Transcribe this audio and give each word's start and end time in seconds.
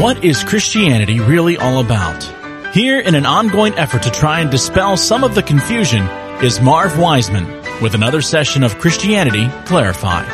What 0.00 0.24
is 0.24 0.42
Christianity 0.42 1.20
really 1.20 1.56
all 1.56 1.78
about? 1.78 2.24
Here, 2.74 2.98
in 2.98 3.14
an 3.14 3.24
ongoing 3.24 3.74
effort 3.74 4.02
to 4.02 4.10
try 4.10 4.40
and 4.40 4.50
dispel 4.50 4.96
some 4.96 5.22
of 5.22 5.36
the 5.36 5.42
confusion, 5.42 6.04
is 6.42 6.60
Marv 6.60 6.98
Wiseman 6.98 7.46
with 7.80 7.94
another 7.94 8.20
session 8.20 8.64
of 8.64 8.80
Christianity 8.80 9.48
Clarified. 9.66 10.26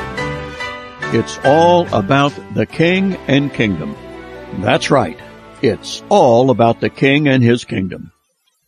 It's 1.15 1.39
all 1.45 1.87
about 1.95 2.33
the 2.55 2.65
King 2.65 3.17
and 3.29 3.53
Kingdom. 3.53 3.95
That's 4.61 4.91
right. 4.91 5.19
It's 5.61 6.03
all 6.09 6.49
about 6.49 6.81
the 6.81 6.89
King 6.89 7.29
and 7.29 7.43
His 7.43 7.67
Kingdom. 7.67 8.13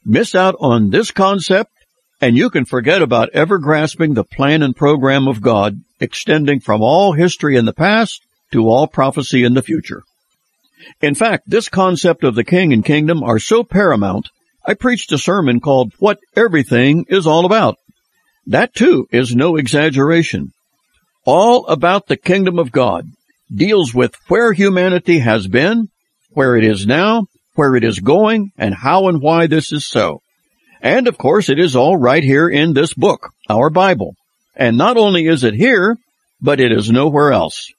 Miss 0.05 0.35
out 0.35 0.57
on 0.61 0.91
this 0.91 1.11
concept 1.11 1.73
and 2.21 2.37
you 2.37 2.51
can 2.51 2.67
forget 2.67 3.01
about 3.01 3.31
ever 3.31 3.57
grasping 3.57 4.13
the 4.13 4.25
plan 4.25 4.63
and 4.63 4.77
program 4.77 5.27
of 5.27 5.41
God 5.41 5.83
extending 6.01 6.61
from 6.61 6.83
all 6.83 7.15
history 7.15 7.57
in 7.57 7.65
the 7.65 7.73
past 7.73 8.21
to 8.51 8.69
all 8.69 8.87
prophecy 8.87 9.43
in 9.43 9.55
the 9.55 9.63
future. 9.63 10.03
In 11.01 11.15
fact, 11.15 11.45
this 11.47 11.69
concept 11.69 12.25
of 12.25 12.35
the 12.35 12.45
king 12.45 12.73
and 12.73 12.85
kingdom 12.85 13.23
are 13.23 13.39
so 13.39 13.65
paramount, 13.65 14.29
I 14.65 14.75
preached 14.75 15.13
a 15.13 15.19
sermon 15.19 15.61
called 15.61 15.93
What 15.99 16.19
Everything 16.37 17.05
is 17.09 17.27
All 17.27 17.45
About. 17.45 17.77
That 18.47 18.75
too 18.75 19.07
is 19.13 19.35
no 19.35 19.57
exaggeration. 19.57 20.53
All 21.25 21.67
about 21.67 22.07
the 22.07 22.17
kingdom 22.17 22.59
of 22.59 22.73
God 22.73 23.07
deals 23.55 23.95
with 23.95 24.15
where 24.29 24.53
humanity 24.53 25.19
has 25.21 25.47
been, 25.47 25.89
where 26.31 26.57
it 26.57 26.65
is 26.65 26.87
now, 26.87 27.27
where 27.55 27.77
it 27.77 27.85
is 27.85 28.01
going, 28.01 28.51
and 28.57 28.75
how 28.75 29.09
and 29.09 29.21
why 29.21 29.47
this 29.47 29.73
is 29.73 29.87
so. 29.87 30.21
And 30.81 31.07
of 31.07 31.19
course, 31.19 31.49
it 31.49 31.61
is 31.61 31.77
all 31.77 31.97
right 31.97 32.25
here 32.25 32.49
in 32.49 32.73
this 32.73 32.95
book, 32.95 33.31
our 33.49 33.71
Bible. 33.71 34.15
And 34.57 34.77
not 34.77 34.97
only 34.97 35.27
is 35.27 35.45
it 35.45 35.55
here, 35.55 35.97
but 36.41 36.61
it 36.61 36.73
is 36.73 36.91
nowhere 36.91 37.33
else. 37.33 37.73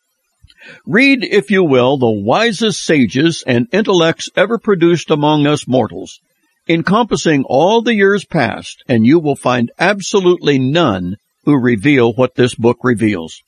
Read, 0.86 1.24
if 1.24 1.52
you 1.52 1.64
will, 1.64 1.98
the 1.98 2.10
wisest 2.10 2.84
sages 2.84 3.44
and 3.46 3.68
intellects 3.72 4.30
ever 4.36 4.58
produced 4.58 5.10
among 5.10 5.46
us 5.48 5.68
mortals, 5.68 6.20
encompassing 6.68 7.44
all 7.46 7.82
the 7.82 7.96
years 7.96 8.26
past, 8.26 8.84
and 8.88 9.06
you 9.06 9.20
will 9.20 9.36
find 9.36 9.72
absolutely 9.80 10.60
none 10.60 11.18
who 11.46 11.60
reveal 11.60 12.14
what 12.14 12.36
this 12.36 12.56
book 12.56 12.78
reveals. 12.84 13.42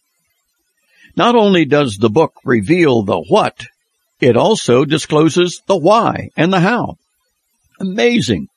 Not 1.16 1.36
only 1.36 1.66
does 1.66 1.98
the 1.98 2.10
book 2.10 2.34
reveal 2.44 3.04
the 3.04 3.20
what, 3.20 3.68
it 4.20 4.36
also 4.36 4.86
discloses 4.86 5.62
the 5.68 5.78
why 5.78 6.30
and 6.36 6.52
the 6.52 6.60
how. 6.60 6.98
Amazing. 7.80 8.48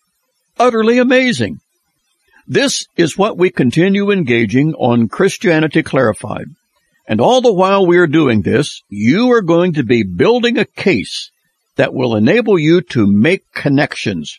Utterly 0.59 0.99
amazing. 0.99 1.61
This 2.47 2.87
is 2.97 3.19
what 3.19 3.37
we 3.37 3.51
continue 3.51 4.11
engaging 4.11 4.75
on 4.75 5.09
Christianity 5.09 5.83
Clarified. 5.83 6.47
And 7.09 7.23
all 7.23 7.41
the 7.41 7.53
while 7.53 7.87
we 7.87 7.97
are 7.97 8.07
doing 8.07 8.43
this, 8.43 8.83
you 8.91 9.33
are 9.33 9.41
going 9.41 9.73
to 9.73 9.83
be 9.83 10.03
building 10.03 10.59
a 10.59 10.67
case 10.67 11.31
that 11.77 11.95
will 11.95 12.15
enable 12.15 12.59
you 12.59 12.83
to 12.83 13.07
make 13.07 13.51
connections, 13.55 14.37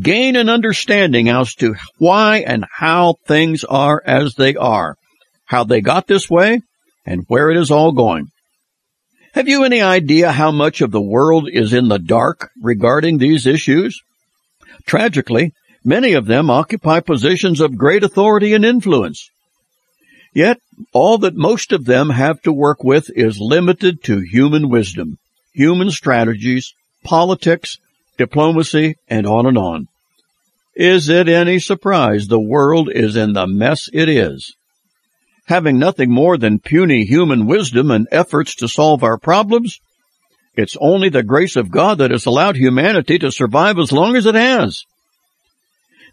gain 0.00 0.34
an 0.34 0.48
understanding 0.48 1.28
as 1.28 1.54
to 1.56 1.74
why 1.98 2.38
and 2.38 2.64
how 2.72 3.16
things 3.26 3.64
are 3.64 4.02
as 4.06 4.34
they 4.34 4.56
are, 4.56 4.96
how 5.44 5.64
they 5.64 5.82
got 5.82 6.06
this 6.06 6.30
way, 6.30 6.62
and 7.04 7.26
where 7.28 7.50
it 7.50 7.58
is 7.58 7.70
all 7.70 7.92
going. 7.92 8.28
Have 9.34 9.46
you 9.46 9.64
any 9.64 9.82
idea 9.82 10.32
how 10.32 10.50
much 10.50 10.80
of 10.80 10.92
the 10.92 11.02
world 11.02 11.50
is 11.52 11.74
in 11.74 11.88
the 11.88 11.98
dark 11.98 12.50
regarding 12.62 13.18
these 13.18 13.46
issues? 13.46 14.00
Tragically, 14.86 15.52
many 15.84 16.14
of 16.14 16.24
them 16.24 16.48
occupy 16.48 17.00
positions 17.00 17.60
of 17.60 17.76
great 17.76 18.02
authority 18.02 18.54
and 18.54 18.64
influence. 18.64 19.28
Yet, 20.36 20.60
all 20.92 21.16
that 21.20 21.34
most 21.34 21.72
of 21.72 21.86
them 21.86 22.10
have 22.10 22.42
to 22.42 22.52
work 22.52 22.84
with 22.84 23.08
is 23.16 23.40
limited 23.40 24.02
to 24.04 24.20
human 24.20 24.68
wisdom, 24.68 25.16
human 25.54 25.90
strategies, 25.90 26.74
politics, 27.04 27.78
diplomacy, 28.18 28.96
and 29.08 29.26
on 29.26 29.46
and 29.46 29.56
on. 29.56 29.88
Is 30.74 31.08
it 31.08 31.30
any 31.30 31.58
surprise 31.58 32.26
the 32.26 32.38
world 32.38 32.90
is 32.92 33.16
in 33.16 33.32
the 33.32 33.46
mess 33.46 33.88
it 33.94 34.10
is? 34.10 34.54
Having 35.46 35.78
nothing 35.78 36.10
more 36.10 36.36
than 36.36 36.58
puny 36.58 37.06
human 37.06 37.46
wisdom 37.46 37.90
and 37.90 38.06
efforts 38.12 38.56
to 38.56 38.68
solve 38.68 39.02
our 39.02 39.16
problems, 39.16 39.80
it's 40.54 40.76
only 40.78 41.08
the 41.08 41.22
grace 41.22 41.56
of 41.56 41.70
God 41.70 41.96
that 41.96 42.10
has 42.10 42.26
allowed 42.26 42.56
humanity 42.56 43.18
to 43.20 43.32
survive 43.32 43.78
as 43.78 43.90
long 43.90 44.16
as 44.16 44.26
it 44.26 44.34
has. 44.34 44.84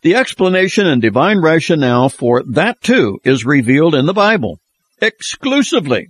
The 0.03 0.15
explanation 0.15 0.85
and 0.85 1.01
divine 1.01 1.39
rationale 1.39 2.09
for 2.09 2.43
that 2.51 2.81
too 2.81 3.19
is 3.23 3.45
revealed 3.45 3.95
in 3.95 4.05
the 4.05 4.13
Bible. 4.13 4.59
Exclusively. 5.01 6.09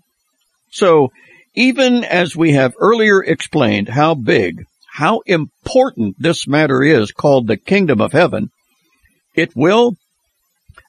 So, 0.72 1.10
even 1.54 2.04
as 2.04 2.36
we 2.36 2.54
have 2.54 2.74
earlier 2.80 3.24
explained 3.24 3.90
how 3.90 4.16
big, 4.16 4.64
how 4.94 5.22
important 5.28 6.16
this 6.18 6.48
matter 6.48 6.82
is 6.82 7.12
called 7.12 7.46
the 7.46 7.58
kingdom 7.58 8.02
of 8.02 8.14
heaven, 8.14 8.50
it 9.36 9.56
will, 9.56 9.96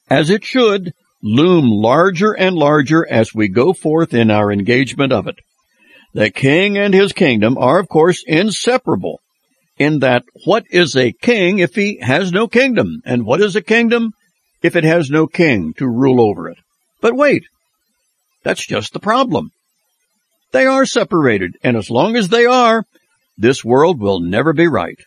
as 0.09 0.31
it 0.31 0.43
should, 0.43 0.91
loom 1.21 1.65
larger 1.69 2.31
and 2.31 2.55
larger 2.55 3.07
as 3.07 3.35
we 3.35 3.49
go 3.49 3.73
forth 3.73 4.15
in 4.15 4.31
our 4.31 4.51
engagement 4.51 5.13
of 5.13 5.27
it. 5.27 5.35
The 6.15 6.31
king 6.31 6.75
and 6.75 6.93
his 6.93 7.13
kingdom 7.13 7.55
are 7.59 7.79
of 7.79 7.87
course 7.87 8.23
inseparable 8.25 9.19
in 9.77 9.99
that 9.99 10.23
what 10.45 10.65
is 10.69 10.95
a 10.95 11.11
king 11.11 11.59
if 11.59 11.75
he 11.75 11.99
has 12.01 12.31
no 12.31 12.47
kingdom? 12.47 13.01
And 13.05 13.25
what 13.25 13.41
is 13.41 13.55
a 13.55 13.61
kingdom 13.61 14.11
if 14.61 14.75
it 14.75 14.83
has 14.83 15.09
no 15.09 15.27
king 15.27 15.73
to 15.77 15.87
rule 15.87 16.21
over 16.21 16.49
it? 16.49 16.57
But 17.01 17.15
wait, 17.15 17.43
that's 18.43 18.65
just 18.65 18.93
the 18.93 18.99
problem. 18.99 19.51
They 20.51 20.65
are 20.65 20.85
separated, 20.85 21.57
and 21.63 21.75
as 21.75 21.89
long 21.89 22.15
as 22.15 22.29
they 22.29 22.45
are, 22.45 22.85
this 23.37 23.65
world 23.65 23.99
will 23.99 24.21
never 24.21 24.53
be 24.53 24.67
right. 24.67 24.99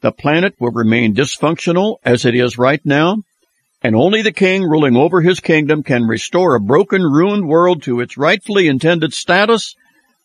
The 0.00 0.12
planet 0.12 0.54
will 0.58 0.70
remain 0.70 1.14
dysfunctional 1.14 1.96
as 2.04 2.24
it 2.24 2.34
is 2.34 2.56
right 2.56 2.80
now, 2.84 3.18
and 3.82 3.94
only 3.94 4.22
the 4.22 4.32
king 4.32 4.62
ruling 4.62 4.96
over 4.96 5.20
his 5.20 5.40
kingdom 5.40 5.82
can 5.82 6.04
restore 6.04 6.54
a 6.54 6.60
broken, 6.60 7.02
ruined 7.02 7.46
world 7.46 7.82
to 7.82 8.00
its 8.00 8.16
rightfully 8.16 8.68
intended 8.68 9.12
status 9.12 9.74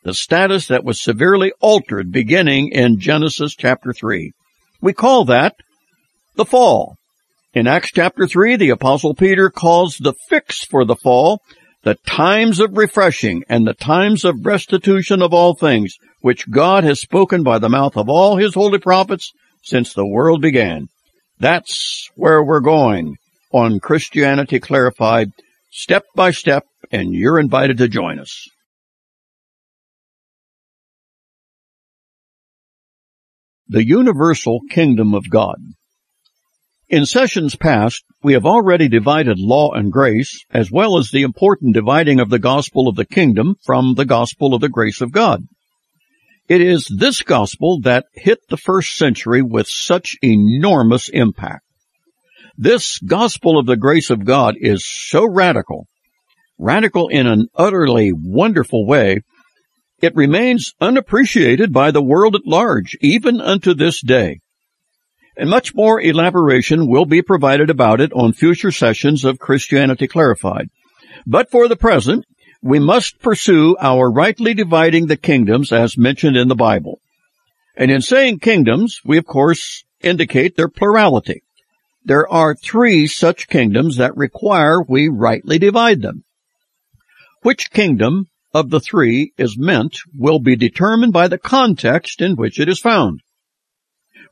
the 0.04 0.14
status 0.14 0.68
that 0.68 0.84
was 0.84 1.02
severely 1.02 1.54
altered 1.60 2.12
beginning 2.12 2.70
in 2.70 3.00
Genesis 3.00 3.56
chapter 3.56 3.94
3. 3.94 4.32
We 4.82 4.94
call 4.94 5.26
that 5.26 5.56
the 6.36 6.46
fall. 6.46 6.98
In 7.54 7.68
Acts 7.68 7.92
chapter 7.92 8.28
3, 8.28 8.56
the 8.58 8.72
apostle 8.72 9.14
Peter 9.14 9.50
calls 9.50 9.98
the 9.98 10.14
fix 10.30 10.66
for 10.66 10.86
the 10.86 10.96
fall 10.96 11.42
the 11.84 11.96
times 12.08 12.60
of 12.60 12.78
refreshing 12.78 13.44
and 13.50 13.68
the 13.68 13.74
times 13.74 14.24
of 14.26 14.46
restitution 14.46 15.22
of 15.22 15.34
all 15.34 15.54
things, 15.54 15.98
which 16.22 16.50
God 16.50 16.84
has 16.84 17.02
spoken 17.02 17.44
by 17.44 17.60
the 17.60 17.70
mouth 17.70 17.98
of 17.98 18.10
all 18.10 18.38
his 18.38 18.54
holy 18.54 18.80
prophets 18.80 19.32
since 19.62 19.94
the 19.94 20.06
world 20.06 20.42
began. 20.42 20.88
That's 21.40 22.10
where 22.16 22.42
we're 22.42 22.62
going 22.62 23.18
on 23.52 23.80
Christianity 23.80 24.60
Clarified, 24.60 25.32
step 25.72 26.04
by 26.16 26.32
step, 26.32 26.66
and 26.92 27.14
you're 27.14 27.40
invited 27.40 27.78
to 27.78 27.88
join 27.88 28.18
us. 28.20 28.48
The 33.70 33.88
Universal 33.88 34.60
Kingdom 34.70 35.14
of 35.14 35.30
God. 35.30 35.56
In 36.90 37.06
sessions 37.06 37.56
past, 37.56 38.04
we 38.22 38.34
have 38.34 38.46
already 38.46 38.90
divided 38.90 39.40
law 39.40 39.72
and 39.72 39.90
grace, 39.90 40.44
as 40.52 40.70
well 40.70 40.98
as 40.98 41.10
the 41.10 41.22
important 41.22 41.74
dividing 41.74 42.20
of 42.20 42.30
the 42.30 42.40
gospel 42.40 42.90
of 42.90 42.98
the 42.98 43.06
kingdom 43.06 43.56
from 43.64 43.94
the 43.96 44.04
gospel 44.04 44.54
of 44.54 44.60
the 44.60 44.68
grace 44.68 45.00
of 45.00 45.14
God. 45.14 45.48
It 46.50 46.60
is 46.60 46.94
this 46.94 47.22
gospel 47.22 47.80
that 47.84 48.06
hit 48.14 48.40
the 48.50 48.58
first 48.58 48.96
century 48.96 49.42
with 49.42 49.68
such 49.70 50.18
enormous 50.22 51.08
impact. 51.08 51.64
This 52.58 53.00
gospel 53.00 53.58
of 53.58 53.66
the 53.66 53.78
grace 53.78 54.10
of 54.10 54.26
God 54.26 54.56
is 54.60 54.86
so 54.86 55.26
radical, 55.26 55.88
radical 56.60 57.08
in 57.08 57.28
an 57.28 57.48
utterly 57.56 58.12
wonderful 58.14 58.86
way, 58.86 59.22
it 60.04 60.18
remains 60.18 60.74
unappreciated 60.82 61.72
by 61.72 61.90
the 61.90 62.02
world 62.02 62.36
at 62.36 62.46
large, 62.46 62.98
even 63.00 63.40
unto 63.40 63.74
this 63.74 64.02
day. 64.02 64.42
And 65.38 65.50
much 65.50 65.74
more 65.74 66.02
elaboration 66.02 66.88
will 66.88 67.06
be 67.06 67.22
provided 67.22 67.70
about 67.70 68.02
it 68.02 68.12
on 68.12 68.34
future 68.34 68.74
sessions 68.74 69.24
of 69.24 69.40
Christianity 69.40 70.08
Clarified. 70.08 70.68
But 71.26 71.50
for 71.50 71.70
the 71.70 71.78
present, 71.78 72.26
we 72.62 72.80
must 72.80 73.22
pursue 73.22 73.78
our 73.80 74.12
rightly 74.12 74.54
dividing 74.54 75.08
the 75.08 75.16
kingdoms 75.16 75.72
as 75.72 75.98
mentioned 75.98 76.36
in 76.36 76.50
the 76.50 76.64
Bible. 76.70 77.00
And 77.78 77.90
in 77.90 78.02
saying 78.02 78.40
kingdoms, 78.40 79.00
we 79.06 79.18
of 79.18 79.26
course 79.26 79.86
indicate 80.02 80.58
their 80.58 80.68
plurality. 80.68 81.44
There 82.04 82.28
are 82.28 82.56
three 82.56 83.08
such 83.08 83.48
kingdoms 83.48 83.96
that 83.96 84.18
require 84.18 84.82
we 84.82 85.08
rightly 85.08 85.60
divide 85.60 86.02
them. 86.02 86.26
Which 87.42 87.72
kingdom 87.72 88.28
of 88.54 88.70
the 88.70 88.80
three 88.80 89.34
is 89.38 89.58
meant 89.58 89.98
will 90.16 90.40
be 90.40 90.56
determined 90.56 91.14
by 91.14 91.28
the 91.28 91.38
context 91.38 92.22
in 92.22 92.36
which 92.36 92.60
it 92.60 92.70
is 92.70 92.80
found. 92.80 93.22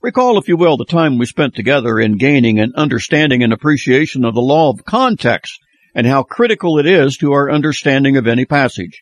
Recall, 0.02 0.38
if 0.38 0.48
you 0.48 0.58
will, 0.58 0.78
the 0.78 0.86
time 0.86 1.18
we 1.18 1.26
spent 1.26 1.56
together 1.56 2.00
in 2.00 2.18
gaining 2.18 2.60
an 2.60 2.74
understanding 2.76 3.44
and 3.44 3.54
appreciation 3.54 4.26
of 4.26 4.34
the 4.34 4.42
law 4.42 4.70
of 4.70 4.86
context 4.86 5.60
and 5.94 6.08
how 6.08 6.24
critical 6.24 6.80
it 6.80 6.86
is 6.86 7.18
to 7.18 7.34
our 7.34 7.52
understanding 7.52 8.18
of 8.18 8.28
any 8.28 8.46
passage. 8.46 9.02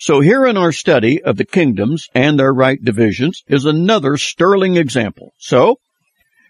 So 0.00 0.20
here 0.20 0.46
in 0.46 0.56
our 0.56 0.72
study 0.72 1.22
of 1.22 1.36
the 1.36 1.44
kingdoms 1.44 2.08
and 2.14 2.38
their 2.38 2.52
right 2.52 2.82
divisions 2.82 3.42
is 3.48 3.64
another 3.64 4.16
sterling 4.16 4.76
example. 4.76 5.32
So 5.38 5.78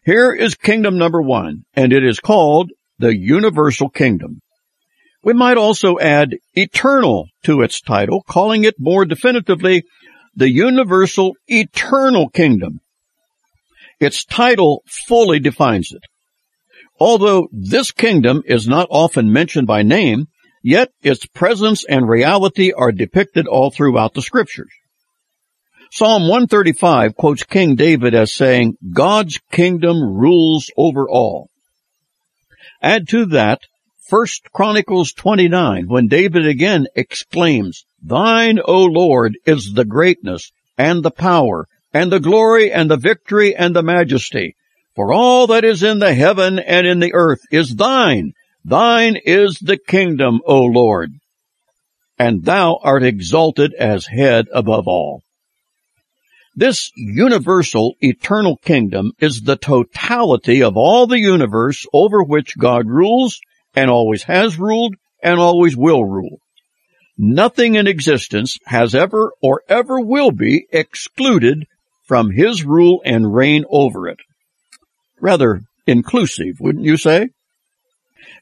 here 0.04 0.32
is 0.32 0.54
kingdom 0.54 0.98
number 0.98 1.20
one, 1.20 1.64
and 1.74 1.92
it 1.92 2.04
is 2.04 2.20
called 2.20 2.70
the 2.98 3.16
universal 3.16 3.88
kingdom. 3.88 4.40
We 5.24 5.32
might 5.32 5.56
also 5.56 5.98
add 5.98 6.36
eternal 6.52 7.28
to 7.44 7.62
its 7.62 7.80
title, 7.80 8.22
calling 8.28 8.64
it 8.64 8.74
more 8.78 9.06
definitively 9.06 9.84
the 10.36 10.50
universal 10.50 11.34
eternal 11.46 12.28
kingdom. 12.28 12.80
Its 13.98 14.24
title 14.24 14.82
fully 14.86 15.38
defines 15.38 15.92
it. 15.92 16.02
Although 17.00 17.48
this 17.52 17.90
kingdom 17.90 18.42
is 18.44 18.68
not 18.68 18.86
often 18.90 19.32
mentioned 19.32 19.66
by 19.66 19.82
name, 19.82 20.26
yet 20.62 20.90
its 21.02 21.24
presence 21.26 21.84
and 21.88 22.08
reality 22.08 22.72
are 22.72 22.92
depicted 22.92 23.46
all 23.46 23.70
throughout 23.70 24.12
the 24.12 24.22
scriptures. 24.22 24.72
Psalm 25.90 26.22
135 26.22 27.14
quotes 27.14 27.44
King 27.44 27.76
David 27.76 28.14
as 28.14 28.34
saying, 28.34 28.76
God's 28.92 29.38
kingdom 29.50 30.02
rules 30.02 30.70
over 30.76 31.08
all. 31.08 31.48
Add 32.82 33.08
to 33.08 33.26
that 33.26 33.60
First 34.06 34.52
Chronicles 34.52 35.14
29 35.14 35.88
when 35.88 36.08
David 36.08 36.46
again 36.46 36.86
exclaims, 36.94 37.86
Thine, 38.02 38.60
O 38.62 38.84
Lord, 38.84 39.38
is 39.46 39.72
the 39.72 39.86
greatness 39.86 40.52
and 40.76 41.02
the 41.02 41.10
power 41.10 41.66
and 41.90 42.12
the 42.12 42.20
glory 42.20 42.70
and 42.70 42.90
the 42.90 42.98
victory 42.98 43.56
and 43.56 43.74
the 43.74 43.82
majesty. 43.82 44.56
For 44.94 45.10
all 45.10 45.46
that 45.46 45.64
is 45.64 45.82
in 45.82 46.00
the 46.00 46.12
heaven 46.12 46.58
and 46.58 46.86
in 46.86 47.00
the 47.00 47.14
earth 47.14 47.40
is 47.50 47.76
thine. 47.76 48.34
Thine 48.62 49.16
is 49.24 49.58
the 49.58 49.78
kingdom, 49.78 50.42
O 50.44 50.60
Lord. 50.60 51.14
And 52.18 52.44
thou 52.44 52.80
art 52.82 53.04
exalted 53.04 53.72
as 53.72 54.04
head 54.06 54.48
above 54.52 54.86
all. 54.86 55.22
This 56.54 56.90
universal 56.94 57.94
eternal 58.02 58.58
kingdom 58.58 59.12
is 59.18 59.40
the 59.40 59.56
totality 59.56 60.62
of 60.62 60.76
all 60.76 61.06
the 61.06 61.18
universe 61.18 61.86
over 61.94 62.22
which 62.22 62.58
God 62.58 62.86
rules 62.86 63.40
and 63.74 63.90
always 63.90 64.24
has 64.24 64.58
ruled 64.58 64.94
and 65.22 65.38
always 65.38 65.76
will 65.76 66.04
rule. 66.04 66.40
Nothing 67.16 67.76
in 67.76 67.86
existence 67.86 68.58
has 68.66 68.94
ever 68.94 69.32
or 69.42 69.62
ever 69.68 70.00
will 70.00 70.30
be 70.30 70.66
excluded 70.72 71.66
from 72.04 72.30
his 72.30 72.64
rule 72.64 73.02
and 73.04 73.34
reign 73.34 73.64
over 73.70 74.08
it 74.08 74.18
rather 75.24 75.62
inclusive, 75.86 76.60
wouldn't 76.60 76.84
you 76.84 76.98
say? 76.98 77.30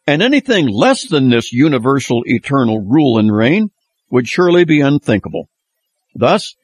And 0.07 0.21
anything 0.21 0.67
less 0.67 1.07
than 1.07 1.31
this 1.31 1.53
universal 1.53 2.23
eternal 2.27 2.81
rule 2.81 3.19
and 3.19 3.35
reign 3.35 3.71
would 4.11 4.29
surely 4.29 4.65
be 4.65 4.81
unthinkable. 4.81 5.49
Thus, 6.15 6.57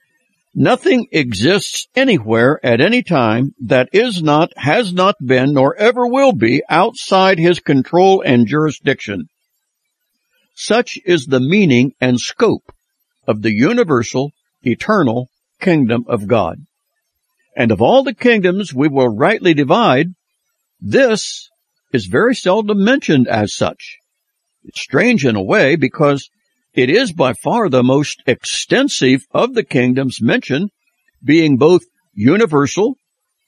nothing 0.58 1.06
exists 1.12 1.86
anywhere 1.94 2.58
at 2.64 2.80
any 2.80 3.00
time 3.00 3.54
that 3.60 3.88
is 3.92 4.20
not, 4.20 4.50
has 4.56 4.92
not 4.92 5.14
been, 5.24 5.52
nor 5.52 5.76
ever 5.76 6.04
will 6.08 6.32
be 6.32 6.62
outside 6.68 7.38
his 7.38 7.60
control 7.60 8.20
and 8.22 8.46
jurisdiction. 8.46 9.28
Such 10.54 10.98
is 11.04 11.26
the 11.26 11.38
meaning 11.38 11.92
and 12.00 12.18
scope 12.18 12.72
of 13.24 13.42
the 13.42 13.52
universal, 13.52 14.32
eternal 14.62 15.28
kingdom 15.60 16.04
of 16.08 16.26
God. 16.26 16.58
And 17.56 17.70
of 17.70 17.80
all 17.80 18.02
the 18.02 18.14
kingdoms 18.14 18.74
we 18.74 18.88
will 18.88 19.08
rightly 19.08 19.54
divide, 19.54 20.08
this 20.80 21.48
is 21.92 22.06
very 22.06 22.34
seldom 22.34 22.82
mentioned 22.82 23.28
as 23.28 23.54
such. 23.54 23.98
It's 24.64 24.80
strange 24.80 25.24
in 25.24 25.36
a 25.36 25.42
way 25.42 25.76
because 25.76 26.28
it 26.74 26.90
is 26.90 27.12
by 27.12 27.32
far 27.32 27.68
the 27.68 27.82
most 27.82 28.22
extensive 28.26 29.22
of 29.32 29.54
the 29.54 29.64
kingdoms 29.64 30.20
mentioned, 30.20 30.70
being 31.22 31.56
both 31.56 31.82
universal 32.12 32.96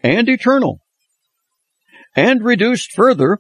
and 0.03 0.29
eternal. 0.29 0.81
And 2.17 2.43
reduced 2.43 2.93
further, 2.93 3.39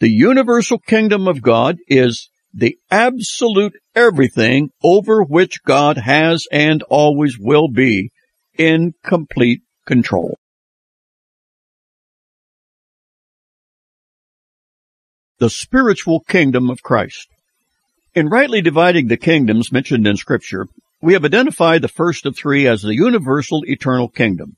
the 0.00 0.10
universal 0.10 0.78
kingdom 0.78 1.28
of 1.28 1.42
God 1.42 1.76
is 1.88 2.28
the 2.52 2.76
absolute 2.90 3.74
everything 3.94 4.70
over 4.82 5.22
which 5.22 5.62
God 5.62 5.96
has 5.96 6.46
and 6.52 6.82
always 6.84 7.38
will 7.38 7.68
be 7.68 8.10
in 8.58 8.92
complete 9.02 9.62
control. 9.86 10.36
The 15.38 15.50
spiritual 15.50 16.20
kingdom 16.20 16.70
of 16.70 16.82
Christ. 16.82 17.31
In 18.14 18.28
rightly 18.28 18.60
dividing 18.60 19.08
the 19.08 19.16
kingdoms 19.16 19.72
mentioned 19.72 20.06
in 20.06 20.18
scripture, 20.18 20.68
we 21.00 21.14
have 21.14 21.24
identified 21.24 21.80
the 21.80 21.88
first 21.88 22.26
of 22.26 22.36
three 22.36 22.66
as 22.66 22.82
the 22.82 22.94
universal 22.94 23.62
eternal 23.66 24.06
kingdom. 24.06 24.56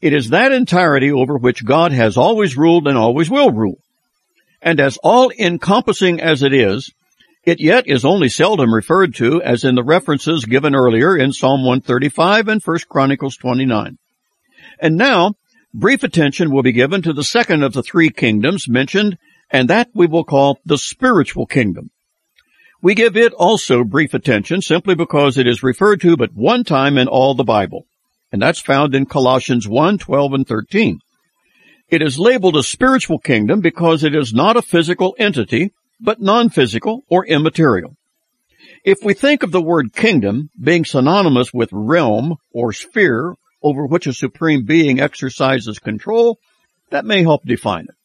It 0.00 0.12
is 0.12 0.28
that 0.28 0.52
entirety 0.52 1.10
over 1.10 1.36
which 1.36 1.64
God 1.64 1.90
has 1.90 2.16
always 2.16 2.56
ruled 2.56 2.86
and 2.86 2.96
always 2.96 3.28
will 3.28 3.50
rule. 3.50 3.80
And 4.62 4.78
as 4.78 4.96
all 4.98 5.32
encompassing 5.36 6.20
as 6.20 6.44
it 6.44 6.54
is, 6.54 6.92
it 7.42 7.60
yet 7.60 7.88
is 7.88 8.04
only 8.04 8.28
seldom 8.28 8.72
referred 8.72 9.12
to 9.16 9.42
as 9.42 9.64
in 9.64 9.74
the 9.74 9.82
references 9.82 10.44
given 10.44 10.76
earlier 10.76 11.16
in 11.16 11.32
Psalm 11.32 11.64
135 11.64 12.46
and 12.46 12.62
1 12.62 12.78
Chronicles 12.88 13.36
29. 13.38 13.98
And 14.78 14.96
now, 14.96 15.34
brief 15.74 16.04
attention 16.04 16.52
will 16.52 16.62
be 16.62 16.72
given 16.72 17.02
to 17.02 17.12
the 17.12 17.24
second 17.24 17.64
of 17.64 17.72
the 17.72 17.82
three 17.82 18.10
kingdoms 18.10 18.68
mentioned, 18.68 19.18
and 19.50 19.68
that 19.68 19.88
we 19.94 20.06
will 20.06 20.24
call 20.24 20.60
the 20.64 20.78
spiritual 20.78 21.46
kingdom. 21.46 21.90
We 22.80 22.94
give 22.94 23.16
it 23.16 23.32
also 23.32 23.82
brief 23.82 24.14
attention 24.14 24.62
simply 24.62 24.94
because 24.94 25.36
it 25.36 25.48
is 25.48 25.64
referred 25.64 26.00
to 26.02 26.16
but 26.16 26.32
one 26.34 26.62
time 26.62 26.96
in 26.96 27.08
all 27.08 27.34
the 27.34 27.42
Bible, 27.42 27.86
and 28.30 28.40
that's 28.40 28.60
found 28.60 28.94
in 28.94 29.06
Colossians 29.06 29.66
1, 29.66 29.98
12, 29.98 30.32
and 30.32 30.46
13. 30.46 31.00
It 31.88 32.02
is 32.02 32.20
labeled 32.20 32.56
a 32.56 32.62
spiritual 32.62 33.18
kingdom 33.18 33.60
because 33.60 34.04
it 34.04 34.14
is 34.14 34.32
not 34.32 34.56
a 34.56 34.62
physical 34.62 35.16
entity, 35.18 35.72
but 36.00 36.20
non-physical 36.20 37.02
or 37.08 37.26
immaterial. 37.26 37.96
If 38.84 38.98
we 39.02 39.12
think 39.12 39.42
of 39.42 39.50
the 39.50 39.62
word 39.62 39.92
kingdom 39.92 40.50
being 40.60 40.84
synonymous 40.84 41.52
with 41.52 41.70
realm 41.72 42.36
or 42.52 42.72
sphere 42.72 43.34
over 43.60 43.86
which 43.86 44.06
a 44.06 44.12
supreme 44.12 44.64
being 44.64 45.00
exercises 45.00 45.80
control, 45.80 46.38
that 46.90 47.04
may 47.04 47.22
help 47.22 47.42
define 47.44 47.86
it. 47.88 47.97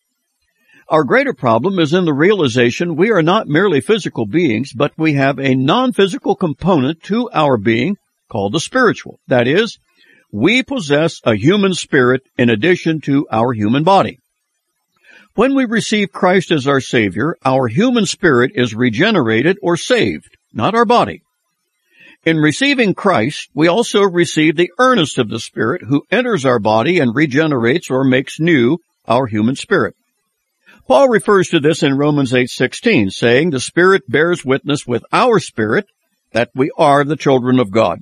Our 0.93 1.05
greater 1.05 1.33
problem 1.33 1.79
is 1.79 1.91
in 1.91 2.05
the 2.05 2.13
realization 2.13 2.95
we 2.95 3.09
are 3.09 3.23
not 3.23 3.47
merely 3.47 3.81
physical 3.81 4.27
beings, 4.27 4.73
but 4.73 4.91
we 4.95 5.13
have 5.13 5.39
a 5.39 5.55
non-physical 5.55 6.35
component 6.35 7.01
to 7.05 7.31
our 7.33 7.57
being 7.57 7.97
called 8.29 8.53
the 8.53 8.59
spiritual. 8.59 9.19
That 9.27 9.47
is, 9.47 9.79
we 10.31 10.61
possess 10.61 11.19
a 11.23 11.35
human 11.35 11.73
spirit 11.73 12.21
in 12.37 12.51
addition 12.51 13.01
to 13.05 13.25
our 13.31 13.53
human 13.53 13.83
body. 13.83 14.19
When 15.33 15.55
we 15.55 15.65
receive 15.65 16.11
Christ 16.11 16.51
as 16.51 16.67
our 16.67 16.79
Savior, 16.79 17.37
our 17.43 17.67
human 17.67 18.05
spirit 18.05 18.51
is 18.53 18.75
regenerated 18.75 19.57
or 19.63 19.77
saved, 19.77 20.37
not 20.53 20.75
our 20.75 20.85
body. 20.85 21.23
In 22.23 22.37
receiving 22.37 22.93
Christ, 22.93 23.49
we 23.55 23.67
also 23.67 24.03
receive 24.03 24.57
the 24.57 24.71
earnest 24.77 25.17
of 25.17 25.29
the 25.29 25.39
Spirit 25.39 25.81
who 25.81 26.05
enters 26.11 26.45
our 26.45 26.59
body 26.59 26.99
and 26.99 27.15
regenerates 27.15 27.89
or 27.89 28.03
makes 28.03 28.39
new 28.39 28.77
our 29.07 29.25
human 29.25 29.55
spirit. 29.55 29.95
Paul 30.85 31.07
refers 31.07 31.47
to 31.47 31.61
this 31.61 31.81
in 31.81 31.97
Romans 31.97 32.33
8:16, 32.33 33.09
saying 33.09 33.49
the 33.49 33.61
Spirit 33.61 34.03
bears 34.09 34.43
witness 34.43 34.85
with 34.85 35.05
our 35.13 35.39
spirit 35.39 35.85
that 36.33 36.49
we 36.53 36.71
are 36.77 37.05
the 37.05 37.15
children 37.15 37.57
of 37.59 37.71
God. 37.71 37.99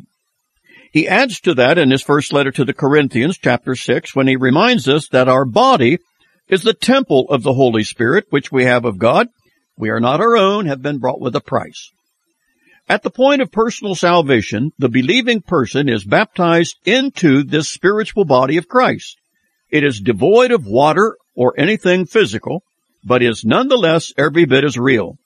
He 0.92 1.08
adds 1.08 1.40
to 1.42 1.54
that 1.54 1.78
in 1.78 1.92
his 1.92 2.02
first 2.02 2.34
letter 2.34 2.52
to 2.52 2.66
the 2.66 2.74
Corinthians, 2.74 3.38
chapter 3.38 3.76
6, 3.76 4.16
when 4.16 4.28
he 4.28 4.36
reminds 4.36 4.88
us 4.88 5.08
that 5.10 5.30
our 5.30 5.46
body 5.46 6.00
is 6.50 6.64
the 6.64 6.74
temple 6.74 7.28
of 7.30 7.44
the 7.44 7.54
Holy 7.54 7.84
Spirit, 7.84 8.26
which 8.30 8.52
we 8.52 8.66
have 8.66 8.84
of 8.84 8.98
God. 8.98 9.28
We 9.78 9.90
are 9.90 10.00
not 10.00 10.20
our 10.20 10.36
own, 10.36 10.66
have 10.66 10.82
been 10.82 10.98
bought 10.98 11.22
with 11.22 11.36
a 11.36 11.40
price. 11.40 11.92
At 12.90 13.04
the 13.04 13.12
point 13.12 13.42
of 13.42 13.52
personal 13.52 13.96
salvation, 13.96 14.72
the 14.80 14.90
believing 14.90 15.42
person 15.42 15.88
is 15.88 16.04
baptized 16.04 16.76
into 16.84 17.44
this 17.44 17.70
spiritual 17.70 18.26
body 18.26 18.58
of 18.58 18.68
Christ. 18.68 19.18
It 19.70 19.84
is 19.84 20.02
devoid 20.02 20.52
of 20.52 20.66
water 20.66 21.16
or 21.36 21.54
anything 21.58 22.06
physical, 22.06 22.64
but 23.04 23.24
is 23.24 23.44
nonetheless 23.46 24.14
every 24.18 24.46
bit 24.46 24.64
as 24.64 24.78
real. 24.78 25.18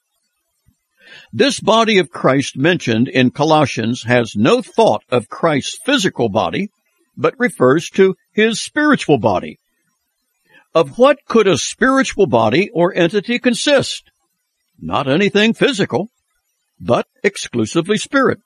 This 1.31 1.59
body 1.59 1.97
of 1.97 2.09
Christ 2.09 2.57
mentioned 2.57 3.07
in 3.07 3.31
Colossians 3.31 4.03
has 4.03 4.35
no 4.35 4.61
thought 4.61 5.03
of 5.09 5.29
Christ's 5.29 5.77
physical 5.85 6.29
body, 6.29 6.69
but 7.17 7.39
refers 7.39 7.89
to 7.91 8.15
his 8.31 8.61
spiritual 8.61 9.17
body. 9.17 9.59
Of 10.73 10.97
what 10.97 11.19
could 11.27 11.47
a 11.47 11.57
spiritual 11.57 12.27
body 12.27 12.69
or 12.73 12.93
entity 12.93 13.39
consist? 13.39 14.11
Not 14.79 15.07
anything 15.09 15.53
physical 15.53 16.09
but 16.79 17.07
exclusively 17.23 17.97
spirit. 17.97 18.39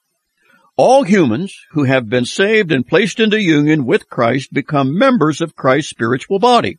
All 0.76 1.02
humans 1.02 1.54
who 1.72 1.84
have 1.84 2.08
been 2.08 2.24
saved 2.24 2.72
and 2.72 2.86
placed 2.86 3.20
into 3.20 3.40
union 3.40 3.84
with 3.84 4.08
Christ 4.08 4.52
become 4.52 4.96
members 4.96 5.40
of 5.40 5.56
Christ's 5.56 5.90
spiritual 5.90 6.38
body. 6.38 6.78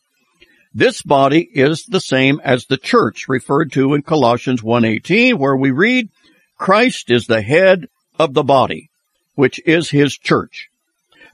This 0.74 1.02
body 1.02 1.50
is 1.54 1.84
the 1.84 2.00
same 2.00 2.40
as 2.44 2.66
the 2.66 2.78
church 2.78 3.26
referred 3.28 3.74
to 3.74 3.94
in 3.94 4.04
Colossians 4.04 4.64
1:18 4.64 5.38
where 5.38 5.56
we 5.56 5.72
read, 5.72 6.08
Christ 6.58 7.12
is 7.12 7.26
the 7.26 7.42
head 7.42 7.88
of 8.18 8.34
the 8.34 8.44
body, 8.44 8.90
which 9.36 9.60
is 9.66 9.90
his 9.90 10.18
church. 10.18 10.70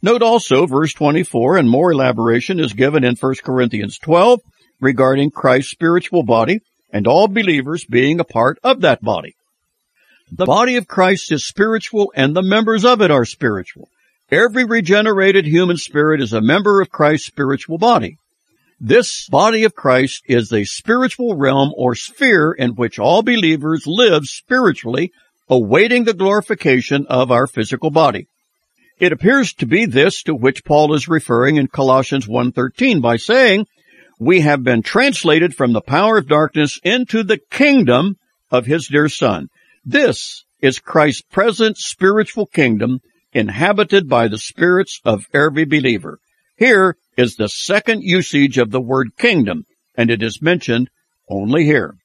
Note 0.02 0.24
also 0.24 0.66
verse 0.66 0.92
24 0.94 1.58
and 1.58 1.70
more 1.70 1.92
elaboration 1.92 2.60
is 2.60 2.74
given 2.74 3.04
in 3.04 3.16
1 3.16 3.36
Corinthians 3.44 4.00
12 4.00 4.42
regarding 4.80 5.30
Christ's 5.30 5.72
spiritual 5.72 6.24
body 6.24 6.62
and 6.92 7.06
all 7.06 7.28
believers 7.28 7.86
being 7.86 8.20
a 8.20 8.24
part 8.24 8.58
of 8.64 8.82
that 8.82 9.04
body. 9.04 9.36
The 10.32 10.46
body 10.46 10.78
of 10.78 10.88
Christ 10.88 11.32
is 11.32 11.46
spiritual 11.46 12.12
and 12.16 12.36
the 12.36 12.42
members 12.42 12.86
of 12.86 13.02
it 13.02 13.12
are 13.12 13.26
spiritual. 13.26 13.88
Every 14.32 14.66
regenerated 14.66 15.46
human 15.46 15.78
spirit 15.78 16.22
is 16.22 16.34
a 16.34 16.42
member 16.42 16.82
of 16.82 16.90
Christ's 16.90 17.28
spiritual 17.28 17.78
body. 17.78 18.18
This 18.80 19.28
body 19.28 19.64
of 19.64 19.74
Christ 19.74 20.22
is 20.28 20.50
the 20.50 20.64
spiritual 20.66 21.36
realm 21.36 21.72
or 21.76 21.96
sphere 21.96 22.52
in 22.52 22.76
which 22.76 23.00
all 23.00 23.24
believers 23.24 23.86
live 23.88 24.26
spiritually, 24.26 25.12
awaiting 25.50 26.04
the 26.04 26.14
glorification 26.14 27.08
of 27.08 27.32
our 27.32 27.48
physical 27.48 27.90
body. 27.90 28.28
It 29.00 29.12
appears 29.12 29.54
to 29.56 29.66
be 29.66 29.86
this 29.86 30.22
to 30.24 30.36
which 30.36 30.64
Paul 30.64 30.94
is 30.94 31.08
referring 31.08 31.56
in 31.56 31.68
Colossians 31.68 32.28
1.13 32.28 33.02
by 33.02 33.18
saying, 33.18 33.66
we 34.20 34.42
have 34.42 34.64
been 34.64 34.82
translated 34.82 35.56
from 35.56 35.74
the 35.74 35.82
power 35.82 36.18
of 36.18 36.28
darkness 36.28 36.80
into 36.84 37.24
the 37.24 37.40
kingdom 37.52 38.18
of 38.52 38.66
his 38.66 38.88
dear 38.88 39.10
son. 39.10 39.48
This 39.86 40.46
is 40.60 40.80
Christ's 40.80 41.22
present 41.22 41.78
spiritual 41.78 42.46
kingdom 42.48 43.00
inhabited 43.32 44.10
by 44.10 44.28
the 44.28 44.38
spirits 44.38 45.00
of 45.06 45.26
every 45.34 45.66
believer. 45.66 46.20
Here 46.58 46.98
is 47.16 47.36
the 47.36 47.50
second 47.50 48.02
usage 48.02 48.58
of 48.58 48.72
the 48.72 48.82
word 48.82 49.16
kingdom, 49.16 49.66
and 49.96 50.10
it 50.10 50.24
is 50.24 50.42
mentioned 50.42 50.90
only 51.30 51.66
here. 51.66 51.96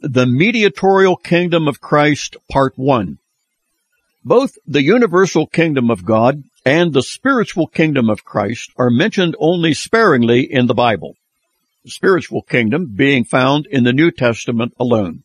The 0.00 0.26
Mediatorial 0.26 1.16
Kingdom 1.16 1.68
of 1.68 1.80
Christ, 1.80 2.36
Part 2.50 2.72
1. 2.76 3.18
Both 4.24 4.56
the 4.66 4.82
universal 4.82 5.46
kingdom 5.46 5.90
of 5.90 6.06
God 6.06 6.42
and 6.64 6.94
the 6.94 7.02
spiritual 7.02 7.66
kingdom 7.66 8.08
of 8.08 8.24
Christ 8.24 8.70
are 8.76 8.90
mentioned 8.90 9.36
only 9.38 9.74
sparingly 9.74 10.48
in 10.50 10.66
the 10.66 10.74
Bible. 10.74 11.16
The 11.84 11.90
spiritual 11.90 12.40
kingdom 12.40 12.94
being 12.96 13.24
found 13.24 13.66
in 13.66 13.84
the 13.84 13.92
New 13.92 14.10
Testament 14.10 14.72
alone. 14.80 15.24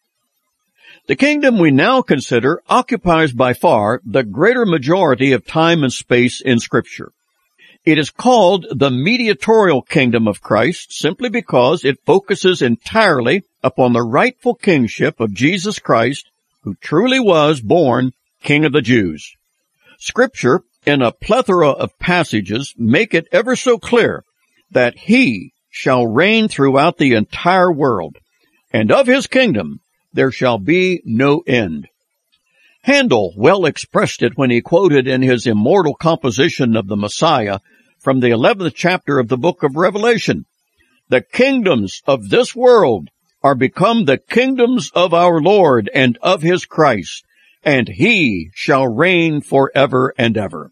The 1.08 1.16
kingdom 1.16 1.58
we 1.58 1.72
now 1.72 2.02
consider 2.02 2.62
occupies 2.70 3.32
by 3.32 3.54
far 3.54 4.02
the 4.06 4.24
greater 4.24 4.66
majority 4.66 5.32
of 5.32 5.46
time 5.46 5.84
and 5.84 5.92
space 5.92 6.42
in 6.42 6.60
scripture. 6.60 7.12
It 7.86 7.98
is 7.98 8.12
called 8.12 8.68
the 8.70 8.92
mediatorial 8.92 9.82
kingdom 9.82 10.28
of 10.28 10.42
Christ 10.42 10.94
simply 10.94 11.30
because 11.30 11.84
it 11.84 12.06
focuses 12.06 12.62
entirely 12.62 13.44
upon 13.64 13.94
the 13.94 14.04
rightful 14.04 14.54
kingship 14.54 15.20
of 15.20 15.34
Jesus 15.34 15.80
Christ, 15.80 16.30
who 16.64 16.76
truly 16.76 17.20
was 17.20 17.62
born 17.62 18.12
King 18.44 18.66
of 18.66 18.74
the 18.74 18.82
Jews. 18.82 19.36
Scripture, 19.98 20.62
in 20.86 21.02
a 21.02 21.12
plethora 21.12 21.70
of 21.70 21.98
passages, 22.00 22.74
make 22.78 23.14
it 23.14 23.28
ever 23.32 23.56
so 23.56 23.78
clear 23.78 24.24
that 24.72 24.98
he 24.98 25.54
shall 25.70 26.06
reign 26.06 26.48
throughout 26.48 26.98
the 26.98 27.14
entire 27.14 27.72
world, 27.72 28.18
and 28.72 28.92
of 28.92 29.08
his 29.08 29.28
kingdom 29.28 29.80
there 30.14 30.32
shall 30.32 30.58
be 30.58 31.02
no 31.06 31.44
end. 31.46 31.88
Handel 32.84 33.34
well 33.38 33.66
expressed 33.66 34.24
it 34.24 34.38
when 34.38 34.50
he 34.50 34.62
quoted 34.62 35.08
in 35.08 35.22
his 35.22 35.46
immortal 35.46 35.94
composition 35.94 36.76
of 36.76 36.88
the 36.88 36.96
Messiah 36.96 37.60
from 38.00 38.20
the 38.20 38.30
11th 38.30 38.74
chapter 38.74 39.20
of 39.20 39.28
the 39.28 39.38
book 39.38 39.64
of 39.64 39.76
Revelation. 39.76 40.46
The 41.10 41.22
kingdoms 41.22 42.02
of 42.08 42.30
this 42.30 42.56
world 42.56 43.10
are 43.44 43.56
become 43.56 44.06
the 44.06 44.18
kingdoms 44.18 44.92
of 44.94 45.14
our 45.14 45.42
Lord 45.42 45.90
and 45.94 46.18
of 46.22 46.42
his 46.42 46.66
Christ, 46.66 47.26
and 47.64 47.88
he 47.88 48.52
shall 48.54 48.88
reign 48.88 49.42
forever 49.42 50.14
and 50.18 50.38
ever. 50.38 50.72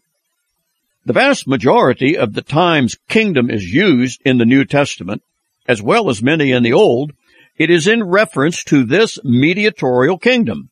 The 1.04 1.12
vast 1.12 1.46
majority 1.46 2.16
of 2.16 2.34
the 2.34 2.42
times 2.42 2.96
kingdom 3.08 3.50
is 3.50 3.72
used 3.72 4.20
in 4.24 4.38
the 4.38 4.44
New 4.44 4.64
Testament, 4.64 5.22
as 5.66 5.82
well 5.82 6.10
as 6.10 6.22
many 6.22 6.50
in 6.52 6.62
the 6.62 6.72
Old, 6.72 7.12
it 7.58 7.70
is 7.70 7.88
in 7.88 8.04
reference 8.04 8.62
to 8.64 8.84
this 8.84 9.18
mediatorial 9.24 10.16
kingdom. 10.16 10.70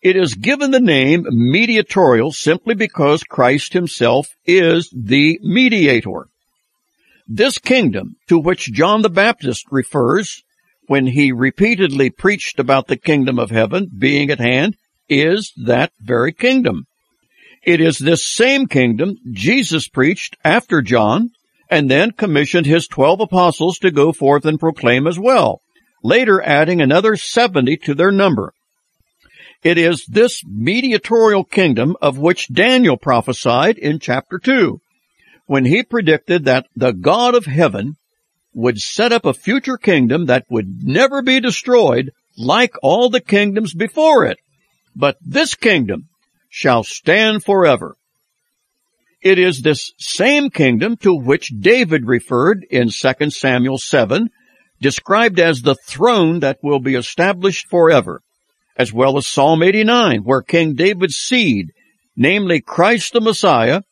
It 0.00 0.16
is 0.16 0.34
given 0.34 0.70
the 0.70 0.80
name 0.80 1.26
mediatorial 1.28 2.32
simply 2.32 2.74
because 2.74 3.22
Christ 3.22 3.74
himself 3.74 4.28
is 4.46 4.88
the 4.96 5.38
mediator. 5.42 6.28
This 7.28 7.58
kingdom 7.58 8.16
to 8.28 8.38
which 8.38 8.72
John 8.72 9.02
the 9.02 9.10
Baptist 9.10 9.66
refers 9.70 10.42
when 10.86 11.06
he 11.06 11.32
repeatedly 11.32 12.08
preached 12.08 12.58
about 12.58 12.88
the 12.88 12.96
kingdom 12.96 13.38
of 13.38 13.50
heaven 13.50 13.90
being 13.96 14.30
at 14.30 14.40
hand 14.40 14.76
is 15.08 15.52
that 15.64 15.92
very 16.00 16.32
kingdom. 16.32 16.86
It 17.62 17.82
is 17.82 17.98
this 17.98 18.26
same 18.26 18.66
kingdom 18.66 19.16
Jesus 19.30 19.86
preached 19.86 20.38
after 20.42 20.80
John 20.80 21.30
and 21.68 21.90
then 21.90 22.12
commissioned 22.12 22.64
his 22.64 22.88
twelve 22.88 23.20
apostles 23.20 23.78
to 23.80 23.90
go 23.90 24.12
forth 24.12 24.46
and 24.46 24.58
proclaim 24.58 25.06
as 25.06 25.18
well 25.18 25.60
later 26.02 26.42
adding 26.42 26.80
another 26.80 27.16
70 27.16 27.76
to 27.78 27.94
their 27.94 28.10
number. 28.10 28.54
It 29.62 29.76
is 29.76 30.06
this 30.06 30.42
mediatorial 30.46 31.44
kingdom 31.44 31.96
of 32.00 32.18
which 32.18 32.48
Daniel 32.52 32.96
prophesied 32.96 33.76
in 33.76 33.98
chapter 33.98 34.38
2, 34.38 34.80
when 35.46 35.66
he 35.66 35.82
predicted 35.82 36.44
that 36.44 36.66
the 36.74 36.92
God 36.92 37.34
of 37.34 37.44
heaven 37.44 37.96
would 38.54 38.78
set 38.78 39.12
up 39.12 39.24
a 39.24 39.34
future 39.34 39.76
kingdom 39.76 40.26
that 40.26 40.46
would 40.48 40.82
never 40.82 41.22
be 41.22 41.40
destroyed 41.40 42.10
like 42.38 42.74
all 42.82 43.10
the 43.10 43.20
kingdoms 43.20 43.74
before 43.74 44.24
it. 44.24 44.38
But 44.96 45.18
this 45.20 45.54
kingdom 45.54 46.08
shall 46.48 46.82
stand 46.82 47.44
forever. 47.44 47.96
It 49.22 49.38
is 49.38 49.60
this 49.60 49.92
same 49.98 50.48
kingdom 50.50 50.96
to 50.98 51.14
which 51.14 51.52
David 51.60 52.06
referred 52.06 52.64
in 52.70 52.88
2 52.88 53.30
Samuel 53.30 53.76
7 53.76 54.30
described 54.80 55.38
as 55.38 55.62
the 55.62 55.74
throne 55.74 56.40
that 56.40 56.58
will 56.62 56.80
be 56.80 56.94
established 56.94 57.68
forever, 57.68 58.22
as 58.76 58.92
well 58.92 59.18
as 59.18 59.26
Psalm 59.26 59.62
89, 59.62 60.22
where 60.22 60.42
King 60.42 60.74
David's 60.74 61.16
seed, 61.16 61.72
namely 62.16 62.60
Christ 62.60 63.12
the 63.12 63.20
Messiah, 63.20 63.82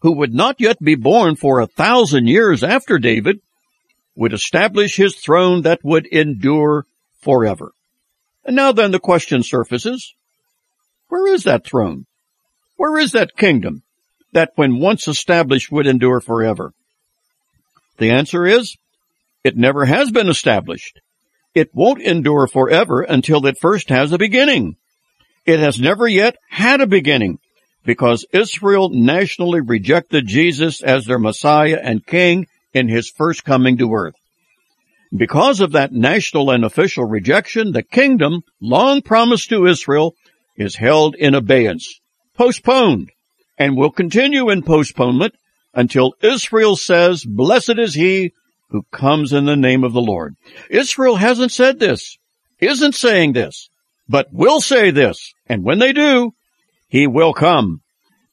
who 0.00 0.12
would 0.12 0.34
not 0.34 0.60
yet 0.60 0.78
be 0.78 0.94
born 0.94 1.36
for 1.36 1.60
a 1.60 1.66
thousand 1.66 2.28
years 2.28 2.62
after 2.62 2.98
David, 2.98 3.40
would 4.14 4.32
establish 4.32 4.96
his 4.96 5.16
throne 5.16 5.62
that 5.62 5.80
would 5.82 6.06
endure 6.06 6.86
forever. 7.20 7.72
And 8.44 8.54
now 8.54 8.72
then 8.72 8.92
the 8.92 9.00
question 9.00 9.42
surfaces, 9.42 10.14
where 11.08 11.32
is 11.34 11.44
that 11.44 11.66
throne? 11.66 12.06
Where 12.76 12.98
is 12.98 13.12
that 13.12 13.36
kingdom 13.36 13.82
that 14.32 14.52
when 14.54 14.78
once 14.78 15.08
established 15.08 15.72
would 15.72 15.86
endure 15.86 16.20
forever? 16.20 16.72
The 17.98 18.10
answer 18.10 18.46
is, 18.46 18.76
it 19.46 19.56
never 19.56 19.84
has 19.84 20.10
been 20.10 20.28
established. 20.28 21.00
It 21.54 21.70
won't 21.72 22.02
endure 22.02 22.48
forever 22.48 23.02
until 23.02 23.46
it 23.46 23.60
first 23.60 23.90
has 23.90 24.10
a 24.10 24.18
beginning. 24.18 24.74
It 25.44 25.60
has 25.60 25.78
never 25.78 26.08
yet 26.08 26.34
had 26.50 26.80
a 26.80 26.86
beginning 26.88 27.38
because 27.84 28.26
Israel 28.32 28.90
nationally 28.90 29.60
rejected 29.60 30.26
Jesus 30.26 30.82
as 30.82 31.04
their 31.04 31.20
Messiah 31.20 31.78
and 31.80 32.04
King 32.04 32.48
in 32.74 32.88
his 32.88 33.08
first 33.08 33.44
coming 33.44 33.78
to 33.78 33.94
earth. 33.94 34.16
Because 35.16 35.60
of 35.60 35.70
that 35.72 35.92
national 35.92 36.50
and 36.50 36.64
official 36.64 37.04
rejection, 37.04 37.70
the 37.70 37.84
kingdom, 37.84 38.42
long 38.60 39.00
promised 39.00 39.50
to 39.50 39.66
Israel, 39.66 40.16
is 40.56 40.74
held 40.74 41.14
in 41.14 41.36
abeyance, 41.36 42.00
postponed, 42.36 43.10
and 43.56 43.76
will 43.76 43.92
continue 43.92 44.50
in 44.50 44.62
postponement 44.64 45.34
until 45.72 46.14
Israel 46.20 46.74
says, 46.74 47.24
Blessed 47.24 47.78
is 47.78 47.94
he 47.94 48.32
who 48.70 48.84
comes 48.90 49.32
in 49.32 49.44
the 49.44 49.56
name 49.56 49.84
of 49.84 49.92
the 49.92 50.00
Lord. 50.00 50.36
Israel 50.70 51.16
hasn't 51.16 51.52
said 51.52 51.78
this, 51.78 52.18
isn't 52.58 52.94
saying 52.94 53.32
this, 53.32 53.68
but 54.08 54.32
will 54.32 54.60
say 54.60 54.90
this. 54.90 55.32
And 55.46 55.64
when 55.64 55.78
they 55.78 55.92
do, 55.92 56.32
he 56.88 57.06
will 57.06 57.32
come. 57.32 57.82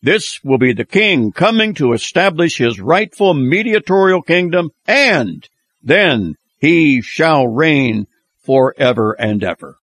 This 0.01 0.39
will 0.43 0.57
be 0.57 0.73
the 0.73 0.85
king 0.85 1.31
coming 1.31 1.73
to 1.75 1.93
establish 1.93 2.57
his 2.57 2.79
rightful 2.79 3.33
mediatorial 3.33 4.21
kingdom 4.21 4.71
and 4.85 5.47
then 5.81 6.35
he 6.59 7.01
shall 7.01 7.47
reign 7.47 8.07
forever 8.45 9.13
and 9.13 9.43
ever. 9.43 9.77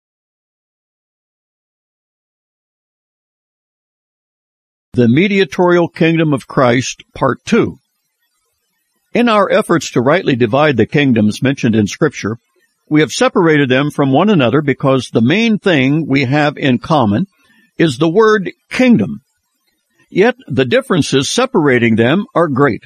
The 4.93 5.07
mediatorial 5.07 5.89
kingdom 5.89 6.33
of 6.33 6.47
Christ, 6.47 7.03
part 7.13 7.43
two. 7.45 7.77
In 9.17 9.29
our 9.29 9.51
efforts 9.51 9.89
to 9.93 10.01
rightly 10.01 10.35
divide 10.35 10.77
the 10.77 10.85
kingdoms 10.85 11.41
mentioned 11.41 11.73
in 11.73 11.87
scripture, 11.87 12.37
we 12.87 12.99
have 12.99 13.11
separated 13.11 13.67
them 13.67 13.89
from 13.89 14.11
one 14.11 14.29
another 14.29 14.61
because 14.61 15.09
the 15.09 15.23
main 15.23 15.57
thing 15.57 16.05
we 16.05 16.25
have 16.25 16.55
in 16.55 16.77
common 16.77 17.25
is 17.79 17.97
the 17.97 18.07
word 18.07 18.51
kingdom. 18.69 19.21
Yet 20.11 20.35
the 20.47 20.65
differences 20.65 21.31
separating 21.31 21.95
them 21.95 22.27
are 22.35 22.47
great. 22.47 22.83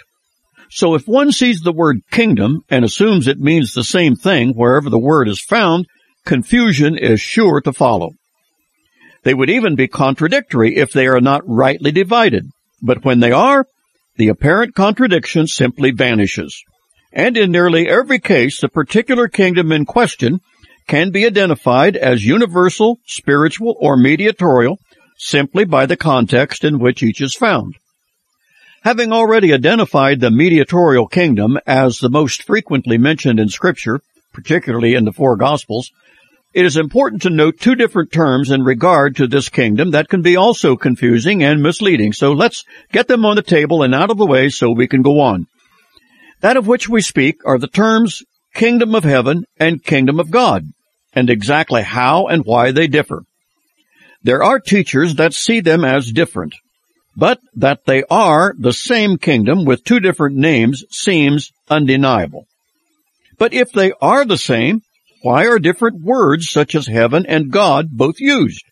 So 0.69 0.95
if 0.95 1.05
one 1.05 1.33
sees 1.33 1.59
the 1.59 1.73
word 1.73 1.97
kingdom 2.11 2.61
and 2.69 2.85
assumes 2.85 3.27
it 3.27 3.37
means 3.37 3.73
the 3.73 3.83
same 3.83 4.15
thing 4.15 4.53
wherever 4.53 4.89
the 4.89 4.97
word 4.97 5.27
is 5.27 5.41
found, 5.41 5.85
confusion 6.25 6.97
is 6.97 7.19
sure 7.19 7.59
to 7.59 7.73
follow. 7.73 8.11
They 9.23 9.33
would 9.33 9.49
even 9.49 9.75
be 9.75 9.89
contradictory 9.89 10.77
if 10.77 10.93
they 10.93 11.07
are 11.07 11.19
not 11.19 11.41
rightly 11.45 11.91
divided, 11.91 12.45
but 12.81 13.03
when 13.03 13.19
they 13.19 13.33
are, 13.33 13.65
the 14.21 14.27
apparent 14.27 14.75
contradiction 14.75 15.47
simply 15.47 15.89
vanishes. 15.89 16.63
And 17.11 17.35
in 17.35 17.51
nearly 17.51 17.89
every 17.89 18.19
case, 18.19 18.61
the 18.61 18.69
particular 18.69 19.27
kingdom 19.27 19.71
in 19.71 19.83
question 19.83 20.41
can 20.87 21.09
be 21.09 21.25
identified 21.25 21.97
as 21.97 22.23
universal, 22.23 22.99
spiritual, 23.07 23.75
or 23.79 23.97
mediatorial 23.97 24.77
simply 25.17 25.65
by 25.65 25.87
the 25.87 25.97
context 25.97 26.63
in 26.63 26.77
which 26.77 27.01
each 27.01 27.19
is 27.19 27.33
found. 27.33 27.73
Having 28.83 29.11
already 29.11 29.55
identified 29.55 30.19
the 30.19 30.29
mediatorial 30.29 31.07
kingdom 31.07 31.57
as 31.65 31.97
the 31.97 32.11
most 32.11 32.43
frequently 32.43 32.99
mentioned 32.99 33.39
in 33.39 33.49
Scripture, 33.49 34.01
particularly 34.33 34.93
in 34.93 35.03
the 35.03 35.13
four 35.13 35.35
Gospels, 35.35 35.89
it 36.53 36.65
is 36.65 36.77
important 36.77 37.21
to 37.21 37.29
note 37.29 37.59
two 37.59 37.75
different 37.75 38.11
terms 38.11 38.51
in 38.51 38.63
regard 38.63 39.15
to 39.15 39.27
this 39.27 39.49
kingdom 39.49 39.91
that 39.91 40.09
can 40.09 40.21
be 40.21 40.35
also 40.35 40.75
confusing 40.75 41.43
and 41.43 41.61
misleading. 41.61 42.11
So 42.13 42.33
let's 42.33 42.65
get 42.91 43.07
them 43.07 43.25
on 43.25 43.37
the 43.37 43.41
table 43.41 43.83
and 43.83 43.95
out 43.95 44.09
of 44.09 44.17
the 44.17 44.25
way 44.25 44.49
so 44.49 44.71
we 44.71 44.87
can 44.87 45.01
go 45.01 45.21
on. 45.21 45.47
That 46.41 46.57
of 46.57 46.67
which 46.67 46.89
we 46.89 47.01
speak 47.01 47.37
are 47.45 47.57
the 47.57 47.67
terms 47.67 48.23
kingdom 48.53 48.95
of 48.95 49.03
heaven 49.03 49.45
and 49.59 49.83
kingdom 49.83 50.19
of 50.19 50.31
God, 50.31 50.65
and 51.13 51.29
exactly 51.29 51.83
how 51.83 52.27
and 52.27 52.43
why 52.45 52.71
they 52.71 52.87
differ. 52.87 53.23
There 54.23 54.43
are 54.43 54.59
teachers 54.59 55.15
that 55.15 55.33
see 55.33 55.61
them 55.61 55.85
as 55.85 56.11
different, 56.11 56.55
but 57.15 57.39
that 57.55 57.85
they 57.85 58.03
are 58.09 58.53
the 58.57 58.73
same 58.73 59.17
kingdom 59.17 59.65
with 59.65 59.83
two 59.83 59.99
different 59.99 60.35
names 60.35 60.83
seems 60.89 61.51
undeniable. 61.69 62.45
But 63.37 63.53
if 63.53 63.71
they 63.71 63.93
are 64.01 64.25
the 64.25 64.37
same, 64.37 64.81
why 65.21 65.47
are 65.47 65.59
different 65.59 66.01
words 66.01 66.49
such 66.49 66.75
as 66.75 66.87
heaven 66.87 67.25
and 67.25 67.51
God 67.51 67.89
both 67.91 68.19
used? 68.19 68.63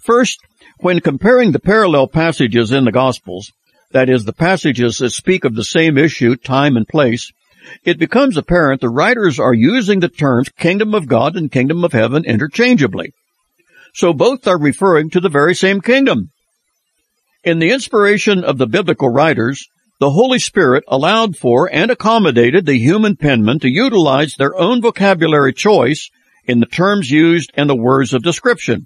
First, 0.00 0.38
when 0.78 1.00
comparing 1.00 1.52
the 1.52 1.60
parallel 1.60 2.08
passages 2.08 2.72
in 2.72 2.84
the 2.84 2.92
Gospels, 2.92 3.52
that 3.92 4.08
is, 4.08 4.24
the 4.24 4.32
passages 4.32 4.98
that 4.98 5.10
speak 5.10 5.44
of 5.44 5.54
the 5.54 5.64
same 5.64 5.96
issue, 5.96 6.34
time 6.36 6.76
and 6.76 6.88
place, 6.88 7.30
it 7.84 7.98
becomes 7.98 8.36
apparent 8.36 8.80
the 8.80 8.88
writers 8.88 9.38
are 9.38 9.54
using 9.54 10.00
the 10.00 10.08
terms 10.08 10.48
kingdom 10.48 10.94
of 10.94 11.06
God 11.06 11.36
and 11.36 11.52
kingdom 11.52 11.84
of 11.84 11.92
heaven 11.92 12.24
interchangeably. 12.24 13.12
So 13.94 14.12
both 14.12 14.46
are 14.48 14.58
referring 14.58 15.10
to 15.10 15.20
the 15.20 15.28
very 15.28 15.54
same 15.54 15.80
kingdom. 15.80 16.30
In 17.44 17.58
the 17.58 17.70
inspiration 17.70 18.44
of 18.44 18.58
the 18.58 18.66
biblical 18.66 19.08
writers, 19.08 19.68
the 20.02 20.10
Holy 20.10 20.40
Spirit 20.40 20.82
allowed 20.88 21.36
for 21.36 21.72
and 21.72 21.88
accommodated 21.88 22.66
the 22.66 22.76
human 22.76 23.14
penman 23.14 23.60
to 23.60 23.70
utilize 23.70 24.34
their 24.34 24.52
own 24.58 24.82
vocabulary 24.82 25.52
choice 25.52 26.10
in 26.44 26.58
the 26.58 26.66
terms 26.66 27.08
used 27.08 27.52
and 27.54 27.70
the 27.70 27.76
words 27.76 28.12
of 28.12 28.24
description, 28.24 28.84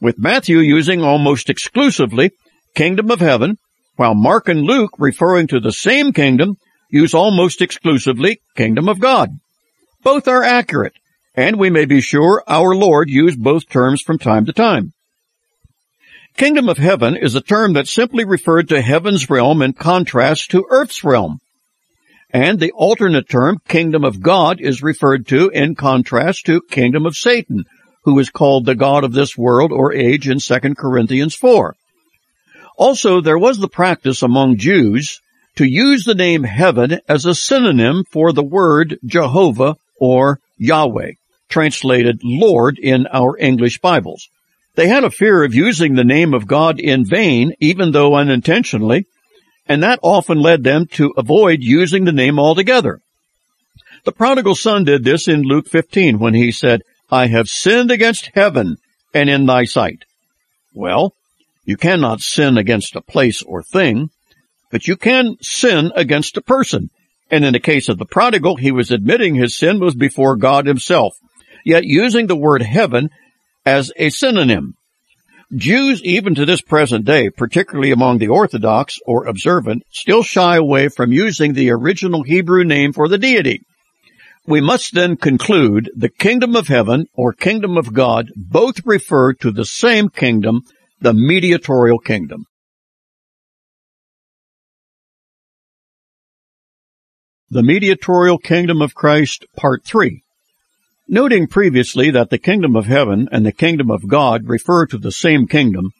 with 0.00 0.18
Matthew 0.18 0.60
using 0.60 1.02
almost 1.02 1.50
exclusively 1.50 2.30
kingdom 2.74 3.10
of 3.10 3.20
heaven 3.20 3.58
while 3.96 4.14
Mark 4.14 4.48
and 4.48 4.62
Luke, 4.62 4.92
referring 4.98 5.46
to 5.48 5.60
the 5.60 5.72
same 5.72 6.10
kingdom, 6.10 6.56
use 6.88 7.12
almost 7.12 7.60
exclusively 7.60 8.40
kingdom 8.56 8.88
of 8.88 8.98
God. 8.98 9.28
Both 10.02 10.26
are 10.26 10.42
accurate, 10.42 10.94
and 11.34 11.58
we 11.58 11.68
may 11.68 11.84
be 11.84 12.00
sure 12.00 12.42
our 12.48 12.74
Lord 12.74 13.10
used 13.10 13.42
both 13.42 13.68
terms 13.68 14.00
from 14.00 14.16
time 14.16 14.46
to 14.46 14.54
time. 14.54 14.94
Kingdom 16.40 16.70
of 16.70 16.78
heaven 16.78 17.18
is 17.18 17.34
a 17.34 17.42
term 17.42 17.74
that 17.74 17.86
simply 17.86 18.24
referred 18.24 18.70
to 18.70 18.80
heaven's 18.80 19.28
realm 19.28 19.60
in 19.60 19.74
contrast 19.74 20.50
to 20.52 20.64
earth's 20.70 21.04
realm. 21.04 21.38
And 22.30 22.58
the 22.58 22.72
alternate 22.72 23.28
term, 23.28 23.58
kingdom 23.68 24.04
of 24.04 24.22
God, 24.22 24.58
is 24.58 24.82
referred 24.82 25.26
to 25.26 25.50
in 25.50 25.74
contrast 25.74 26.46
to 26.46 26.62
kingdom 26.62 27.04
of 27.04 27.14
Satan, 27.14 27.66
who 28.04 28.18
is 28.18 28.30
called 28.30 28.64
the 28.64 28.74
God 28.74 29.04
of 29.04 29.12
this 29.12 29.36
world 29.36 29.70
or 29.70 29.92
age 29.92 30.30
in 30.30 30.38
2 30.38 30.74
Corinthians 30.78 31.34
4. 31.34 31.76
Also, 32.78 33.20
there 33.20 33.36
was 33.36 33.58
the 33.58 33.68
practice 33.68 34.22
among 34.22 34.56
Jews 34.56 35.20
to 35.56 35.66
use 35.66 36.04
the 36.04 36.14
name 36.14 36.44
heaven 36.44 37.00
as 37.06 37.26
a 37.26 37.34
synonym 37.34 38.02
for 38.10 38.32
the 38.32 38.42
word 38.42 38.98
Jehovah 39.04 39.76
or 40.00 40.40
Yahweh, 40.56 41.12
translated 41.50 42.22
Lord 42.24 42.78
in 42.78 43.06
our 43.12 43.36
English 43.36 43.78
Bibles. 43.80 44.30
They 44.74 44.88
had 44.88 45.04
a 45.04 45.10
fear 45.10 45.42
of 45.42 45.54
using 45.54 45.94
the 45.94 46.04
name 46.04 46.32
of 46.32 46.46
God 46.46 46.78
in 46.78 47.04
vain, 47.04 47.52
even 47.60 47.92
though 47.92 48.14
unintentionally, 48.14 49.06
and 49.66 49.82
that 49.82 50.00
often 50.02 50.40
led 50.40 50.64
them 50.64 50.86
to 50.92 51.12
avoid 51.16 51.60
using 51.60 52.04
the 52.04 52.12
name 52.12 52.38
altogether. 52.38 53.00
The 54.04 54.12
prodigal 54.12 54.54
son 54.54 54.84
did 54.84 55.04
this 55.04 55.28
in 55.28 55.42
Luke 55.42 55.68
15 55.68 56.18
when 56.18 56.34
he 56.34 56.50
said, 56.52 56.82
I 57.10 57.26
have 57.26 57.48
sinned 57.48 57.90
against 57.90 58.30
heaven 58.34 58.76
and 59.12 59.28
in 59.28 59.46
thy 59.46 59.64
sight. 59.64 60.04
Well, 60.72 61.14
you 61.64 61.76
cannot 61.76 62.20
sin 62.20 62.56
against 62.56 62.96
a 62.96 63.00
place 63.00 63.42
or 63.42 63.62
thing, 63.62 64.10
but 64.70 64.86
you 64.86 64.96
can 64.96 65.36
sin 65.40 65.92
against 65.94 66.36
a 66.36 66.42
person. 66.42 66.90
And 67.30 67.44
in 67.44 67.52
the 67.52 67.60
case 67.60 67.88
of 67.88 67.98
the 67.98 68.06
prodigal, 68.06 68.56
he 68.56 68.72
was 68.72 68.90
admitting 68.90 69.34
his 69.34 69.56
sin 69.56 69.78
was 69.78 69.94
before 69.94 70.36
God 70.36 70.66
himself, 70.66 71.14
yet 71.64 71.84
using 71.84 72.26
the 72.26 72.36
word 72.36 72.62
heaven 72.62 73.10
as 73.64 73.92
a 73.96 74.10
synonym. 74.10 74.74
Jews, 75.54 76.00
even 76.04 76.36
to 76.36 76.46
this 76.46 76.62
present 76.62 77.04
day, 77.04 77.28
particularly 77.28 77.90
among 77.90 78.18
the 78.18 78.28
Orthodox 78.28 78.98
or 79.04 79.26
observant, 79.26 79.82
still 79.90 80.22
shy 80.22 80.56
away 80.56 80.88
from 80.88 81.12
using 81.12 81.52
the 81.52 81.70
original 81.70 82.22
Hebrew 82.22 82.64
name 82.64 82.92
for 82.92 83.08
the 83.08 83.18
deity. 83.18 83.62
We 84.46 84.60
must 84.60 84.94
then 84.94 85.16
conclude 85.16 85.90
the 85.96 86.08
kingdom 86.08 86.56
of 86.56 86.68
heaven 86.68 87.06
or 87.14 87.32
kingdom 87.32 87.76
of 87.76 87.92
God 87.92 88.30
both 88.36 88.86
refer 88.86 89.32
to 89.34 89.50
the 89.50 89.64
same 89.64 90.08
kingdom 90.08 90.62
the 91.00 91.14
mediatorial 91.14 91.98
kingdom. 91.98 92.44
The 97.50 97.62
mediatorial 97.62 98.38
kingdom 98.38 98.80
of 98.80 98.94
Christ, 98.94 99.44
part 99.56 99.84
3. 99.84 100.22
Noting 101.12 101.48
previously 101.48 102.12
that 102.12 102.30
the 102.30 102.38
kingdom 102.38 102.76
of 102.76 102.86
heaven 102.86 103.28
and 103.32 103.44
the 103.44 103.50
kingdom 103.50 103.90
of 103.90 104.06
God 104.06 104.48
refer 104.48 104.86
to 104.86 104.96
the 104.96 105.10
same 105.10 105.48
kingdom, 105.48 105.90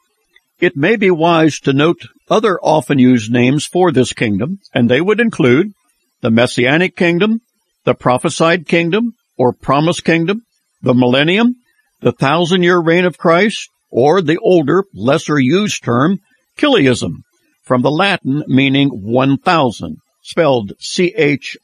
it 0.60 0.76
may 0.76 0.94
be 0.94 1.10
wise 1.10 1.58
to 1.60 1.72
note 1.72 2.06
other 2.30 2.60
often 2.62 3.00
used 3.00 3.32
names 3.32 3.66
for 3.66 3.90
this 3.90 4.12
kingdom, 4.12 4.60
and 4.72 4.88
they 4.88 5.00
would 5.00 5.18
include 5.18 5.72
the 6.20 6.30
Messianic 6.30 6.94
kingdom, 6.94 7.40
the 7.82 7.94
prophesied 7.94 8.68
kingdom 8.68 9.14
or 9.36 9.52
promised 9.52 10.04
kingdom, 10.04 10.42
the 10.80 10.94
millennium, 10.94 11.56
the 12.00 12.12
thousand 12.12 12.62
year 12.62 12.78
reign 12.78 13.04
of 13.04 13.18
Christ, 13.18 13.68
or 13.90 14.22
the 14.22 14.38
older, 14.38 14.84
lesser 14.94 15.40
used 15.40 15.82
term, 15.82 16.20
chiliasm, 16.56 17.24
from 17.64 17.82
the 17.82 17.90
Latin 17.90 18.44
meaning 18.46 18.90
1000, 18.90 19.96
spelled 20.22 20.70
C-H-I-L-I-A-S-M. 20.78 21.56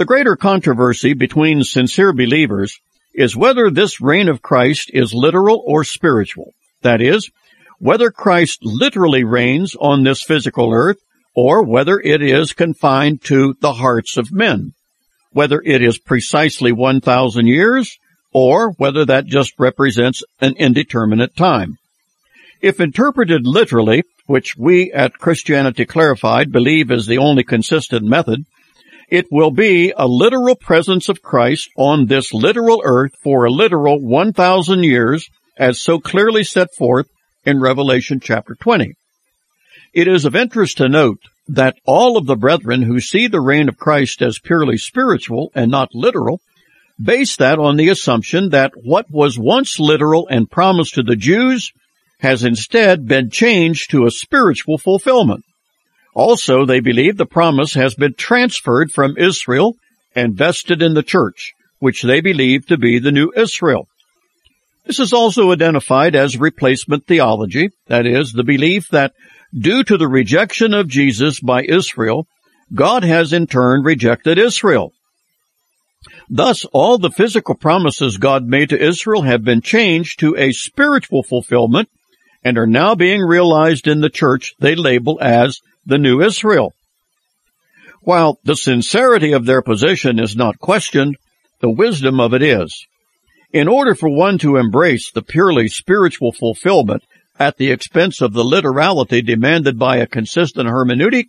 The 0.00 0.06
greater 0.06 0.34
controversy 0.34 1.12
between 1.12 1.62
sincere 1.62 2.14
believers 2.14 2.80
is 3.12 3.36
whether 3.36 3.70
this 3.70 4.00
reign 4.00 4.30
of 4.30 4.40
Christ 4.40 4.90
is 4.94 5.12
literal 5.12 5.62
or 5.66 5.84
spiritual. 5.84 6.54
That 6.80 7.02
is, 7.02 7.30
whether 7.78 8.10
Christ 8.10 8.60
literally 8.62 9.24
reigns 9.24 9.76
on 9.78 10.02
this 10.02 10.22
physical 10.22 10.72
earth 10.72 10.96
or 11.34 11.62
whether 11.62 12.00
it 12.00 12.22
is 12.22 12.54
confined 12.54 13.20
to 13.24 13.54
the 13.60 13.74
hearts 13.74 14.16
of 14.16 14.32
men, 14.32 14.72
whether 15.32 15.60
it 15.62 15.82
is 15.82 15.98
precisely 15.98 16.72
1,000 16.72 17.46
years 17.46 17.98
or 18.32 18.70
whether 18.78 19.04
that 19.04 19.26
just 19.26 19.52
represents 19.58 20.22
an 20.40 20.54
indeterminate 20.56 21.36
time. 21.36 21.76
If 22.62 22.80
interpreted 22.80 23.46
literally, 23.46 24.04
which 24.24 24.56
we 24.56 24.92
at 24.92 25.18
Christianity 25.18 25.84
Clarified 25.84 26.50
believe 26.50 26.90
is 26.90 27.04
the 27.04 27.18
only 27.18 27.44
consistent 27.44 28.06
method, 28.06 28.46
it 29.10 29.26
will 29.30 29.50
be 29.50 29.92
a 29.96 30.06
literal 30.06 30.54
presence 30.54 31.08
of 31.08 31.22
Christ 31.22 31.68
on 31.76 32.06
this 32.06 32.32
literal 32.32 32.80
earth 32.84 33.12
for 33.22 33.44
a 33.44 33.50
literal 33.50 34.00
1,000 34.00 34.82
years, 34.84 35.28
as 35.56 35.80
so 35.80 35.98
clearly 35.98 36.44
set 36.44 36.68
forth 36.78 37.08
in 37.44 37.60
Revelation 37.60 38.20
chapter 38.20 38.54
20. 38.54 38.94
It 39.92 40.06
is 40.06 40.24
of 40.24 40.36
interest 40.36 40.78
to 40.78 40.88
note 40.88 41.18
that 41.48 41.76
all 41.84 42.16
of 42.16 42.26
the 42.26 42.36
brethren 42.36 42.82
who 42.82 43.00
see 43.00 43.26
the 43.26 43.40
reign 43.40 43.68
of 43.68 43.76
Christ 43.76 44.22
as 44.22 44.38
purely 44.38 44.78
spiritual 44.78 45.50
and 45.54 45.70
not 45.70 45.94
literal 45.94 46.40
base 47.02 47.36
that 47.36 47.58
on 47.58 47.76
the 47.76 47.88
assumption 47.88 48.50
that 48.50 48.72
what 48.76 49.06
was 49.10 49.38
once 49.38 49.80
literal 49.80 50.28
and 50.28 50.50
promised 50.50 50.94
to 50.94 51.02
the 51.02 51.16
Jews 51.16 51.72
has 52.20 52.44
instead 52.44 53.06
been 53.06 53.30
changed 53.30 53.90
to 53.90 54.04
a 54.04 54.10
spiritual 54.10 54.76
fulfillment. 54.76 55.44
Also, 56.14 56.64
they 56.64 56.80
believe 56.80 57.16
the 57.16 57.26
promise 57.26 57.74
has 57.74 57.94
been 57.94 58.14
transferred 58.14 58.90
from 58.90 59.16
Israel 59.16 59.76
and 60.14 60.34
vested 60.34 60.82
in 60.82 60.94
the 60.94 61.02
church, 61.02 61.52
which 61.78 62.02
they 62.02 62.20
believe 62.20 62.66
to 62.66 62.76
be 62.76 62.98
the 62.98 63.12
new 63.12 63.32
Israel. 63.36 63.86
This 64.86 64.98
is 64.98 65.12
also 65.12 65.52
identified 65.52 66.16
as 66.16 66.36
replacement 66.36 67.06
theology, 67.06 67.70
that 67.86 68.06
is, 68.06 68.32
the 68.32 68.44
belief 68.44 68.88
that 68.88 69.12
due 69.56 69.84
to 69.84 69.96
the 69.96 70.08
rejection 70.08 70.74
of 70.74 70.88
Jesus 70.88 71.40
by 71.40 71.62
Israel, 71.62 72.26
God 72.74 73.04
has 73.04 73.32
in 73.32 73.46
turn 73.46 73.82
rejected 73.82 74.38
Israel 74.38 74.92
Thus, 76.30 76.64
all 76.66 76.96
the 76.96 77.10
physical 77.10 77.54
promises 77.54 78.16
God 78.16 78.46
made 78.46 78.70
to 78.70 78.80
Israel 78.82 79.22
have 79.22 79.44
been 79.44 79.60
changed 79.60 80.20
to 80.20 80.34
a 80.36 80.52
spiritual 80.52 81.22
fulfillment 81.22 81.88
and 82.42 82.56
are 82.56 82.66
now 82.66 82.94
being 82.94 83.20
realized 83.20 83.86
in 83.86 84.00
the 84.00 84.08
church 84.08 84.54
they 84.58 84.74
label 84.74 85.18
as 85.20 85.60
the 85.90 85.98
New 85.98 86.22
Israel. 86.22 86.72
While 88.02 88.38
the 88.44 88.56
sincerity 88.56 89.32
of 89.32 89.44
their 89.44 89.60
position 89.60 90.18
is 90.18 90.36
not 90.36 90.58
questioned, 90.58 91.16
the 91.60 91.70
wisdom 91.70 92.20
of 92.20 92.32
it 92.32 92.42
is. 92.42 92.86
In 93.52 93.66
order 93.66 93.96
for 93.96 94.08
one 94.08 94.38
to 94.38 94.56
embrace 94.56 95.10
the 95.10 95.22
purely 95.22 95.66
spiritual 95.66 96.32
fulfillment 96.32 97.02
at 97.38 97.56
the 97.56 97.72
expense 97.72 98.20
of 98.20 98.32
the 98.32 98.44
literality 98.44 99.20
demanded 99.20 99.78
by 99.78 99.96
a 99.96 100.06
consistent 100.06 100.68
hermeneutic, 100.68 101.24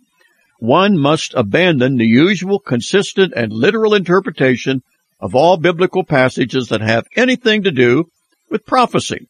one 0.60 0.96
must 0.96 1.34
abandon 1.34 1.96
the 1.96 2.06
usual 2.06 2.60
consistent 2.60 3.32
and 3.34 3.52
literal 3.52 3.94
interpretation 3.94 4.80
of 5.20 5.34
all 5.34 5.56
biblical 5.56 6.04
passages 6.04 6.68
that 6.68 6.80
have 6.80 7.08
anything 7.16 7.64
to 7.64 7.72
do 7.72 8.04
with 8.48 8.64
prophecy. 8.64 9.26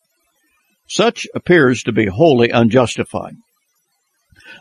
Such 0.89 1.27
appears 1.35 1.85
to 1.85 1.93
be 1.93 2.07
wholly 2.07 2.51
unjustified. 2.51 3.37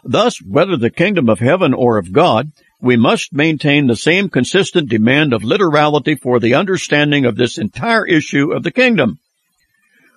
Thus, 0.03 0.41
whether 0.41 0.77
the 0.77 0.89
kingdom 0.89 1.29
of 1.29 1.39
heaven 1.39 1.73
or 1.73 1.97
of 1.97 2.11
God, 2.11 2.51
we 2.81 2.97
must 2.97 3.33
maintain 3.33 3.85
the 3.85 3.95
same 3.95 4.29
consistent 4.29 4.89
demand 4.89 5.33
of 5.33 5.43
literality 5.43 6.15
for 6.15 6.39
the 6.39 6.55
understanding 6.55 7.25
of 7.25 7.35
this 7.35 7.57
entire 7.57 8.05
issue 8.05 8.51
of 8.51 8.63
the 8.63 8.71
kingdom. 8.71 9.19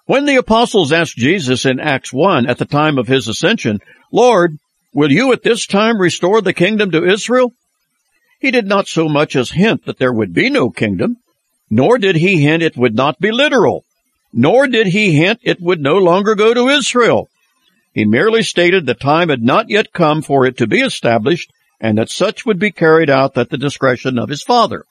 When 0.07 0.25
the 0.25 0.37
apostles 0.37 0.93
asked 0.93 1.17
Jesus 1.17 1.65
in 1.67 1.81
Acts 1.81 2.13
1 2.13 2.47
at 2.47 2.59
the 2.59 2.65
time 2.65 2.99
of 2.99 3.07
his 3.07 3.29
ascension, 3.29 3.81
Lord, 4.11 4.59
will 4.95 5.13
you 5.13 5.33
at 5.33 5.43
this 5.43 5.67
time 5.67 5.99
restore 5.99 6.41
the 6.41 6.53
kingdom 6.53 6.91
to 6.93 7.05
Israel? 7.05 7.53
He 8.41 8.51
did 8.51 8.67
not 8.67 8.89
so 8.89 9.09
much 9.09 9.37
as 9.37 9.51
hint 9.51 9.87
that 9.87 9.99
there 9.99 10.13
would 10.13 10.33
be 10.33 10.51
no 10.51 10.71
kingdom, 10.71 11.17
nor 11.71 11.99
did 11.99 12.17
he 12.17 12.43
hint 12.43 12.63
it 12.63 12.77
would 12.77 12.95
not 12.95 13.19
be 13.19 13.33
literal, 13.33 13.85
nor 14.33 14.67
did 14.67 14.87
he 14.87 15.13
hint 15.13 15.41
it 15.43 15.61
would 15.61 15.81
no 15.81 15.97
longer 15.97 16.35
go 16.35 16.53
to 16.53 16.69
Israel. 16.69 17.29
He 17.95 18.05
merely 18.05 18.43
stated 18.43 18.85
the 18.85 18.95
time 18.95 19.29
had 19.29 19.43
not 19.43 19.71
yet 19.71 19.93
come 19.93 20.21
for 20.21 20.45
it 20.45 20.59
to 20.59 20.67
be 20.67 20.81
established, 20.81 21.51
and 21.81 21.97
that 21.97 22.11
such 22.11 22.45
would 22.45 22.59
be 22.59 22.73
carried 22.73 23.09
out 23.09 23.39
at 23.39 23.51
the 23.51 23.57
discretion 23.57 24.19
of 24.19 24.29
his 24.29 24.43
Father. 24.43 24.85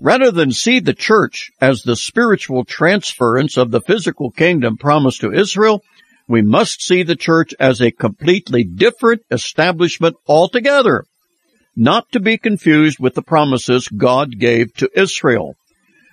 Rather 0.00 0.30
than 0.30 0.50
see 0.50 0.80
the 0.80 0.94
church 0.94 1.50
as 1.60 1.82
the 1.82 1.96
spiritual 1.96 2.64
transference 2.64 3.56
of 3.56 3.70
the 3.70 3.80
physical 3.80 4.30
kingdom 4.30 4.76
promised 4.76 5.20
to 5.20 5.32
Israel, 5.32 5.82
we 6.26 6.42
must 6.42 6.82
see 6.82 7.02
the 7.02 7.16
church 7.16 7.54
as 7.60 7.80
a 7.80 7.90
completely 7.90 8.64
different 8.64 9.22
establishment 9.30 10.16
altogether 10.26 11.04
not 11.78 12.10
to 12.10 12.18
be 12.18 12.36
confused 12.36 12.98
with 12.98 13.14
the 13.14 13.22
promises 13.22 13.86
God 13.86 14.36
gave 14.36 14.74
to 14.74 14.90
Israel. 15.00 15.54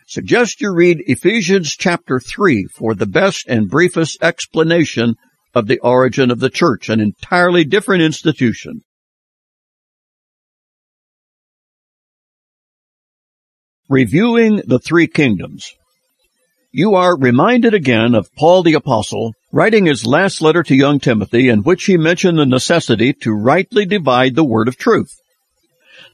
Suggest 0.05 0.61
you 0.61 0.71
read 0.71 1.03
Ephesians 1.07 1.75
chapter 1.75 2.19
3 2.19 2.65
for 2.65 2.93
the 2.93 3.07
best 3.07 3.47
and 3.47 3.67
briefest 3.67 4.21
explanation 4.21 5.15
of 5.55 5.67
the 5.67 5.79
origin 5.79 6.29
of 6.29 6.39
the 6.39 6.49
church, 6.49 6.89
an 6.89 6.99
entirely 6.99 7.63
different 7.63 8.03
institution. 8.03 8.81
Reviewing 13.87 14.61
the 14.65 14.79
Three 14.79 15.07
Kingdoms. 15.07 15.71
You 16.71 16.95
are 16.95 17.17
reminded 17.17 17.73
again 17.73 18.15
of 18.15 18.33
Paul 18.35 18.63
the 18.63 18.73
Apostle 18.73 19.33
writing 19.53 19.85
his 19.85 20.05
last 20.05 20.41
letter 20.41 20.61
to 20.63 20.75
young 20.75 20.99
Timothy 20.99 21.47
in 21.47 21.63
which 21.63 21.85
he 21.85 21.95
mentioned 21.95 22.37
the 22.37 22.45
necessity 22.45 23.13
to 23.21 23.31
rightly 23.31 23.85
divide 23.85 24.35
the 24.35 24.43
word 24.43 24.67
of 24.67 24.75
truth. 24.75 25.13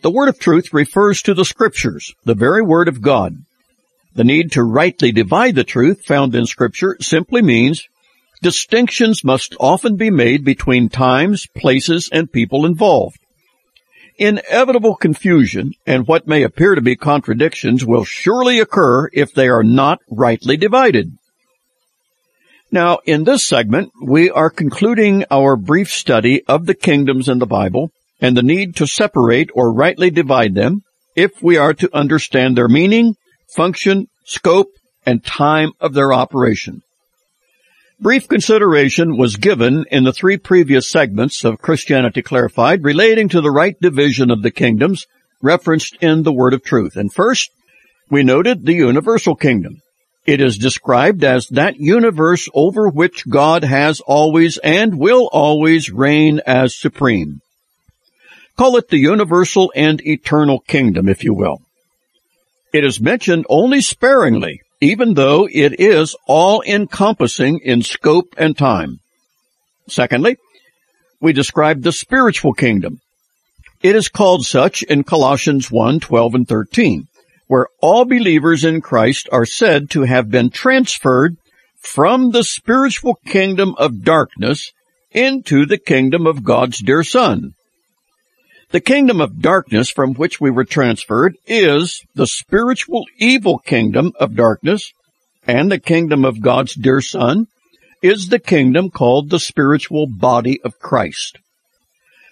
The 0.04 0.12
word 0.12 0.30
of 0.30 0.38
truth 0.38 0.72
refers 0.72 1.24
to 1.24 1.34
the 1.34 1.46
scriptures, 1.46 2.14
the 2.26 2.36
very 2.36 2.62
word 2.62 2.88
of 2.88 3.02
God. 3.02 3.38
The 4.14 4.24
need 4.24 4.52
to 4.52 4.64
rightly 4.64 5.12
divide 5.12 5.56
the 5.56 5.64
truth 5.64 6.06
found 6.06 6.36
in 6.36 6.46
scripture 6.46 6.98
simply 7.00 7.42
means 7.42 7.88
distinctions 8.42 9.24
must 9.24 9.56
often 9.60 9.96
be 9.96 10.10
made 10.10 10.44
between 10.44 10.90
times, 10.90 11.48
places, 11.56 12.10
and 12.12 12.32
people 12.32 12.66
involved. 12.66 13.20
Inevitable 14.18 14.96
confusion 14.96 15.74
and 15.86 16.08
what 16.08 16.28
may 16.28 16.44
appear 16.44 16.76
to 16.76 16.82
be 16.82 16.96
contradictions 16.96 17.86
will 17.86 18.04
surely 18.04 18.60
occur 18.60 19.10
if 19.14 19.34
they 19.34 19.48
are 19.48 19.64
not 19.64 20.00
rightly 20.10 20.58
divided. 20.58 21.12
Now, 22.72 23.00
in 23.06 23.24
this 23.24 23.46
segment, 23.46 23.92
we 24.02 24.30
are 24.30 24.50
concluding 24.50 25.26
our 25.30 25.56
brief 25.56 25.90
study 25.90 26.44
of 26.48 26.66
the 26.66 26.76
kingdoms 26.76 27.28
in 27.28 27.40
the 27.40 27.46
Bible 27.46 27.92
and 28.22 28.38
the 28.38 28.44
need 28.44 28.76
to 28.78 28.88
separate 28.88 29.50
or 29.54 29.74
rightly 29.74 30.10
divide 30.10 30.56
them 30.56 30.84
if 31.16 31.42
we 31.42 31.58
are 31.58 31.74
to 31.74 31.90
understand 31.94 32.56
their 32.56 32.70
meaning, 32.70 33.16
function, 33.54 34.08
scope, 34.24 34.70
and 35.06 35.26
time 35.26 35.74
of 35.80 35.94
their 35.94 36.14
operation. 36.14 36.82
Brief 38.02 38.28
consideration 38.28 39.16
was 39.16 39.36
given 39.36 39.86
in 39.92 40.04
the 40.06 40.12
three 40.12 40.38
previous 40.38 40.90
segments 40.90 41.46
of 41.46 41.62
Christianity 41.62 42.24
Clarified 42.24 42.84
relating 42.84 43.30
to 43.30 43.42
the 43.42 43.52
right 43.52 43.80
division 43.80 44.32
of 44.32 44.42
the 44.42 44.50
kingdoms 44.50 45.06
referenced 45.40 45.98
in 46.02 46.24
the 46.24 46.34
Word 46.34 46.56
of 46.56 46.64
Truth. 46.64 46.96
And 46.96 47.14
first, 47.14 47.52
we 48.10 48.24
noted 48.24 48.66
the 48.66 48.74
universal 48.74 49.36
kingdom. 49.36 49.84
It 50.26 50.42
is 50.42 50.58
described 50.58 51.24
as 51.24 51.46
that 51.50 51.76
universe 51.76 52.50
over 52.56 52.90
which 52.90 53.30
God 53.30 53.64
has 53.64 54.00
always 54.00 54.58
and 54.58 54.98
will 54.98 55.30
always 55.32 55.92
reign 55.92 56.42
as 56.48 56.76
supreme. 56.76 57.42
Call 58.58 58.78
it 58.78 58.90
the 58.90 58.98
universal 58.98 59.72
and 59.76 60.02
eternal 60.02 60.58
kingdom, 60.62 61.08
if 61.08 61.24
you 61.24 61.36
will. 61.36 61.62
It 62.74 62.84
is 62.84 63.00
mentioned 63.00 63.46
only 63.48 63.82
sparingly, 63.82 64.62
even 64.82 65.14
though 65.14 65.48
it 65.50 65.80
is 65.80 66.16
all 66.28 66.64
encompassing 66.64 67.60
in 67.64 67.84
scope 67.84 68.34
and 68.38 68.58
time. 68.58 69.00
Secondly, 69.88 70.38
we 71.20 71.34
describe 71.34 71.84
the 71.84 71.92
spiritual 71.92 72.54
kingdom. 72.54 73.00
It 73.84 73.96
is 73.96 74.10
called 74.10 74.46
such 74.46 74.82
in 74.84 75.04
Colossians 75.04 75.72
1, 75.72 76.00
12 76.00 76.36
and 76.36 76.48
13, 76.48 77.08
where 77.48 77.68
all 77.80 78.06
believers 78.06 78.64
in 78.64 78.82
Christ 78.82 79.30
are 79.32 79.46
said 79.46 79.92
to 79.92 80.02
have 80.02 80.32
been 80.32 80.50
transferred 80.50 81.38
from 81.80 82.32
the 82.32 82.44
spiritual 82.44 83.16
kingdom 83.26 83.76
of 83.78 84.04
darkness 84.04 84.72
into 85.12 85.66
the 85.66 85.78
kingdom 85.78 86.26
of 86.26 86.44
God's 86.44 86.80
dear 86.80 87.04
Son, 87.04 87.54
the 88.72 88.82
kingdom 88.82 89.20
of 89.20 89.42
darkness 89.42 89.90
from 89.90 90.14
which 90.14 90.40
we 90.40 90.50
were 90.50 90.64
transferred 90.64 91.36
is 91.46 92.02
the 92.16 92.28
spiritual 92.28 93.06
evil 93.18 93.60
kingdom 93.60 94.14
of 94.20 94.36
darkness, 94.36 94.94
and 95.46 95.72
the 95.72 95.80
kingdom 95.80 96.24
of 96.24 96.42
God's 96.42 96.74
dear 96.74 97.02
Son 97.02 97.48
is 98.02 98.30
the 98.30 98.40
kingdom 98.40 98.90
called 98.90 99.30
the 99.30 99.40
spiritual 99.40 100.08
body 100.08 100.60
of 100.64 100.80
Christ. 100.80 101.38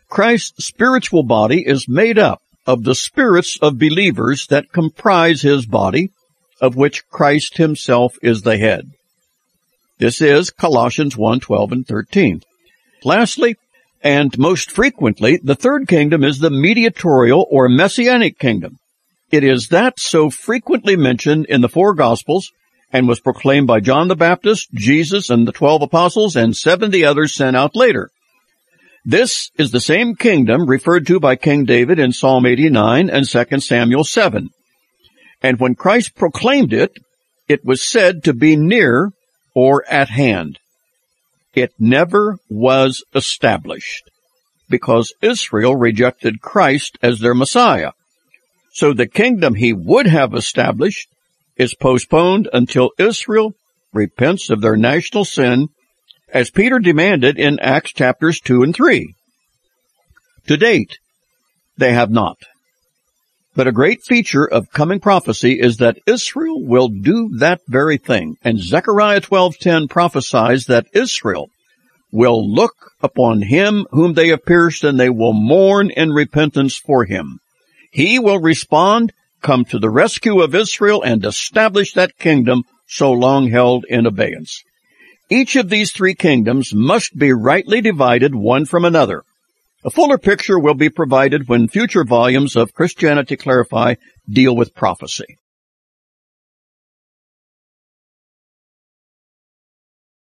Christ's 0.08 0.66
spiritual 0.66 1.24
body 1.24 1.64
is 1.68 1.88
made 1.88 2.18
up 2.18 2.42
of 2.66 2.84
the 2.84 2.96
spirits 2.96 3.60
of 3.62 3.78
believers 3.78 4.48
that 4.48 4.72
comprise 4.72 5.42
his 5.42 5.66
body, 5.66 6.10
of 6.62 6.76
which 6.76 7.08
Christ 7.10 7.58
himself 7.58 8.16
is 8.22 8.42
the 8.42 8.58
head. 8.58 8.92
This 9.98 10.22
is 10.22 10.50
Colossians 10.50 11.18
1, 11.18 11.42
12 11.42 11.72
and 11.72 11.88
13. 11.88 12.42
Lastly, 13.04 13.58
and 14.02 14.38
most 14.38 14.72
frequently, 14.72 15.40
the 15.44 15.56
third 15.56 15.88
kingdom 15.88 16.24
is 16.24 16.40
the 16.40 16.50
mediatorial 16.50 17.46
or 17.50 17.68
messianic 17.68 18.40
kingdom. 18.40 18.78
It 19.32 19.44
is 19.44 19.68
that 19.68 20.00
so 20.00 20.30
frequently 20.30 20.96
mentioned 20.96 21.46
in 21.48 21.62
the 21.62 21.70
four 21.70 21.94
gospels 21.94 22.52
and 22.92 23.08
was 23.08 23.20
proclaimed 23.20 23.68
by 23.68 23.80
John 23.80 24.08
the 24.08 24.16
Baptist, 24.16 24.70
Jesus, 24.74 25.30
and 25.30 25.48
the 25.48 25.52
twelve 25.52 25.82
apostles 25.82 26.36
and 26.36 26.56
seventy 26.56 27.06
others 27.06 27.36
sent 27.36 27.56
out 27.56 27.76
later. 27.76 28.10
This 29.06 29.52
is 29.58 29.72
the 29.72 29.80
same 29.80 30.16
kingdom 30.16 30.68
referred 30.68 31.08
to 31.08 31.20
by 31.20 31.36
King 31.36 31.66
David 31.66 32.00
in 32.00 32.12
Psalm 32.12 32.46
89 32.46 33.10
and 33.10 33.28
2 33.28 33.60
Samuel 33.60 34.04
7. 34.04 34.50
And 35.42 35.60
when 35.60 35.76
Christ 35.76 36.16
proclaimed 36.16 36.74
it, 36.74 36.92
it 37.48 37.64
was 37.64 37.82
said 37.82 38.24
to 38.26 38.34
be 38.34 38.56
near 38.56 39.12
or 39.56 39.84
at 39.90 40.10
hand. 40.10 40.60
It 41.54 41.74
never 41.80 42.38
was 42.50 43.04
established 43.16 44.10
because 44.70 45.14
Israel 45.22 45.76
rejected 45.76 46.42
Christ 46.42 46.98
as 47.02 47.20
their 47.20 47.34
Messiah. 47.34 47.92
So 48.74 48.94
the 48.94 49.08
kingdom 49.08 49.56
he 49.56 49.74
would 49.74 50.06
have 50.06 50.34
established 50.34 51.10
is 51.58 51.74
postponed 51.74 52.48
until 52.54 52.92
Israel 52.98 53.56
repents 53.92 54.50
of 54.50 54.62
their 54.62 54.78
national 54.78 55.26
sin 55.26 55.70
as 56.32 56.52
Peter 56.52 56.80
demanded 56.80 57.40
in 57.40 57.60
Acts 57.60 57.92
chapters 57.92 58.40
2 58.40 58.64
and 58.64 58.76
3. 58.76 59.16
To 60.48 60.58
date, 60.58 61.00
they 61.78 61.94
have 61.94 62.12
not. 62.12 62.38
But 63.60 63.68
a 63.68 63.74
great 63.74 64.04
feature 64.04 64.46
of 64.46 64.72
coming 64.72 65.02
prophecy 65.02 65.60
is 65.60 65.76
that 65.80 66.00
Israel 66.06 66.64
will 66.64 66.88
do 66.88 67.30
that 67.40 67.60
very 67.68 67.98
thing. 67.98 68.38
And 68.42 68.58
Zechariah 68.58 69.20
12:10 69.20 69.90
prophesies 69.90 70.68
that 70.68 70.88
Israel 70.94 71.50
will 72.10 72.50
look 72.50 72.94
upon 73.02 73.42
him 73.42 73.86
whom 73.92 74.14
they 74.14 74.30
have 74.30 74.46
pierced 74.46 74.86
and 74.86 74.98
they 74.98 75.10
will 75.10 75.34
mourn 75.34 75.90
in 75.90 76.14
repentance 76.14 76.78
for 76.78 77.04
him. 77.04 77.42
He 77.92 78.18
will 78.18 78.40
respond 78.40 79.12
come 79.42 79.66
to 79.66 79.78
the 79.78 79.90
rescue 79.90 80.40
of 80.40 80.56
Israel 80.56 81.04
and 81.04 81.26
establish 81.26 81.92
that 81.96 82.18
kingdom 82.18 82.64
so 82.88 83.12
long 83.12 83.50
held 83.50 83.84
in 83.90 84.06
abeyance. 84.06 84.64
Each 85.30 85.58
of 85.58 85.68
these 85.68 85.92
three 85.92 86.16
kingdoms 86.16 86.74
must 86.74 87.18
be 87.18 87.34
rightly 87.34 87.82
divided 87.82 88.34
one 88.34 88.64
from 88.64 88.86
another. 88.86 89.24
A 89.84 89.90
fuller 89.90 90.18
picture 90.18 90.60
will 90.60 90.74
be 90.74 90.90
provided 90.90 91.48
when 91.48 91.70
future 91.70 92.04
volumes 92.04 92.58
of 92.58 92.74
Christianity 92.74 93.38
Clarified 93.38 93.98
deal 94.30 94.54
with 94.54 94.76
prophecy. 94.76 95.38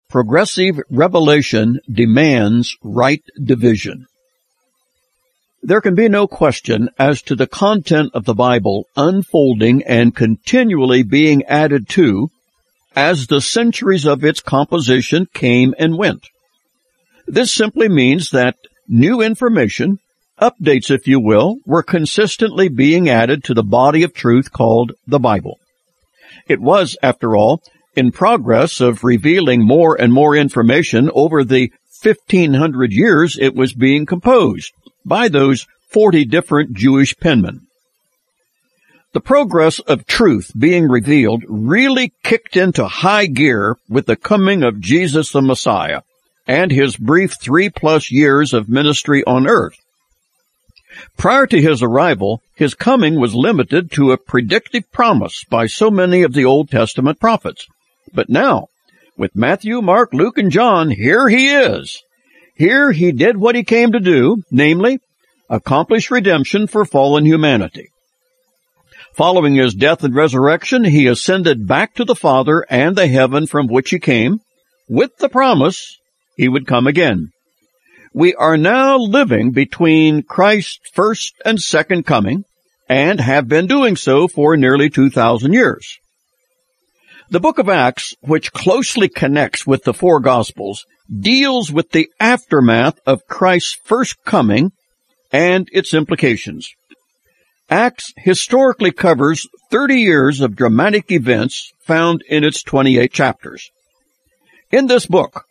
Progressive 0.09 0.79
revelation 0.91 1.79
demands 1.89 2.77
right 2.83 3.23
division. 3.41 4.05
There 5.63 5.81
can 5.81 5.95
be 5.95 6.09
no 6.09 6.27
question 6.27 6.89
as 6.99 7.21
to 7.23 7.35
the 7.35 7.47
content 7.47 8.11
of 8.13 8.25
the 8.25 8.33
Bible 8.33 8.85
unfolding 8.95 9.83
and 9.83 10.15
continually 10.15 11.01
being 11.01 11.43
added 11.45 11.87
to 11.89 12.29
as 12.95 13.27
the 13.27 13.41
centuries 13.41 14.05
of 14.05 14.23
its 14.23 14.41
composition 14.41 15.27
came 15.33 15.73
and 15.79 15.97
went. 15.97 16.27
This 17.25 17.53
simply 17.53 17.87
means 17.87 18.31
that 18.31 18.57
new 18.91 19.21
information, 19.21 19.97
updates 20.39 20.91
if 20.91 21.07
you 21.07 21.19
will, 21.19 21.55
were 21.65 21.81
consistently 21.81 22.67
being 22.67 23.07
added 23.09 23.43
to 23.45 23.53
the 23.53 23.63
body 23.63 24.03
of 24.03 24.13
truth 24.13 24.51
called 24.51 24.91
the 25.07 25.19
Bible. 25.19 25.57
It 26.47 26.59
was, 26.59 26.97
after 27.01 27.35
all, 27.35 27.61
in 27.95 28.11
progress 28.11 28.81
of 28.81 29.03
revealing 29.03 29.65
more 29.65 29.99
and 29.99 30.11
more 30.11 30.35
information 30.35 31.09
over 31.13 31.43
the 31.43 31.71
1500 32.03 32.91
years 32.91 33.37
it 33.39 33.55
was 33.55 33.73
being 33.73 34.05
composed 34.05 34.73
by 35.05 35.27
those 35.27 35.67
40 35.91 36.25
different 36.25 36.73
Jewish 36.73 37.15
penmen. 37.15 37.61
The 39.13 39.21
progress 39.21 39.79
of 39.79 40.05
truth 40.05 40.51
being 40.57 40.87
revealed 40.87 41.43
really 41.47 42.13
kicked 42.23 42.55
into 42.55 42.87
high 42.87 43.25
gear 43.25 43.75
with 43.89 44.05
the 44.05 44.15
coming 44.15 44.63
of 44.63 44.79
Jesus 44.79 45.31
the 45.31 45.41
Messiah 45.41 46.01
and 46.51 46.69
his 46.69 46.97
brief 46.97 47.37
three 47.39 47.69
plus 47.69 48.11
years 48.11 48.53
of 48.53 48.67
ministry 48.67 49.23
on 49.23 49.47
earth. 49.47 49.77
Prior 51.17 51.47
to 51.47 51.61
his 51.61 51.81
arrival, 51.81 52.41
his 52.53 52.73
coming 52.73 53.17
was 53.17 53.33
limited 53.33 53.89
to 53.91 54.11
a 54.11 54.17
predictive 54.17 54.91
promise 54.91 55.45
by 55.49 55.67
so 55.67 55.89
many 55.89 56.23
of 56.23 56.33
the 56.33 56.43
Old 56.43 56.69
Testament 56.69 57.21
prophets. 57.21 57.67
But 58.13 58.27
now, 58.27 58.67
with 59.15 59.33
Matthew, 59.33 59.81
Mark, 59.81 60.13
Luke, 60.13 60.37
and 60.37 60.51
John, 60.51 60.89
here 60.89 61.29
he 61.29 61.47
is. 61.47 62.03
Here 62.53 62.91
he 62.91 63.13
did 63.13 63.37
what 63.37 63.55
he 63.55 63.63
came 63.63 63.93
to 63.93 64.01
do, 64.01 64.43
namely, 64.51 64.99
accomplish 65.49 66.11
redemption 66.11 66.67
for 66.67 66.83
fallen 66.83 67.25
humanity. 67.25 67.91
Following 69.13 69.55
his 69.55 69.73
death 69.73 70.03
and 70.03 70.13
resurrection, 70.13 70.83
he 70.83 71.07
ascended 71.07 71.65
back 71.65 71.93
to 71.93 72.03
the 72.03 72.13
Father 72.13 72.65
and 72.69 72.97
the 72.97 73.07
heaven 73.07 73.47
from 73.47 73.67
which 73.67 73.91
he 73.91 73.99
came, 73.99 74.41
with 74.89 75.15
the 75.17 75.29
promise 75.29 75.97
he 76.35 76.47
would 76.47 76.67
come 76.67 76.87
again. 76.87 77.29
We 78.13 78.33
are 78.35 78.57
now 78.57 78.97
living 78.97 79.51
between 79.51 80.23
Christ's 80.23 80.79
first 80.93 81.33
and 81.45 81.59
second 81.59 82.05
coming, 82.05 82.43
and 82.89 83.21
have 83.21 83.47
been 83.47 83.67
doing 83.67 83.95
so 83.95 84.27
for 84.27 84.57
nearly 84.57 84.89
2,000 84.89 85.53
years. 85.53 85.97
The 87.29 87.39
book 87.39 87.57
of 87.57 87.69
Acts, 87.69 88.13
which 88.19 88.51
closely 88.51 89.07
connects 89.07 89.65
with 89.65 89.85
the 89.85 89.93
four 89.93 90.19
Gospels, 90.19 90.85
deals 91.09 91.71
with 91.71 91.91
the 91.91 92.09
aftermath 92.19 92.99
of 93.05 93.25
Christ's 93.29 93.77
first 93.85 94.17
coming 94.25 94.73
and 95.31 95.69
its 95.71 95.93
implications. 95.93 96.69
Acts 97.69 98.11
historically 98.17 98.91
covers 98.91 99.47
30 99.71 100.01
years 100.01 100.41
of 100.41 100.57
dramatic 100.57 101.09
events 101.09 101.71
found 101.87 102.21
in 102.27 102.43
its 102.43 102.61
28 102.61 103.13
chapters. 103.13 103.69
In 104.69 104.87
this 104.87 105.05
book, 105.05 105.45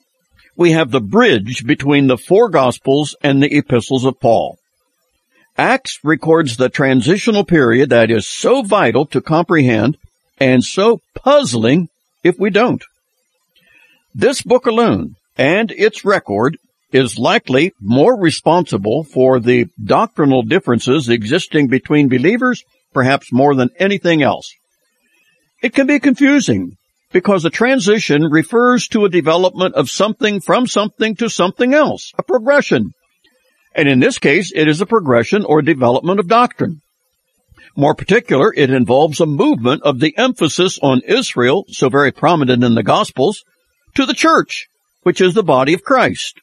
we 0.57 0.73
have 0.73 0.91
the 0.91 1.01
bridge 1.01 1.65
between 1.65 2.07
the 2.07 2.19
four 2.19 2.49
Gospels 2.49 3.15
and 3.23 3.43
the 3.43 3.57
epistles 3.57 4.05
of 4.05 4.21
Paul. 4.21 4.59
Acts 5.57 5.99
records 6.03 6.57
the 6.57 6.69
transitional 6.69 7.45
period 7.45 7.91
that 7.91 8.11
is 8.11 8.27
so 8.27 8.63
vital 8.63 9.07
to 9.07 9.21
comprehend 9.21 9.99
and 10.39 10.65
so 10.65 11.01
puzzling 11.15 11.89
if 12.25 12.39
we 12.39 12.51
don't. 12.51 12.83
This 14.15 14.43
book 14.43 14.67
alone 14.67 15.17
and 15.37 15.71
its 15.71 16.05
record 16.05 16.57
is 16.93 17.19
likely 17.19 17.73
more 17.81 18.19
responsible 18.19 19.05
for 19.05 19.39
the 19.39 19.67
doctrinal 19.83 20.43
differences 20.43 21.09
existing 21.09 21.69
between 21.69 22.09
believers, 22.09 22.65
perhaps 22.93 23.33
more 23.33 23.55
than 23.55 23.71
anything 23.79 24.23
else. 24.23 24.53
It 25.63 25.75
can 25.75 25.87
be 25.87 26.01
confusing 26.01 26.77
because 27.13 27.45
a 27.45 27.51
transition 27.51 28.23
refers 28.25 28.89
to 28.89 29.05
a 29.05 29.11
development 29.11 29.75
of 29.75 29.91
something 29.91 30.41
from 30.41 30.67
something 30.67 31.17
to 31.17 31.29
something 31.29 31.75
else, 31.75 32.13
a 32.19 32.23
progression. 32.23 32.93
And 33.75 33.89
in 33.89 34.01
this 34.01 34.19
case, 34.19 34.53
it 34.55 34.69
is 34.69 34.81
a 34.81 34.87
progression 34.87 35.45
or 35.45 35.63
development 35.63 36.21
of 36.21 36.29
doctrine. 36.29 36.81
More 37.77 37.95
particular, 37.95 38.53
it 38.55 38.71
involves 38.71 39.21
a 39.21 39.27
movement 39.27 39.83
of 39.83 40.01
the 40.01 40.17
emphasis 40.17 40.79
on 40.83 41.03
Israel, 41.07 41.65
so 41.69 41.89
very 41.89 42.13
prominent 42.13 42.65
in 42.65 42.75
the 42.75 42.83
Gospels, 42.83 43.45
to 43.95 44.07
the 44.07 44.15
church, 44.15 44.67
which 45.03 45.21
is 45.21 45.35
the 45.35 45.43
body 45.43 45.75
of 45.75 45.85
Christ. 45.85 46.41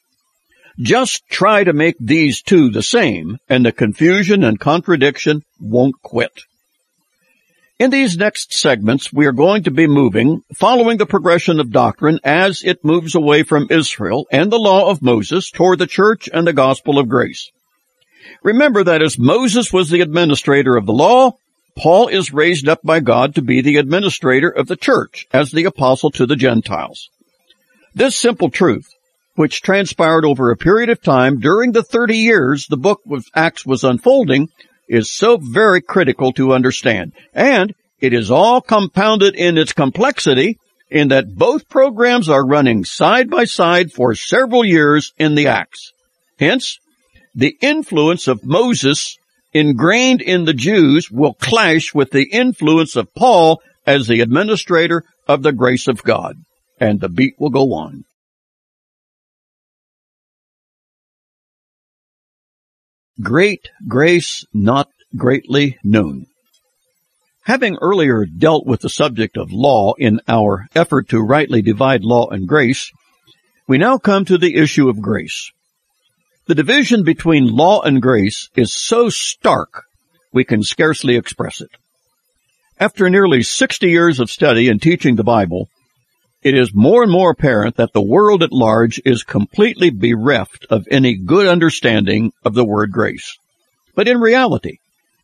Just 0.80 1.22
try 1.28 1.64
to 1.64 1.72
make 1.72 1.96
these 1.98 2.40
two 2.40 2.70
the 2.70 2.82
same, 2.82 3.38
and 3.48 3.64
the 3.64 3.72
confusion 3.72 4.44
and 4.44 4.60
contradiction 4.60 5.42
won't 5.60 6.00
quit. 6.02 6.42
In 7.78 7.90
these 7.90 8.16
next 8.16 8.52
segments, 8.52 9.12
we 9.12 9.26
are 9.26 9.32
going 9.32 9.62
to 9.62 9.70
be 9.70 9.86
moving, 9.86 10.42
following 10.52 10.98
the 10.98 11.06
progression 11.06 11.60
of 11.60 11.70
doctrine 11.70 12.18
as 12.24 12.64
it 12.64 12.84
moves 12.84 13.14
away 13.14 13.44
from 13.44 13.68
Israel 13.70 14.26
and 14.32 14.50
the 14.50 14.58
law 14.58 14.90
of 14.90 15.00
Moses 15.00 15.48
toward 15.48 15.78
the 15.78 15.86
church 15.86 16.28
and 16.32 16.44
the 16.44 16.52
gospel 16.52 16.98
of 16.98 17.08
grace. 17.08 17.52
Remember 18.42 18.82
that 18.82 19.00
as 19.00 19.16
Moses 19.16 19.72
was 19.72 19.90
the 19.90 20.00
administrator 20.00 20.76
of 20.76 20.86
the 20.86 20.92
law, 20.92 21.36
Paul 21.76 22.08
is 22.08 22.32
raised 22.32 22.68
up 22.68 22.80
by 22.82 22.98
God 22.98 23.36
to 23.36 23.42
be 23.42 23.60
the 23.60 23.76
administrator 23.76 24.48
of 24.50 24.66
the 24.66 24.76
church 24.76 25.28
as 25.32 25.52
the 25.52 25.64
apostle 25.64 26.10
to 26.12 26.26
the 26.26 26.34
Gentiles. 26.34 27.10
This 27.94 28.16
simple 28.16 28.50
truth, 28.50 28.88
which 29.36 29.62
transpired 29.62 30.24
over 30.24 30.50
a 30.50 30.56
period 30.56 30.90
of 30.90 31.00
time 31.00 31.38
during 31.38 31.70
the 31.70 31.84
30 31.84 32.16
years 32.16 32.66
the 32.66 32.76
book 32.76 33.02
of 33.08 33.24
Acts 33.36 33.64
was 33.64 33.84
unfolding, 33.84 34.48
is 34.88 35.10
so 35.10 35.36
very 35.36 35.80
critical 35.80 36.32
to 36.32 36.52
understand. 36.52 37.12
And 37.34 37.74
it 38.00 38.12
is 38.12 38.30
all 38.30 38.60
compounded 38.60 39.34
in 39.34 39.58
its 39.58 39.72
complexity 39.72 40.58
in 40.90 41.08
that 41.08 41.34
both 41.34 41.68
programs 41.68 42.28
are 42.28 42.46
running 42.46 42.84
side 42.84 43.28
by 43.28 43.44
side 43.44 43.92
for 43.92 44.14
several 44.14 44.64
years 44.64 45.12
in 45.18 45.34
the 45.34 45.48
Acts. 45.48 45.92
Hence, 46.38 46.78
the 47.34 47.56
influence 47.60 48.26
of 48.26 48.44
Moses 48.44 49.16
ingrained 49.52 50.22
in 50.22 50.44
the 50.44 50.54
Jews 50.54 51.10
will 51.10 51.34
clash 51.34 51.92
with 51.94 52.10
the 52.10 52.28
influence 52.30 52.96
of 52.96 53.14
Paul 53.14 53.60
as 53.86 54.06
the 54.06 54.20
administrator 54.20 55.04
of 55.26 55.42
the 55.42 55.52
grace 55.52 55.88
of 55.88 56.02
God. 56.02 56.36
And 56.80 57.00
the 57.00 57.08
beat 57.08 57.34
will 57.38 57.50
go 57.50 57.72
on. 57.74 58.04
Great 63.20 63.68
grace 63.86 64.44
not 64.54 64.88
greatly 65.16 65.76
known. 65.82 66.26
Having 67.42 67.78
earlier 67.80 68.26
dealt 68.26 68.66
with 68.66 68.80
the 68.80 68.90
subject 68.90 69.36
of 69.36 69.50
law 69.50 69.94
in 69.98 70.20
our 70.28 70.68
effort 70.74 71.08
to 71.08 71.20
rightly 71.20 71.62
divide 71.62 72.04
law 72.04 72.28
and 72.28 72.46
grace, 72.46 72.92
we 73.66 73.78
now 73.78 73.98
come 73.98 74.24
to 74.24 74.38
the 74.38 74.54
issue 74.54 74.88
of 74.88 75.00
grace. 75.00 75.50
The 76.46 76.54
division 76.54 77.02
between 77.04 77.54
law 77.54 77.80
and 77.82 78.00
grace 78.00 78.50
is 78.54 78.72
so 78.72 79.08
stark 79.08 79.84
we 80.32 80.44
can 80.44 80.62
scarcely 80.62 81.16
express 81.16 81.60
it. 81.60 81.70
After 82.78 83.10
nearly 83.10 83.42
60 83.42 83.88
years 83.88 84.20
of 84.20 84.30
study 84.30 84.68
and 84.68 84.80
teaching 84.80 85.16
the 85.16 85.24
Bible, 85.24 85.68
it 86.42 86.54
is 86.54 86.72
more 86.74 87.02
and 87.02 87.10
more 87.10 87.30
apparent 87.30 87.76
that 87.76 87.92
the 87.92 88.02
world 88.02 88.42
at 88.42 88.52
large 88.52 89.00
is 89.04 89.22
completely 89.24 89.90
bereft 89.90 90.66
of 90.70 90.86
any 90.90 91.16
good 91.16 91.48
understanding 91.48 92.32
of 92.44 92.54
the 92.54 92.64
word 92.64 92.92
grace. 92.92 93.36
But 93.94 94.06
in 94.06 94.20
reality, 94.20 94.78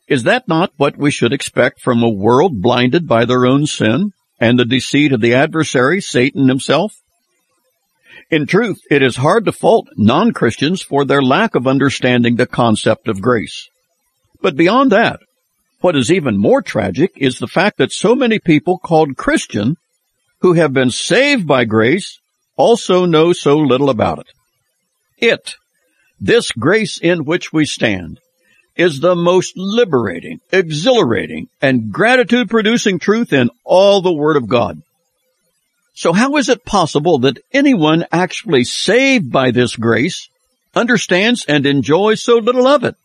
is 0.08 0.24
that 0.24 0.48
not 0.48 0.72
what 0.76 0.96
we 0.96 1.10
should 1.10 1.32
expect 1.32 1.80
from 1.80 2.02
a 2.02 2.08
world 2.08 2.60
blinded 2.60 3.06
by 3.06 3.24
their 3.24 3.46
own 3.46 3.66
sin 3.66 4.12
and 4.40 4.58
the 4.58 4.64
deceit 4.64 5.12
of 5.12 5.20
the 5.20 5.34
adversary, 5.34 6.00
Satan 6.00 6.48
himself? 6.48 6.92
In 8.30 8.46
truth, 8.46 8.80
it 8.90 9.02
is 9.02 9.16
hard 9.16 9.44
to 9.44 9.52
fault 9.52 9.88
non-Christians 9.96 10.82
for 10.82 11.04
their 11.04 11.22
lack 11.22 11.54
of 11.54 11.66
understanding 11.66 12.36
the 12.36 12.46
concept 12.46 13.06
of 13.06 13.22
grace. 13.22 13.68
But 14.42 14.56
beyond 14.56 14.92
that, 14.92 15.20
what 15.80 15.94
is 15.94 16.10
even 16.10 16.36
more 16.36 16.60
tragic 16.60 17.12
is 17.16 17.38
the 17.38 17.46
fact 17.46 17.78
that 17.78 17.92
so 17.92 18.14
many 18.14 18.38
people 18.38 18.78
called 18.78 19.16
Christian 19.16 19.76
who 20.44 20.52
have 20.52 20.74
been 20.74 20.90
saved 20.90 21.46
by 21.46 21.64
grace 21.64 22.20
also 22.54 23.06
know 23.06 23.32
so 23.32 23.56
little 23.56 23.88
about 23.88 24.18
it. 24.18 24.26
It, 25.16 25.56
this 26.20 26.52
grace 26.52 26.98
in 26.98 27.24
which 27.24 27.50
we 27.50 27.64
stand, 27.64 28.20
is 28.76 29.00
the 29.00 29.16
most 29.16 29.54
liberating, 29.56 30.40
exhilarating, 30.52 31.48
and 31.62 31.90
gratitude 31.90 32.50
producing 32.50 32.98
truth 32.98 33.32
in 33.32 33.48
all 33.64 34.02
the 34.02 34.12
Word 34.12 34.36
of 34.36 34.46
God. 34.46 34.82
So 35.94 36.12
how 36.12 36.36
is 36.36 36.50
it 36.50 36.66
possible 36.66 37.20
that 37.20 37.38
anyone 37.50 38.04
actually 38.12 38.64
saved 38.64 39.32
by 39.32 39.50
this 39.50 39.76
grace 39.76 40.28
understands 40.74 41.46
and 41.48 41.64
enjoys 41.64 42.22
so 42.22 42.36
little 42.36 42.66
of 42.66 42.84
it? 42.84 42.96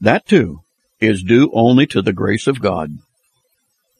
That 0.00 0.26
too 0.26 0.62
is 0.98 1.22
due 1.22 1.50
only 1.52 1.86
to 1.88 2.00
the 2.00 2.14
grace 2.14 2.46
of 2.46 2.62
God. 2.62 2.96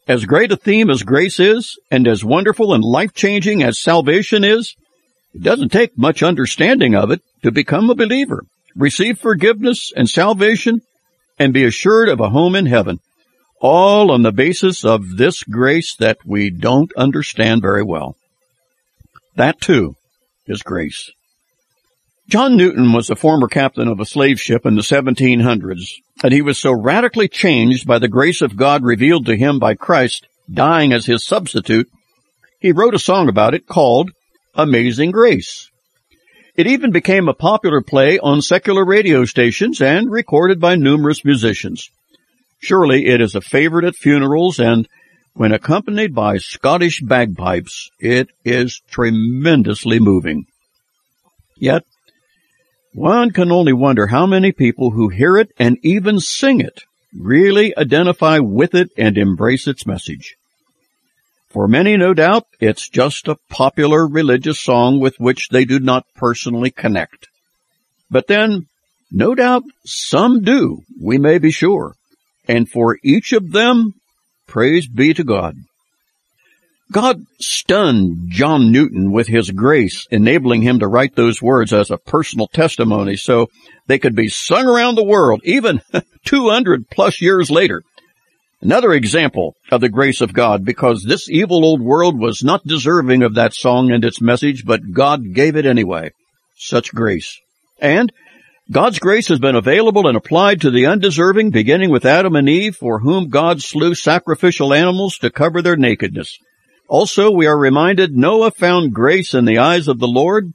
As 0.08 0.24
great 0.24 0.50
a 0.50 0.56
theme 0.56 0.88
as 0.88 1.02
grace 1.02 1.38
is, 1.38 1.78
and 1.90 2.08
as 2.08 2.24
wonderful 2.24 2.72
and 2.72 2.82
life-changing 2.82 3.62
as 3.62 3.78
salvation 3.78 4.42
is, 4.42 4.74
it 5.34 5.42
doesn't 5.42 5.70
take 5.70 5.98
much 5.98 6.22
understanding 6.22 6.94
of 6.94 7.10
it 7.10 7.20
to 7.42 7.52
become 7.52 7.90
a 7.90 7.94
believer, 7.94 8.42
receive 8.74 9.20
forgiveness 9.20 9.92
and 9.94 10.08
salvation, 10.08 10.80
and 11.38 11.52
be 11.52 11.64
assured 11.64 12.08
of 12.08 12.20
a 12.20 12.30
home 12.30 12.56
in 12.56 12.66
heaven 12.66 12.98
all 13.60 14.10
on 14.10 14.22
the 14.22 14.32
basis 14.32 14.84
of 14.84 15.16
this 15.16 15.42
grace 15.42 15.94
that 15.96 16.18
we 16.24 16.50
don't 16.50 16.92
understand 16.96 17.62
very 17.62 17.82
well. 17.82 18.16
That 19.36 19.60
too 19.60 19.94
is 20.46 20.62
grace. 20.62 21.10
John 22.28 22.58
Newton 22.58 22.92
was 22.92 23.08
a 23.08 23.16
former 23.16 23.48
captain 23.48 23.88
of 23.88 24.00
a 24.00 24.04
slave 24.04 24.38
ship 24.38 24.66
in 24.66 24.74
the 24.74 24.82
1700s, 24.82 25.94
and 26.22 26.30
he 26.30 26.42
was 26.42 26.60
so 26.60 26.72
radically 26.72 27.26
changed 27.26 27.86
by 27.86 27.98
the 27.98 28.08
grace 28.08 28.42
of 28.42 28.54
God 28.54 28.84
revealed 28.84 29.24
to 29.26 29.36
him 29.36 29.58
by 29.58 29.74
Christ, 29.74 30.26
dying 30.52 30.92
as 30.92 31.06
his 31.06 31.24
substitute, 31.24 31.88
he 32.60 32.72
wrote 32.72 32.94
a 32.94 32.98
song 32.98 33.30
about 33.30 33.54
it 33.54 33.66
called 33.66 34.10
Amazing 34.54 35.12
Grace. 35.12 35.70
It 36.54 36.66
even 36.66 36.90
became 36.90 37.28
a 37.28 37.34
popular 37.34 37.80
play 37.80 38.18
on 38.18 38.42
secular 38.42 38.84
radio 38.84 39.24
stations 39.24 39.80
and 39.80 40.10
recorded 40.10 40.60
by 40.60 40.74
numerous 40.74 41.24
musicians. 41.24 41.88
Surely 42.60 43.06
it 43.06 43.22
is 43.22 43.36
a 43.36 43.40
favorite 43.40 43.84
at 43.84 43.94
funerals 43.94 44.58
and 44.58 44.86
when 45.32 45.52
accompanied 45.52 46.14
by 46.14 46.38
Scottish 46.38 47.00
bagpipes, 47.00 47.90
it 48.00 48.28
is 48.44 48.82
tremendously 48.90 50.00
moving. 50.00 50.46
Yet, 51.56 51.84
one 52.98 53.30
can 53.30 53.52
only 53.52 53.72
wonder 53.72 54.06
how 54.08 54.26
many 54.26 54.52
people 54.52 54.90
who 54.90 55.08
hear 55.08 55.36
it 55.36 55.50
and 55.58 55.78
even 55.82 56.20
sing 56.20 56.60
it 56.60 56.80
really 57.14 57.76
identify 57.76 58.38
with 58.38 58.74
it 58.74 58.88
and 58.96 59.16
embrace 59.16 59.66
its 59.66 59.86
message. 59.86 60.36
For 61.48 61.66
many, 61.66 61.96
no 61.96 62.12
doubt, 62.12 62.44
it's 62.60 62.88
just 62.88 63.28
a 63.28 63.38
popular 63.48 64.06
religious 64.06 64.60
song 64.60 65.00
with 65.00 65.18
which 65.18 65.48
they 65.48 65.64
do 65.64 65.78
not 65.78 66.04
personally 66.14 66.70
connect. 66.70 67.28
But 68.10 68.26
then, 68.26 68.66
no 69.10 69.34
doubt, 69.34 69.62
some 69.86 70.42
do, 70.42 70.82
we 71.00 71.18
may 71.18 71.38
be 71.38 71.50
sure 71.50 71.94
and 72.48 72.68
for 72.68 72.98
each 73.04 73.32
of 73.32 73.52
them, 73.52 73.92
praise 74.46 74.88
be 74.88 75.12
to 75.14 75.22
God. 75.22 75.54
God 76.90 77.22
stunned 77.38 78.30
John 78.30 78.72
Newton 78.72 79.12
with 79.12 79.26
his 79.26 79.50
grace, 79.50 80.06
enabling 80.10 80.62
him 80.62 80.78
to 80.78 80.88
write 80.88 81.14
those 81.14 81.42
words 81.42 81.72
as 81.72 81.90
a 81.90 81.98
personal 81.98 82.46
testimony 82.46 83.16
so 83.16 83.48
they 83.86 83.98
could 83.98 84.14
be 84.14 84.28
sung 84.28 84.66
around 84.66 84.94
the 84.94 85.04
world, 85.04 85.42
even 85.44 85.82
200 86.24 86.88
plus 86.88 87.20
years 87.20 87.50
later. 87.50 87.82
Another 88.62 88.92
example 88.92 89.54
of 89.70 89.80
the 89.82 89.90
grace 89.90 90.20
of 90.20 90.32
God, 90.32 90.64
because 90.64 91.04
this 91.04 91.28
evil 91.30 91.64
old 91.64 91.80
world 91.80 92.18
was 92.18 92.42
not 92.42 92.66
deserving 92.66 93.22
of 93.22 93.34
that 93.34 93.54
song 93.54 93.92
and 93.92 94.04
its 94.04 94.20
message, 94.20 94.64
but 94.64 94.92
God 94.92 95.34
gave 95.34 95.56
it 95.56 95.66
anyway. 95.66 96.10
Such 96.56 96.92
grace. 96.92 97.38
And 97.80 98.10
God's 98.70 98.98
grace 98.98 99.28
has 99.28 99.38
been 99.38 99.54
available 99.54 100.08
and 100.08 100.16
applied 100.16 100.62
to 100.62 100.70
the 100.70 100.86
undeserving, 100.86 101.50
beginning 101.50 101.90
with 101.90 102.04
Adam 102.04 102.34
and 102.34 102.48
Eve, 102.48 102.76
for 102.76 102.98
whom 102.98 103.28
God 103.28 103.62
slew 103.62 103.94
sacrificial 103.94 104.74
animals 104.74 105.18
to 105.18 105.30
cover 105.30 105.62
their 105.62 105.76
nakedness. 105.76 106.38
Also, 106.88 107.30
we 107.30 107.46
are 107.46 107.58
reminded 107.58 108.16
Noah 108.16 108.50
found 108.50 108.94
grace 108.94 109.34
in 109.34 109.44
the 109.44 109.58
eyes 109.58 109.88
of 109.88 109.98
the 109.98 110.08
Lord 110.08 110.52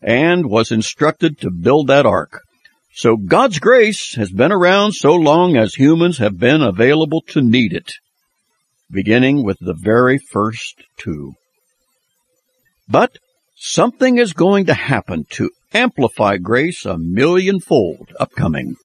and 0.00 0.48
was 0.48 0.70
instructed 0.70 1.40
to 1.40 1.50
build 1.50 1.88
that 1.88 2.06
ark. 2.06 2.42
So 2.94 3.16
God's 3.16 3.58
grace 3.58 4.14
has 4.14 4.30
been 4.30 4.52
around 4.52 4.92
so 4.92 5.14
long 5.14 5.56
as 5.56 5.74
humans 5.74 6.18
have 6.18 6.38
been 6.38 6.62
available 6.62 7.22
to 7.28 7.42
need 7.42 7.72
it, 7.72 7.94
beginning 8.88 9.42
with 9.42 9.58
the 9.60 9.74
very 9.74 10.18
first 10.18 10.84
two. 10.96 11.34
But 12.88 13.18
something 13.56 14.18
is 14.18 14.32
going 14.32 14.66
to 14.66 14.74
happen 14.74 15.26
to 15.30 15.50
amplify 15.72 16.36
grace 16.36 16.84
a 16.84 16.96
millionfold 16.96 18.12
upcoming. 18.20 18.76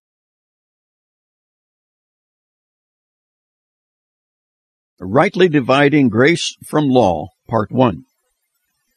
Rightly 5.01 5.47
Dividing 5.47 6.09
Grace 6.09 6.57
from 6.65 6.89
Law, 6.89 7.29
Part 7.47 7.71
1. 7.71 8.03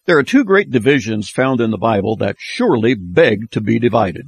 There 0.05 0.19
are 0.19 0.25
two 0.25 0.43
great 0.43 0.69
divisions 0.69 1.31
found 1.31 1.61
in 1.61 1.71
the 1.71 1.79
Bible 1.79 2.17
that 2.17 2.35
surely 2.41 2.95
beg 2.95 3.53
to 3.53 3.61
be 3.61 3.79
divided. 3.79 4.27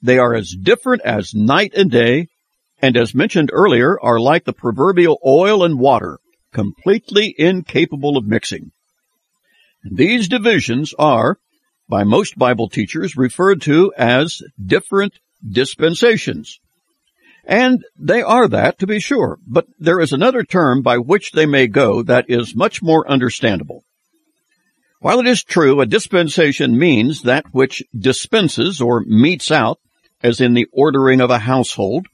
They 0.00 0.18
are 0.18 0.32
as 0.32 0.54
different 0.54 1.02
as 1.02 1.34
night 1.34 1.72
and 1.74 1.90
day, 1.90 2.28
and 2.80 2.96
as 2.96 3.16
mentioned 3.16 3.50
earlier, 3.52 3.98
are 4.00 4.20
like 4.20 4.44
the 4.44 4.52
proverbial 4.52 5.18
oil 5.26 5.64
and 5.64 5.80
water, 5.80 6.20
completely 6.52 7.34
incapable 7.36 8.16
of 8.16 8.24
mixing. 8.24 8.70
These 9.82 10.28
divisions 10.28 10.94
are 11.00 11.38
by 11.88 12.04
most 12.04 12.38
Bible 12.38 12.68
teachers 12.68 13.16
referred 13.16 13.60
to 13.62 13.92
as 13.96 14.40
different 14.64 15.18
dispensations. 15.44 16.60
And 17.48 17.82
they 17.98 18.20
are 18.20 18.46
that, 18.46 18.78
to 18.80 18.86
be 18.86 19.00
sure, 19.00 19.38
but 19.46 19.64
there 19.78 20.00
is 20.00 20.12
another 20.12 20.44
term 20.44 20.82
by 20.82 20.98
which 20.98 21.32
they 21.32 21.46
may 21.46 21.66
go 21.66 22.02
that 22.02 22.26
is 22.28 22.54
much 22.54 22.82
more 22.82 23.10
understandable. 23.10 23.84
While 25.00 25.20
it 25.20 25.26
is 25.26 25.42
true 25.42 25.80
a 25.80 25.86
dispensation 25.86 26.78
means 26.78 27.22
that 27.22 27.46
which 27.52 27.82
dispenses 27.98 28.82
or 28.82 29.00
metes 29.00 29.50
out, 29.50 29.78
as 30.22 30.42
in 30.42 30.52
the 30.52 30.66
ordering 30.72 31.22
of 31.22 31.30
a 31.30 31.38
household, 31.38 32.06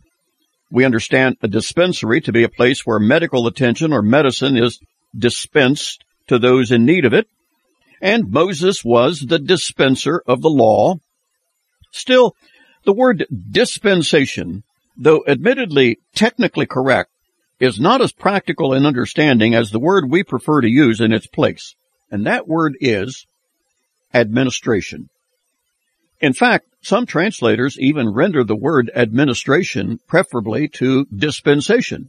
we 0.70 0.84
understand 0.84 1.36
a 1.42 1.48
dispensary 1.48 2.20
to 2.20 2.32
be 2.32 2.44
a 2.44 2.48
place 2.48 2.82
where 2.84 2.98
medical 2.98 3.46
attention 3.46 3.92
or 3.92 4.02
medicine 4.02 4.56
is 4.56 4.78
dispensed 5.16 6.04
to 6.28 6.38
those 6.38 6.70
in 6.70 6.84
need 6.84 7.04
of 7.04 7.14
it, 7.14 7.26
and 8.00 8.30
Moses 8.30 8.84
was 8.84 9.20
the 9.20 9.38
dispenser 9.38 10.22
of 10.26 10.42
the 10.42 10.50
law. 10.50 10.96
Still, 11.90 12.34
the 12.84 12.92
word 12.92 13.24
dispensation, 13.50 14.63
though 14.96 15.24
admittedly 15.26 15.98
technically 16.14 16.66
correct, 16.66 17.10
is 17.60 17.80
not 17.80 18.02
as 18.02 18.12
practical 18.12 18.72
in 18.74 18.86
understanding 18.86 19.54
as 19.54 19.70
the 19.70 19.78
word 19.78 20.10
we 20.10 20.22
prefer 20.22 20.60
to 20.60 20.68
use 20.68 21.00
in 21.00 21.12
its 21.12 21.26
place, 21.26 21.74
and 22.10 22.26
that 22.26 22.48
word 22.48 22.76
is 22.80 23.26
administration. 24.12 25.08
In 26.20 26.32
fact, 26.32 26.66
some 26.82 27.06
translators 27.06 27.78
even 27.78 28.08
render 28.08 28.44
the 28.44 28.56
word 28.56 28.90
administration 28.94 29.98
preferably 30.06 30.68
to 30.68 31.06
dispensation. 31.06 32.08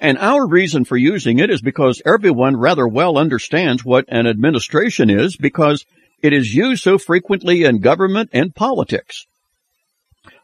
And 0.00 0.16
our 0.18 0.46
reason 0.46 0.84
for 0.84 0.96
using 0.96 1.38
it 1.38 1.50
is 1.50 1.60
because 1.60 2.00
everyone 2.06 2.56
rather 2.56 2.86
well 2.86 3.18
understands 3.18 3.84
what 3.84 4.04
an 4.08 4.26
administration 4.26 5.10
is 5.10 5.36
because 5.36 5.84
it 6.22 6.32
is 6.32 6.54
used 6.54 6.82
so 6.82 6.98
frequently 6.98 7.64
in 7.64 7.80
government 7.80 8.30
and 8.32 8.54
politics. 8.54 9.26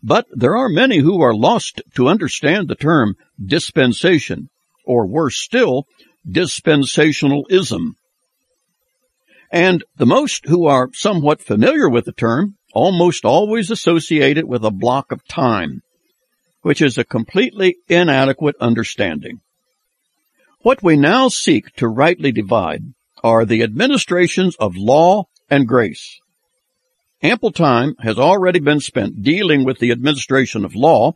But 0.06 0.26
there 0.30 0.54
are 0.54 0.68
many 0.68 0.98
who 0.98 1.22
are 1.22 1.34
lost 1.34 1.80
to 1.94 2.08
understand 2.08 2.68
the 2.68 2.74
term 2.74 3.16
dispensation, 3.42 4.50
or 4.84 5.06
worse 5.06 5.38
still, 5.38 5.86
dispensationalism. 6.28 7.94
And 9.50 9.82
the 9.96 10.04
most 10.04 10.44
who 10.44 10.66
are 10.66 10.90
somewhat 10.92 11.40
familiar 11.40 11.88
with 11.88 12.04
the 12.04 12.12
term 12.12 12.56
almost 12.74 13.24
always 13.24 13.70
associate 13.70 14.36
it 14.36 14.46
with 14.46 14.62
a 14.62 14.70
block 14.70 15.10
of 15.10 15.26
time, 15.26 15.80
which 16.60 16.82
is 16.82 16.98
a 16.98 17.04
completely 17.04 17.76
inadequate 17.88 18.56
understanding. 18.60 19.40
What 20.60 20.82
we 20.82 20.98
now 20.98 21.28
seek 21.28 21.74
to 21.76 21.88
rightly 21.88 22.30
divide 22.30 22.82
are 23.22 23.46
the 23.46 23.62
administrations 23.62 24.54
of 24.56 24.76
law 24.76 25.28
and 25.48 25.66
grace. 25.66 26.20
Ample 27.24 27.52
time 27.52 27.96
has 28.00 28.18
already 28.18 28.60
been 28.60 28.80
spent 28.80 29.22
dealing 29.22 29.64
with 29.64 29.78
the 29.78 29.90
administration 29.92 30.62
of 30.62 30.74
law, 30.74 31.14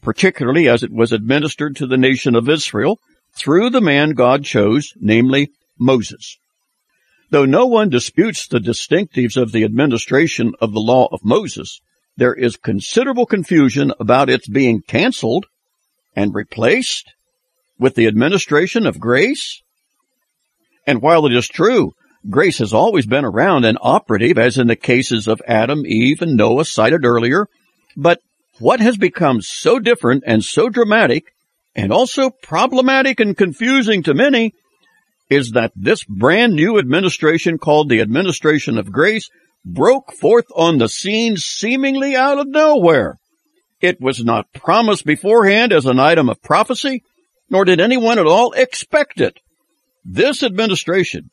particularly 0.00 0.66
as 0.66 0.82
it 0.82 0.90
was 0.90 1.12
administered 1.12 1.76
to 1.76 1.86
the 1.86 1.98
nation 1.98 2.34
of 2.34 2.48
Israel 2.48 2.98
through 3.36 3.68
the 3.68 3.82
man 3.82 4.12
God 4.12 4.44
chose, 4.44 4.94
namely 4.98 5.50
Moses. 5.78 6.38
Though 7.28 7.44
no 7.44 7.66
one 7.66 7.90
disputes 7.90 8.48
the 8.48 8.60
distinctives 8.60 9.36
of 9.36 9.52
the 9.52 9.64
administration 9.64 10.54
of 10.58 10.72
the 10.72 10.80
law 10.80 11.08
of 11.12 11.20
Moses, 11.22 11.82
there 12.16 12.34
is 12.34 12.56
considerable 12.56 13.26
confusion 13.26 13.92
about 14.00 14.30
its 14.30 14.48
being 14.48 14.80
canceled 14.80 15.44
and 16.16 16.34
replaced 16.34 17.12
with 17.78 17.94
the 17.94 18.06
administration 18.06 18.86
of 18.86 18.98
grace? 18.98 19.62
And 20.86 21.02
while 21.02 21.26
it 21.26 21.34
is 21.34 21.46
true, 21.46 21.92
grace 22.28 22.58
has 22.58 22.72
always 22.72 23.06
been 23.06 23.24
around 23.24 23.64
and 23.64 23.78
operative, 23.80 24.38
as 24.38 24.58
in 24.58 24.66
the 24.66 24.76
cases 24.76 25.28
of 25.28 25.42
Adam, 25.46 25.84
Eve, 25.86 26.22
and 26.22 26.36
Noah 26.36 26.64
cited 26.64 27.04
earlier, 27.04 27.48
but 27.96 28.20
what 28.58 28.80
has 28.80 28.96
become 28.96 29.40
so 29.40 29.78
different 29.78 30.24
and 30.26 30.44
so 30.44 30.68
dramatic 30.68 31.34
and 31.74 31.92
also 31.92 32.30
problematic 32.30 33.18
and 33.20 33.36
confusing 33.36 34.02
to 34.02 34.14
many 34.14 34.54
is 35.30 35.52
that 35.52 35.72
this 35.74 36.04
brand 36.04 36.54
new 36.54 36.78
administration 36.78 37.58
called 37.58 37.88
the 37.88 38.00
Administration 38.00 38.76
of 38.76 38.92
Grace 38.92 39.30
broke 39.64 40.12
forth 40.12 40.46
on 40.54 40.78
the 40.78 40.88
scene 40.88 41.36
seemingly 41.36 42.14
out 42.14 42.38
of 42.38 42.48
nowhere. 42.48 43.18
It 43.80 44.00
was 44.00 44.22
not 44.22 44.52
promised 44.52 45.04
beforehand 45.06 45.72
as 45.72 45.86
an 45.86 45.98
item 45.98 46.28
of 46.28 46.42
prophecy, 46.42 47.02
nor 47.48 47.64
did 47.64 47.80
anyone 47.80 48.18
at 48.18 48.26
all 48.26 48.52
expect 48.52 49.20
it. 49.20 49.38
This 50.04 50.42
administration 50.42 51.30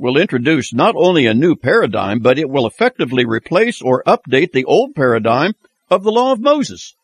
will 0.00 0.16
introduce 0.16 0.72
not 0.72 0.94
only 0.96 1.26
a 1.26 1.34
new 1.34 1.54
paradigm, 1.54 2.20
but 2.20 2.38
it 2.38 2.48
will 2.48 2.66
effectively 2.66 3.26
replace 3.26 3.82
or 3.82 4.02
update 4.04 4.50
the 4.52 4.64
old 4.64 4.94
paradigm 4.94 5.52
of 5.90 6.02
the 6.02 6.10
law 6.10 6.32
of 6.32 6.40
Moses. 6.40 6.94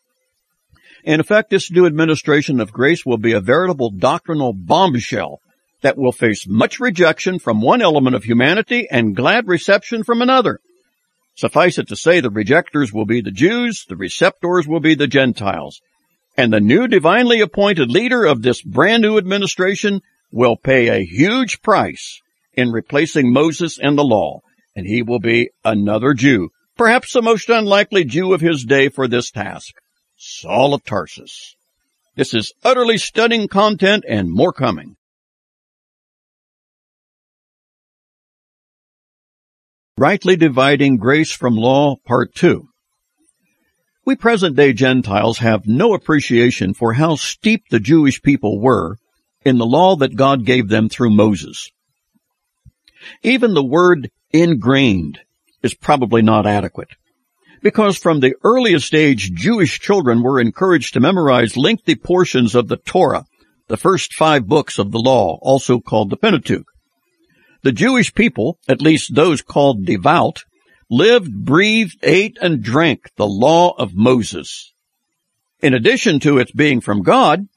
In 1.03 1.19
effect, 1.19 1.51
this 1.51 1.69
new 1.69 1.85
administration 1.85 2.59
of 2.59 2.73
grace 2.73 3.05
will 3.05 3.19
be 3.19 3.33
a 3.33 3.39
veritable 3.39 3.91
doctrinal 3.91 4.51
bombshell 4.51 5.39
that 5.81 5.95
will 5.95 6.11
face 6.11 6.47
much 6.47 6.79
rejection 6.79 7.37
from 7.37 7.61
one 7.61 7.83
element 7.83 8.15
of 8.15 8.23
humanity 8.23 8.87
and 8.89 9.15
glad 9.15 9.47
reception 9.47 10.03
from 10.03 10.23
another. 10.23 10.59
Suffice 11.35 11.77
it 11.77 11.87
to 11.89 11.95
say, 11.95 12.19
the 12.19 12.31
rejectors 12.31 12.91
will 12.91 13.05
be 13.05 13.21
the 13.21 13.29
Jews, 13.29 13.85
the 13.87 13.95
receptors 13.95 14.67
will 14.67 14.79
be 14.79 14.95
the 14.95 15.05
Gentiles. 15.05 15.81
And 16.35 16.51
the 16.51 16.59
new 16.59 16.87
divinely 16.87 17.41
appointed 17.41 17.91
leader 17.91 18.25
of 18.25 18.41
this 18.41 18.63
brand 18.63 19.03
new 19.03 19.19
administration 19.19 20.01
will 20.31 20.57
pay 20.57 20.87
a 20.87 21.05
huge 21.05 21.61
price 21.61 22.21
in 22.57 22.71
replacing 22.71 23.31
Moses 23.31 23.79
and 23.79 23.97
the 23.97 24.03
law, 24.03 24.41
and 24.75 24.85
he 24.85 25.03
will 25.03 25.19
be 25.19 25.51
another 25.63 26.13
Jew, 26.13 26.49
perhaps 26.75 27.13
the 27.13 27.21
most 27.21 27.47
unlikely 27.49 28.03
Jew 28.03 28.33
of 28.33 28.41
his 28.41 28.65
day 28.65 28.89
for 28.89 29.07
this 29.07 29.31
task, 29.31 29.73
Saul 30.17 30.73
of 30.73 30.83
Tarsus. 30.83 31.55
This 32.15 32.33
is 32.33 32.51
utterly 32.63 32.97
stunning 32.97 33.47
content 33.47 34.03
and 34.09 34.31
more 34.31 34.51
coming. 34.51 34.95
Rightly 39.99 40.35
Dividing 40.35 40.97
Grace 40.97 41.31
from 41.31 41.55
Law, 41.55 41.95
Part 42.05 42.33
2. 42.35 42.67
We 44.05 44.15
present 44.15 44.55
day 44.55 44.73
Gentiles 44.73 45.39
have 45.39 45.67
no 45.67 45.93
appreciation 45.93 46.73
for 46.73 46.93
how 46.93 47.15
steep 47.15 47.63
the 47.69 47.79
Jewish 47.79 48.21
people 48.21 48.59
were 48.59 48.97
in 49.43 49.57
the 49.57 49.65
law 49.65 49.95
that 49.97 50.15
God 50.15 50.45
gave 50.45 50.69
them 50.69 50.89
through 50.89 51.11
Moses. 51.11 51.69
Even 53.23 53.53
the 53.53 53.63
word 53.63 54.09
ingrained 54.31 55.19
is 55.63 55.73
probably 55.73 56.21
not 56.21 56.45
adequate. 56.45 56.89
Because 57.61 57.97
from 57.97 58.19
the 58.19 58.35
earliest 58.43 58.93
age, 58.93 59.31
Jewish 59.33 59.79
children 59.79 60.21
were 60.21 60.39
encouraged 60.39 60.93
to 60.93 60.99
memorize 60.99 61.57
lengthy 61.57 61.95
portions 61.95 62.55
of 62.55 62.67
the 62.67 62.77
Torah, 62.77 63.25
the 63.67 63.77
first 63.77 64.13
five 64.13 64.47
books 64.47 64.77
of 64.77 64.91
the 64.91 64.99
law, 64.99 65.39
also 65.41 65.79
called 65.79 66.09
the 66.09 66.17
Pentateuch. 66.17 66.67
The 67.63 67.71
Jewish 67.71 68.13
people, 68.13 68.59
at 68.67 68.81
least 68.81 69.15
those 69.15 69.41
called 69.41 69.85
devout, 69.85 70.43
lived, 70.89 71.33
breathed, 71.33 71.97
ate, 72.03 72.37
and 72.41 72.63
drank 72.63 73.09
the 73.17 73.27
law 73.27 73.73
of 73.77 73.95
Moses. 73.95 74.73
In 75.59 75.73
addition 75.73 76.19
to 76.21 76.37
its 76.37 76.51
being 76.51 76.81
from 76.81 77.01
God, 77.01 77.47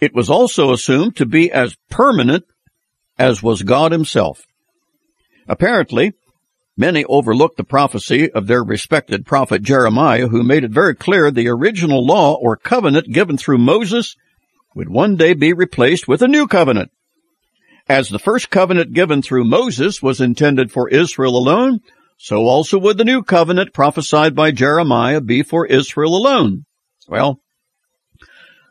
it 0.00 0.14
was 0.14 0.30
also 0.30 0.72
assumed 0.72 1.16
to 1.16 1.26
be 1.26 1.52
as 1.52 1.76
permanent 1.90 2.44
as 3.18 3.42
was 3.42 3.62
God 3.62 3.92
himself. 3.92 4.42
Apparently, 5.50 6.12
many 6.76 7.04
overlooked 7.06 7.56
the 7.56 7.64
prophecy 7.64 8.30
of 8.30 8.46
their 8.46 8.62
respected 8.62 9.26
prophet 9.26 9.62
Jeremiah, 9.62 10.28
who 10.28 10.44
made 10.44 10.62
it 10.62 10.70
very 10.70 10.94
clear 10.94 11.28
the 11.32 11.48
original 11.48 12.06
law 12.06 12.34
or 12.34 12.56
covenant 12.56 13.12
given 13.12 13.36
through 13.36 13.58
Moses 13.58 14.14
would 14.76 14.88
one 14.88 15.16
day 15.16 15.34
be 15.34 15.52
replaced 15.52 16.06
with 16.06 16.22
a 16.22 16.28
new 16.28 16.46
covenant. 16.46 16.92
As 17.88 18.08
the 18.08 18.20
first 18.20 18.48
covenant 18.50 18.92
given 18.92 19.22
through 19.22 19.42
Moses 19.42 20.00
was 20.00 20.20
intended 20.20 20.70
for 20.70 20.88
Israel 20.88 21.36
alone, 21.36 21.80
so 22.16 22.44
also 22.44 22.78
would 22.78 22.96
the 22.96 23.04
new 23.04 23.24
covenant 23.24 23.74
prophesied 23.74 24.36
by 24.36 24.52
Jeremiah 24.52 25.20
be 25.20 25.42
for 25.42 25.66
Israel 25.66 26.14
alone. 26.14 26.64
Well, 27.08 27.40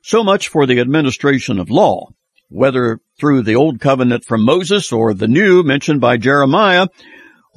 so 0.01 0.23
much 0.23 0.47
for 0.47 0.65
the 0.65 0.79
administration 0.79 1.59
of 1.59 1.69
law. 1.69 2.11
Whether 2.49 2.99
through 3.19 3.43
the 3.43 3.55
old 3.55 3.79
covenant 3.79 4.25
from 4.25 4.43
Moses 4.43 4.91
or 4.91 5.13
the 5.13 5.27
new 5.27 5.63
mentioned 5.63 6.01
by 6.01 6.17
Jeremiah, 6.17 6.87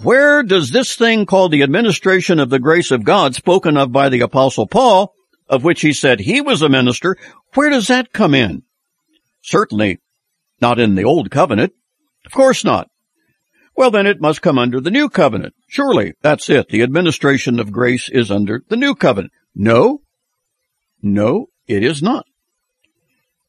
where 0.03 0.43
does 0.43 0.71
this 0.71 0.97
thing 0.97 1.27
called 1.27 1.53
the 1.53 1.63
administration 1.63 2.39
of 2.39 2.51
the 2.51 2.59
grace 2.59 2.91
of 2.91 3.05
God 3.05 3.35
spoken 3.35 3.77
of 3.77 3.93
by 3.93 4.09
the 4.09 4.21
apostle 4.21 4.67
Paul, 4.67 5.15
of 5.49 5.65
which 5.65 5.81
he 5.81 5.93
said 5.93 6.21
he 6.21 6.41
was 6.41 6.63
a 6.63 6.69
minister, 6.69 7.17
where 7.55 7.71
does 7.71 7.89
that 7.89 8.13
come 8.13 8.35
in? 8.35 8.63
Certainly 9.43 9.99
not 10.61 10.79
in 10.79 10.95
the 10.95 11.05
old 11.05 11.31
covenant. 11.31 11.73
Of 12.25 12.33
course 12.33 12.65
not. 12.65 12.89
Well, 13.77 13.91
then 13.91 14.07
it 14.07 14.21
must 14.21 14.43
come 14.43 14.59
under 14.59 14.81
the 14.81 14.91
new 14.91 15.09
covenant. 15.09 15.55
Surely, 15.67 16.15
that's 16.23 16.49
it. 16.51 16.69
The 16.69 16.83
administration 16.83 17.59
of 17.59 17.73
grace 17.73 18.09
is 18.09 18.31
under 18.31 18.63
the 18.69 18.77
new 18.77 18.95
covenant. 18.95 19.33
No. 19.55 20.03
No, 21.03 21.47
it 21.67 21.83
is 21.83 22.03
not. 22.03 22.27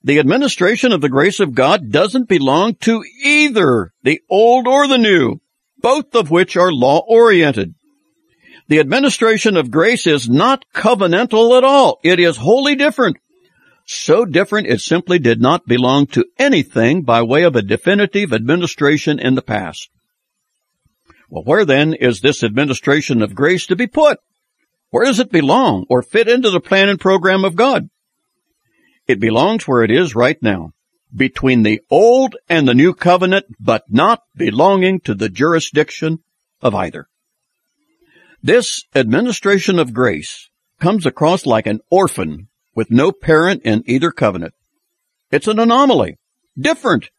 The 0.03 0.19
administration 0.19 0.91
of 0.91 1.01
the 1.01 1.09
grace 1.09 1.39
of 1.39 1.53
God 1.53 1.91
doesn't 1.91 2.27
belong 2.27 2.75
to 2.81 3.03
either 3.23 3.93
the 4.03 4.21
old 4.29 4.67
or 4.67 4.87
the 4.87 4.97
new, 4.97 5.39
both 5.77 6.13
of 6.15 6.29
which 6.29 6.57
are 6.57 6.73
law 6.73 6.99
oriented. 7.07 7.75
The 8.67 8.79
administration 8.79 9.57
of 9.57 9.71
grace 9.71 10.07
is 10.07 10.29
not 10.29 10.65
covenantal 10.73 11.57
at 11.57 11.63
all. 11.63 11.99
It 12.03 12.19
is 12.19 12.37
wholly 12.37 12.75
different 12.75 13.17
so 13.85 14.25
different 14.25 14.67
it 14.67 14.81
simply 14.81 15.19
did 15.19 15.41
not 15.41 15.65
belong 15.65 16.07
to 16.07 16.25
anything 16.37 17.03
by 17.03 17.21
way 17.21 17.43
of 17.43 17.55
a 17.55 17.61
definitive 17.61 18.33
administration 18.33 19.19
in 19.19 19.35
the 19.35 19.41
past. 19.41 19.89
Well, 21.29 21.43
where 21.43 21.65
then 21.65 21.93
is 21.93 22.21
this 22.21 22.43
administration 22.43 23.21
of 23.21 23.35
grace 23.35 23.65
to 23.67 23.75
be 23.75 23.87
put? 23.87 24.19
Where 24.91 25.05
does 25.05 25.19
it 25.19 25.31
belong 25.31 25.85
or 25.89 26.01
fit 26.01 26.29
into 26.29 26.51
the 26.51 26.59
plan 26.59 26.89
and 26.89 26.99
program 26.99 27.43
of 27.43 27.55
God? 27.55 27.89
It 29.07 29.19
belongs 29.19 29.67
where 29.67 29.83
it 29.83 29.91
is 29.91 30.15
right 30.15 30.41
now, 30.41 30.71
between 31.15 31.63
the 31.63 31.81
old 31.89 32.35
and 32.49 32.67
the 32.67 32.73
new 32.73 32.93
covenant, 32.93 33.45
but 33.59 33.83
not 33.89 34.23
belonging 34.35 35.01
to 35.01 35.13
the 35.13 35.29
jurisdiction 35.29 36.19
of 36.61 36.73
either. 36.73 37.07
This 38.41 38.83
administration 38.95 39.79
of 39.79 39.93
grace 39.93 40.49
comes 40.79 41.05
across 41.05 41.45
like 41.45 41.67
an 41.67 41.79
orphan 41.89 42.49
with 42.75 42.91
no 42.91 43.11
parent 43.11 43.61
in 43.63 43.83
either 43.85 44.11
covenant. 44.11 44.53
It's 45.31 45.47
an 45.47 45.59
anomaly, 45.59 46.17
different, 46.57 47.09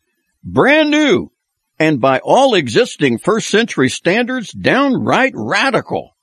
brand 0.43 0.91
new, 0.91 1.31
and 1.79 2.01
by 2.01 2.19
all 2.21 2.55
existing 2.55 3.19
first 3.19 3.49
century 3.49 3.89
standards, 3.89 4.53
downright 4.53 5.33
radical. 5.35 6.17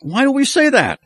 Why 0.00 0.22
do 0.22 0.32
we 0.32 0.44
say 0.44 0.70
that? 0.70 1.00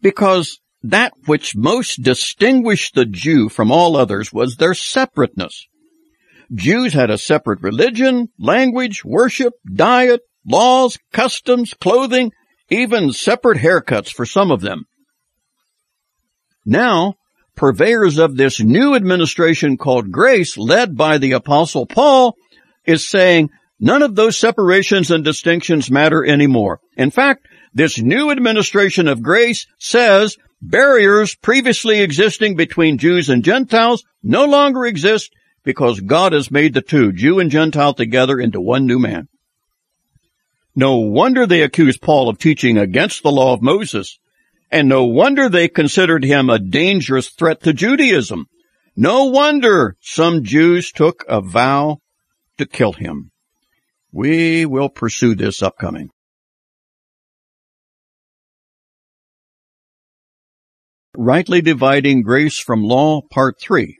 Because 0.00 0.60
that 0.82 1.12
which 1.26 1.56
most 1.56 2.02
distinguished 2.02 2.94
the 2.94 3.04
Jew 3.04 3.48
from 3.48 3.70
all 3.70 3.96
others 3.96 4.32
was 4.32 4.56
their 4.56 4.74
separateness. 4.74 5.66
Jews 6.52 6.92
had 6.94 7.10
a 7.10 7.18
separate 7.18 7.62
religion, 7.62 8.28
language, 8.38 9.04
worship, 9.04 9.54
diet, 9.72 10.20
laws, 10.44 10.98
customs, 11.12 11.74
clothing, 11.74 12.32
even 12.70 13.12
separate 13.12 13.58
haircuts 13.58 14.12
for 14.12 14.24
some 14.24 14.50
of 14.50 14.60
them. 14.60 14.86
Now, 16.64 17.14
purveyors 17.56 18.18
of 18.18 18.36
this 18.36 18.60
new 18.60 18.94
administration 18.94 19.76
called 19.76 20.10
grace, 20.10 20.56
led 20.56 20.96
by 20.96 21.18
the 21.18 21.32
apostle 21.32 21.86
Paul, 21.86 22.34
is 22.84 23.08
saying 23.08 23.50
none 23.78 24.02
of 24.02 24.14
those 24.14 24.38
separations 24.38 25.10
and 25.10 25.24
distinctions 25.24 25.90
matter 25.90 26.24
anymore. 26.24 26.80
In 26.96 27.10
fact, 27.10 27.46
this 27.72 28.00
new 28.00 28.30
administration 28.30 29.08
of 29.08 29.22
grace 29.22 29.66
says 29.78 30.36
barriers 30.60 31.34
previously 31.34 32.00
existing 32.00 32.56
between 32.56 32.98
Jews 32.98 33.28
and 33.28 33.44
Gentiles 33.44 34.04
no 34.22 34.44
longer 34.44 34.84
exist 34.84 35.32
because 35.64 36.00
God 36.00 36.32
has 36.32 36.50
made 36.50 36.74
the 36.74 36.82
two, 36.82 37.12
Jew 37.12 37.38
and 37.38 37.50
Gentile, 37.50 37.94
together 37.94 38.38
into 38.38 38.60
one 38.60 38.86
new 38.86 38.98
man. 38.98 39.28
No 40.74 40.98
wonder 40.98 41.46
they 41.46 41.62
accused 41.62 42.00
Paul 42.00 42.28
of 42.28 42.38
teaching 42.38 42.78
against 42.78 43.22
the 43.22 43.32
law 43.32 43.52
of 43.52 43.62
Moses 43.62 44.18
and 44.70 44.88
no 44.88 45.04
wonder 45.04 45.48
they 45.48 45.68
considered 45.68 46.24
him 46.24 46.48
a 46.48 46.58
dangerous 46.58 47.28
threat 47.28 47.62
to 47.62 47.72
Judaism. 47.72 48.46
No 48.96 49.24
wonder 49.24 49.96
some 50.00 50.44
Jews 50.44 50.92
took 50.92 51.24
a 51.28 51.40
vow 51.40 51.98
to 52.58 52.66
kill 52.66 52.92
him. 52.92 53.32
We 54.12 54.66
will 54.66 54.88
pursue 54.88 55.34
this 55.34 55.62
upcoming. 55.62 56.10
Rightly 61.22 61.60
Dividing 61.60 62.22
Grace 62.22 62.58
from 62.58 62.82
Law, 62.82 63.20
Part 63.20 63.60
3. 63.60 63.98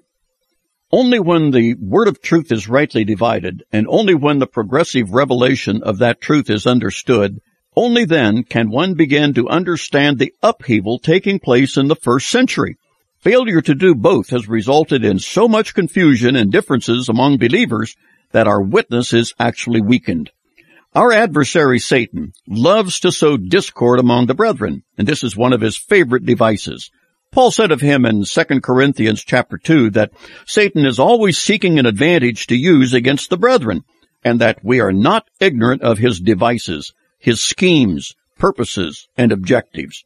Only 0.91 1.21
when 1.21 1.51
the 1.51 1.75
word 1.75 2.09
of 2.09 2.23
truth 2.23 2.51
is 2.51 2.67
rightly 2.67 3.05
divided, 3.05 3.63
and 3.71 3.87
only 3.91 4.15
when 4.15 4.39
the 4.39 4.47
progressive 4.47 5.11
revelation 5.11 5.83
of 5.83 5.99
that 5.99 6.23
truth 6.23 6.49
is 6.49 6.67
understood, 6.67 7.41
Only 7.77 8.07
then 8.07 8.45
can 8.45 8.71
one 8.71 8.95
begin 8.95 9.35
to 9.35 9.51
understand 9.51 10.19
the 10.19 10.33
upheaval 10.43 10.99
taking 10.99 11.39
place 11.39 11.77
in 11.77 11.89
the 11.89 11.95
first 11.95 12.31
century. 12.31 12.79
Failure 13.19 13.61
to 13.61 13.75
do 13.75 13.95
both 13.95 14.31
has 14.31 14.49
resulted 14.49 15.05
in 15.05 15.19
so 15.19 15.47
much 15.47 15.75
confusion 15.75 16.37
and 16.37 16.51
differences 16.51 17.11
among 17.11 17.37
believers 17.37 17.97
that 18.33 18.49
our 18.49 18.63
witness 18.63 19.13
is 19.13 19.35
actually 19.39 19.83
weakened. 19.83 20.31
Our 20.95 21.13
adversary 21.13 21.81
Satan 21.81 22.33
loves 22.49 22.99
to 23.01 23.13
sow 23.13 23.37
discord 23.37 24.01
among 24.01 24.25
the 24.25 24.35
brethren, 24.35 24.85
and 24.97 25.07
this 25.07 25.23
is 25.23 25.37
one 25.37 25.53
of 25.53 25.61
his 25.61 25.77
favorite 25.77 26.25
devices. 26.25 26.91
Paul 27.33 27.53
said 27.53 27.71
of 27.71 27.81
him 27.81 28.05
in 28.05 28.25
2 28.25 28.61
Corinthians 28.61 29.23
chapter 29.25 29.57
2 29.57 29.91
that 29.91 30.11
Satan 30.47 30.85
is 30.85 30.99
always 30.99 31.39
seeking 31.39 31.79
an 31.79 31.87
advantage 31.87 32.49
to 32.49 32.57
use 32.57 32.93
against 32.93 33.31
the 33.31 33.37
brethren, 33.37 33.85
and 34.25 34.41
that 34.41 34.65
we 34.65 34.81
are 34.81 34.93
not 34.93 35.29
ignorant 35.39 35.83
of 35.83 35.99
his 35.99 36.19
devices, 36.19 36.93
his 37.21 37.41
schemes, 37.41 38.17
purposes, 38.37 39.07
and 39.17 39.31
objectives. 39.31 40.03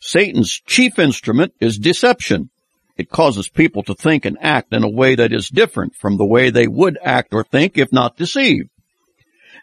Satan's 0.00 0.60
chief 0.66 0.98
instrument 0.98 1.52
is 1.60 1.78
deception. 1.78 2.50
It 2.96 3.08
causes 3.08 3.48
people 3.48 3.84
to 3.84 3.94
think 3.94 4.24
and 4.24 4.36
act 4.40 4.72
in 4.72 4.82
a 4.82 4.90
way 4.90 5.14
that 5.14 5.32
is 5.32 5.48
different 5.48 5.94
from 5.94 6.16
the 6.16 6.26
way 6.26 6.50
they 6.50 6.66
would 6.66 6.98
act 7.04 7.32
or 7.32 7.44
think 7.44 7.78
if 7.78 7.92
not 7.92 8.16
deceived. 8.16 8.68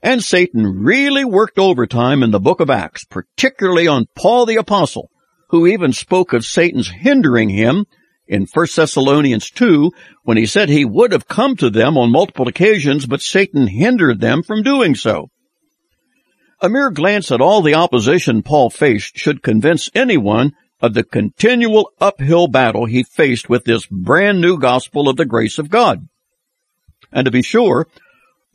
And 0.02 0.24
Satan 0.24 0.84
really 0.84 1.26
worked 1.26 1.60
overtime 1.60 2.24
in 2.24 2.32
the 2.32 2.40
book 2.40 2.62
of 2.62 2.70
Acts, 2.70 3.04
particularly 3.04 3.88
on 3.88 4.08
Paul 4.16 4.46
the 4.46 4.56
apostle, 4.56 5.10
who 5.50 5.68
even 5.68 5.94
spoke 5.94 6.34
of 6.34 6.46
Satan's 6.46 6.90
hindering 6.90 7.50
him 7.50 7.86
in 8.28 8.48
1 8.52 8.68
Thessalonians 8.76 9.50
2 9.52 9.92
when 10.24 10.38
he 10.38 10.46
said 10.46 10.70
he 10.70 10.86
would 10.86 11.12
have 11.12 11.28
come 11.28 11.56
to 11.58 11.70
them 11.70 11.98
on 11.98 12.12
multiple 12.12 12.48
occasions, 12.48 13.06
but 13.06 13.22
Satan 13.22 13.68
hindered 13.68 14.20
them 14.20 14.44
from 14.44 14.64
doing 14.64 14.96
so. 14.96 15.30
A 16.62 16.70
mere 16.70 16.90
glance 16.90 17.32
at 17.32 17.42
all 17.42 17.62
the 17.62 17.76
opposition 17.76 18.42
Paul 18.42 18.70
faced 18.70 19.18
should 19.18 19.44
convince 19.44 19.90
anyone 19.94 20.54
of 20.82 20.94
the 20.94 21.04
continual 21.04 21.92
uphill 22.00 22.48
battle 22.48 22.86
he 22.86 23.04
faced 23.04 23.50
with 23.50 23.66
this 23.66 23.86
brand 23.86 24.42
new 24.42 24.58
gospel 24.58 25.08
of 25.10 25.18
the 25.18 25.26
grace 25.26 25.58
of 25.58 25.70
God. 25.70 26.08
And 27.12 27.26
to 27.26 27.32
be 27.32 27.42
sure, 27.42 27.88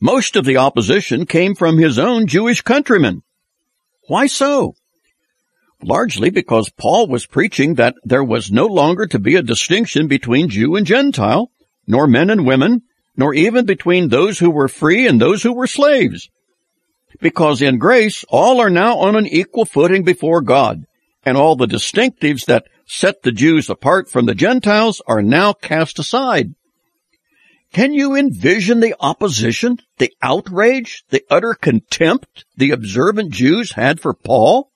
most 0.01 0.37
of 0.37 0.45
the 0.45 0.57
opposition 0.57 1.27
came 1.27 1.55
from 1.55 1.79
his 1.79 1.99
own 1.99 2.27
Jewish 2.27 2.63
countrymen. 2.63 3.23
Why 4.09 4.27
so? 4.27 4.75
Largely 5.83 6.31
because 6.31 6.71
Paul 6.71 7.07
was 7.07 7.27
preaching 7.27 7.75
that 7.75 7.95
there 8.05 8.25
was 8.25 8.53
no 8.53 8.67
longer 8.67 9.07
to 9.07 9.19
be 9.19 9.37
a 9.37 9.43
distinction 9.43 10.09
between 10.09 10.51
Jew 10.51 10.77
and 10.77 10.87
Gentile, 10.87 11.51
nor 11.87 12.07
men 12.07 12.29
and 12.29 12.47
women, 12.47 12.83
nor 13.17 13.35
even 13.35 13.65
between 13.65 14.09
those 14.09 14.39
who 14.39 14.51
were 14.51 14.69
free 14.69 15.07
and 15.07 15.21
those 15.21 15.43
who 15.43 15.53
were 15.53 15.67
slaves. 15.67 16.29
Because 17.21 17.63
in 17.63 17.79
grace, 17.79 18.25
all 18.29 18.61
are 18.61 18.71
now 18.71 18.99
on 18.99 19.17
an 19.17 19.27
equal 19.27 19.65
footing 19.65 20.05
before 20.05 20.43
God, 20.43 20.85
and 21.25 21.37
all 21.37 21.57
the 21.57 21.67
distinctives 21.67 22.45
that 22.47 22.67
set 22.87 23.23
the 23.23 23.33
Jews 23.33 23.71
apart 23.71 24.11
from 24.11 24.27
the 24.27 24.35
Gentiles 24.35 25.03
are 25.07 25.23
now 25.23 25.53
cast 25.53 25.99
aside. 25.99 26.55
Can 27.73 27.93
you 27.93 28.17
envision 28.17 28.81
the 28.81 28.97
opposition, 28.99 29.79
the 29.99 30.13
outrage, 30.21 31.05
the 31.11 31.23
utter 31.31 31.55
contempt 31.55 32.45
the 32.57 32.73
observant 32.73 33.31
Jews 33.31 33.73
had 33.73 34.01
for 34.01 34.13
Paul? 34.13 34.70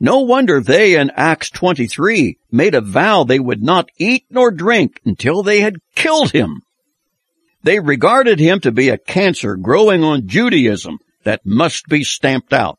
No 0.00 0.20
wonder 0.20 0.60
they 0.60 0.96
in 0.96 1.10
Acts 1.16 1.50
23 1.50 2.38
made 2.50 2.74
a 2.74 2.80
vow 2.80 3.24
they 3.24 3.40
would 3.40 3.62
not 3.62 3.88
eat 3.98 4.24
nor 4.30 4.50
drink 4.50 5.00
until 5.04 5.42
they 5.42 5.60
had 5.60 5.76
killed 5.94 6.30
him. 6.30 6.62
They 7.62 7.80
regarded 7.80 8.38
him 8.38 8.60
to 8.60 8.70
be 8.70 8.88
a 8.88 8.98
cancer 8.98 9.56
growing 9.56 10.04
on 10.04 10.28
Judaism 10.28 10.98
that 11.24 11.44
must 11.44 11.86
be 11.88 12.04
stamped 12.04 12.52
out. 12.52 12.78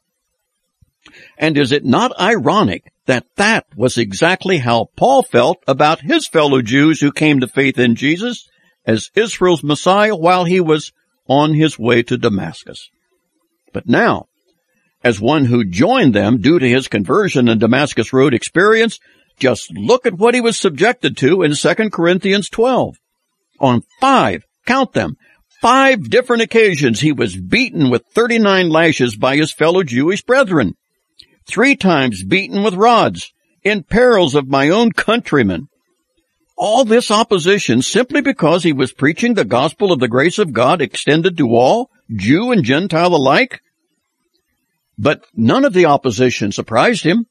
And 1.38 1.58
is 1.58 1.72
it 1.72 1.86
not 1.86 2.20
ironic 2.20 2.92
that 3.06 3.26
that 3.36 3.66
was 3.76 3.98
exactly 3.98 4.60
how 4.60 4.90
Paul 4.96 5.24
felt 5.24 5.58
about 5.68 6.02
his 6.02 6.28
fellow 6.28 6.62
Jews 6.62 7.02
who 7.02 7.12
came 7.12 7.40
to 7.40 7.48
faith 7.48 7.78
in 7.78 7.96
Jesus 7.96 8.48
as 8.86 9.10
Israel's 9.16 9.64
Messiah 9.64 10.16
while 10.16 10.46
he 10.46 10.62
was 10.62 10.92
on 11.28 11.54
his 11.54 11.78
way 11.78 12.02
to 12.04 12.18
Damascus. 12.18 12.90
But 13.74 13.88
now, 13.88 14.28
as 15.04 15.20
one 15.20 15.46
who 15.46 15.64
joined 15.64 16.14
them 16.14 16.42
due 16.42 16.60
to 16.60 16.68
his 16.68 16.88
conversion 16.88 17.48
and 17.48 17.60
Damascus 17.60 18.12
Road 18.12 18.34
experience, 18.34 19.00
just 19.40 19.72
look 19.72 20.06
at 20.06 20.18
what 20.18 20.34
he 20.34 20.42
was 20.42 20.58
subjected 20.58 21.16
to 21.18 21.44
in 21.44 21.56
2 21.56 21.90
Corinthians 21.90 22.50
12. 22.50 22.98
On 23.60 23.84
five, 24.02 24.44
count 24.66 24.94
them, 24.94 25.16
five 25.62 26.10
different 26.10 26.42
occasions 26.42 27.00
he 27.00 27.12
was 27.12 27.36
beaten 27.36 27.90
with 27.90 28.06
39 28.14 28.70
lashes 28.70 29.16
by 29.16 29.38
his 29.38 29.52
fellow 29.52 29.84
Jewish 29.84 30.22
brethren. 30.22 30.76
Three 31.48 31.76
times 31.76 32.24
beaten 32.24 32.64
with 32.64 32.74
rods, 32.74 33.34
in 33.64 33.84
perils 33.84 34.36
of 34.36 34.48
my 34.48 34.70
own 34.70 34.92
countrymen, 34.92 35.68
all 36.58 36.84
this 36.84 37.10
opposition 37.10 37.82
simply 37.82 38.22
because 38.22 38.64
he 38.64 38.74
was 38.74 38.92
preaching 38.92 39.34
the 39.34 39.46
gospel 39.46 39.94
of 39.94 40.00
the 40.00 40.10
grace 40.10 40.38
of 40.38 40.52
God 40.52 40.82
extended 40.82 41.38
to 41.38 41.56
all, 41.56 41.90
Jew 42.14 42.52
and 42.52 42.64
Gentile 42.64 43.16
alike? 43.16 43.62
But 45.02 45.24
none 45.34 45.64
of 45.64 45.72
the 45.72 45.86
opposition 45.86 46.52
surprised 46.52 47.06
him. 47.06 47.26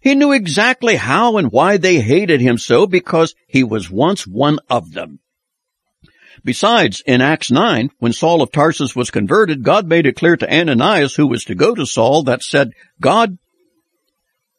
He 0.00 0.14
knew 0.14 0.32
exactly 0.32 0.96
how 0.96 1.36
and 1.36 1.52
why 1.52 1.76
they 1.76 2.00
hated 2.00 2.40
him 2.40 2.56
so 2.56 2.86
because 2.86 3.34
he 3.46 3.62
was 3.62 3.90
once 3.90 4.26
one 4.26 4.58
of 4.70 4.92
them. 4.92 5.20
Besides, 6.42 7.02
in 7.06 7.20
Acts 7.20 7.50
9, 7.50 7.90
when 7.98 8.14
Saul 8.14 8.40
of 8.40 8.50
Tarsus 8.50 8.96
was 8.96 9.10
converted, 9.10 9.62
God 9.62 9.86
made 9.86 10.06
it 10.06 10.16
clear 10.16 10.36
to 10.38 10.52
Ananias, 10.52 11.14
who 11.14 11.26
was 11.26 11.44
to 11.44 11.54
go 11.54 11.74
to 11.74 11.84
Saul, 11.84 12.22
that 12.24 12.42
said, 12.42 12.72
God, 12.98 13.36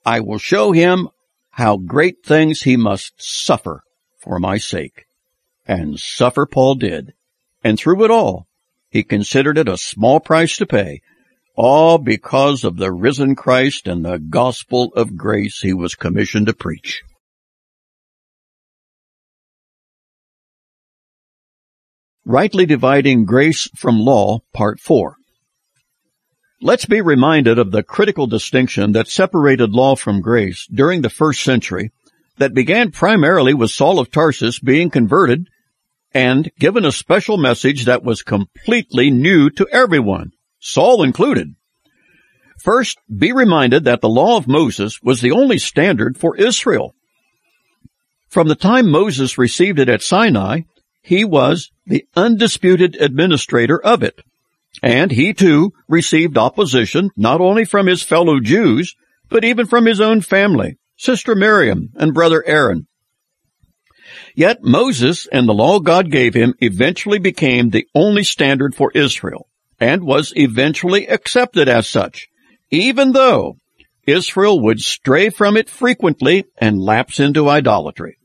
I 0.06 0.20
will 0.20 0.38
show 0.38 0.72
him 0.72 1.10
how 1.50 1.78
great 1.78 2.24
things 2.24 2.62
he 2.62 2.78
must 2.78 3.14
suffer 3.18 3.82
for 4.20 4.40
my 4.40 4.60
sake. 4.60 5.06
And 5.68 6.00
suffer 6.00 6.46
Paul 6.46 6.76
did. 6.76 7.14
And 7.64 7.80
through 7.80 8.06
it 8.06 8.12
all, 8.12 8.48
he 8.90 9.04
considered 9.04 9.58
it 9.58 9.68
a 9.68 9.76
small 9.76 10.20
price 10.20 10.56
to 10.58 10.68
pay, 10.68 11.02
all 11.56 11.98
because 11.98 12.64
of 12.64 12.78
the 12.78 12.92
risen 12.92 13.36
Christ 13.36 13.88
and 13.88 14.04
the 14.04 14.18
gospel 14.18 14.92
of 14.96 15.16
grace 15.16 15.60
he 15.62 15.74
was 15.74 15.96
commissioned 15.96 16.48
to 16.48 16.54
preach. 16.54 17.04
Rightly 22.26 22.66
Dividing 22.66 23.26
Grace 23.26 23.68
from 23.76 24.00
Law, 24.00 24.40
Part 24.54 24.80
4. 24.80 25.18
Let's 26.62 26.86
be 26.86 27.02
reminded 27.02 27.60
of 27.60 27.72
the 27.72 27.84
critical 27.84 28.28
distinction 28.28 28.94
that 28.94 29.10
separated 29.10 29.72
law 29.72 29.98
from 29.98 30.22
grace 30.22 30.66
during 30.74 31.02
the 31.02 31.10
first 31.10 31.44
century 31.44 31.92
that 32.38 32.54
began 32.54 32.92
primarily 32.92 33.54
with 33.54 33.72
Saul 33.72 34.00
of 34.00 34.10
Tarsus 34.10 34.60
being 34.60 34.90
converted 34.90 35.50
and 36.14 36.50
given 36.58 36.86
a 36.86 36.92
special 36.94 37.38
message 37.38 37.86
that 37.86 38.04
was 38.04 38.22
completely 38.22 39.12
new 39.12 39.50
to 39.50 39.68
everyone, 39.72 40.32
Saul 40.66 41.04
included. 41.04 41.56
First, 42.58 42.98
be 43.14 43.34
reminded 43.34 43.84
that 43.84 44.00
the 44.00 44.08
law 44.08 44.38
of 44.38 44.48
Moses 44.48 45.02
was 45.04 45.20
the 45.20 45.32
only 45.32 45.58
standard 45.58 46.18
for 46.18 46.38
Israel. 46.38 46.96
From 48.30 48.48
the 48.48 48.56
time 48.56 48.90
Moses 48.90 49.38
received 49.38 49.78
it 49.78 49.90
at 49.90 50.02
Sinai, 50.02 50.62
he 51.02 51.26
was 51.26 51.70
the 51.86 52.06
undisputed 52.16 52.96
administrator 52.96 53.78
of 53.84 54.04
it. 54.04 54.22
And 54.82 55.12
he 55.12 55.34
too 55.34 55.74
received 55.90 56.38
opposition 56.38 57.10
not 57.18 57.42
only 57.42 57.66
from 57.66 57.88
his 57.88 58.02
fellow 58.02 58.40
Jews, 58.40 58.96
but 59.28 59.44
even 59.44 59.66
from 59.66 59.86
his 59.86 60.00
own 60.00 60.22
family. 60.22 60.78
Sister 60.96 61.36
Miriam, 61.36 61.90
and 61.96 62.14
Brother 62.14 62.42
Aaron. 62.48 62.88
Yet 64.34 64.64
Moses 64.64 65.28
and 65.30 65.46
the 65.46 65.54
law 65.54 65.80
God 65.80 66.10
gave 66.10 66.34
him 66.34 66.54
eventually 66.62 67.20
became 67.20 67.70
the 67.70 67.86
only 67.94 68.24
standard 68.24 68.74
for 68.74 68.92
Israel 68.96 69.50
and 69.80 70.04
was 70.04 70.34
eventually 70.36 71.08
accepted 71.08 71.68
as 71.68 71.88
such, 71.88 72.28
even 72.72 73.12
though 73.12 73.58
Israel 74.06 74.60
would 74.62 74.80
stray 74.80 75.30
from 75.30 75.58
it 75.58 75.70
frequently 75.70 76.46
and 76.58 76.82
lapse 76.82 77.20
into 77.20 77.50
idolatry. 77.50 78.18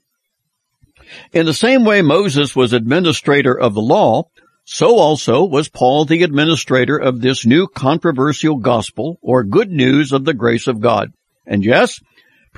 In 1.32 1.46
the 1.46 1.54
same 1.54 1.84
way 1.84 2.02
Moses 2.02 2.54
was 2.54 2.72
administrator 2.72 3.58
of 3.58 3.74
the 3.74 3.80
law, 3.80 4.24
so 4.64 4.98
also 4.98 5.44
was 5.44 5.68
Paul 5.68 6.04
the 6.04 6.22
administrator 6.22 6.98
of 6.98 7.20
this 7.20 7.46
new 7.46 7.66
controversial 7.66 8.56
gospel 8.56 9.18
or 9.22 9.42
good 9.44 9.70
news 9.70 10.12
of 10.12 10.24
the 10.24 10.34
grace 10.34 10.66
of 10.66 10.80
God. 10.80 11.12
And 11.46 11.64
yes, 11.64 12.00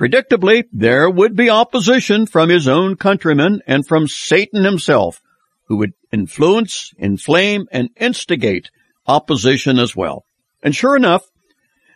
Predictably, 0.01 0.63
there 0.71 1.07
would 1.07 1.35
be 1.35 1.51
opposition 1.51 2.25
from 2.25 2.49
his 2.49 2.67
own 2.67 2.95
countrymen 2.95 3.61
and 3.67 3.85
from 3.85 4.07
Satan 4.07 4.63
himself, 4.63 5.21
who 5.67 5.77
would 5.77 5.93
influence, 6.11 6.91
inflame, 6.97 7.67
and 7.71 7.89
instigate 7.97 8.71
opposition 9.11 9.77
as 9.79 9.95
well. 9.95 10.23
And 10.63 10.75
sure 10.75 10.95
enough, 10.95 11.23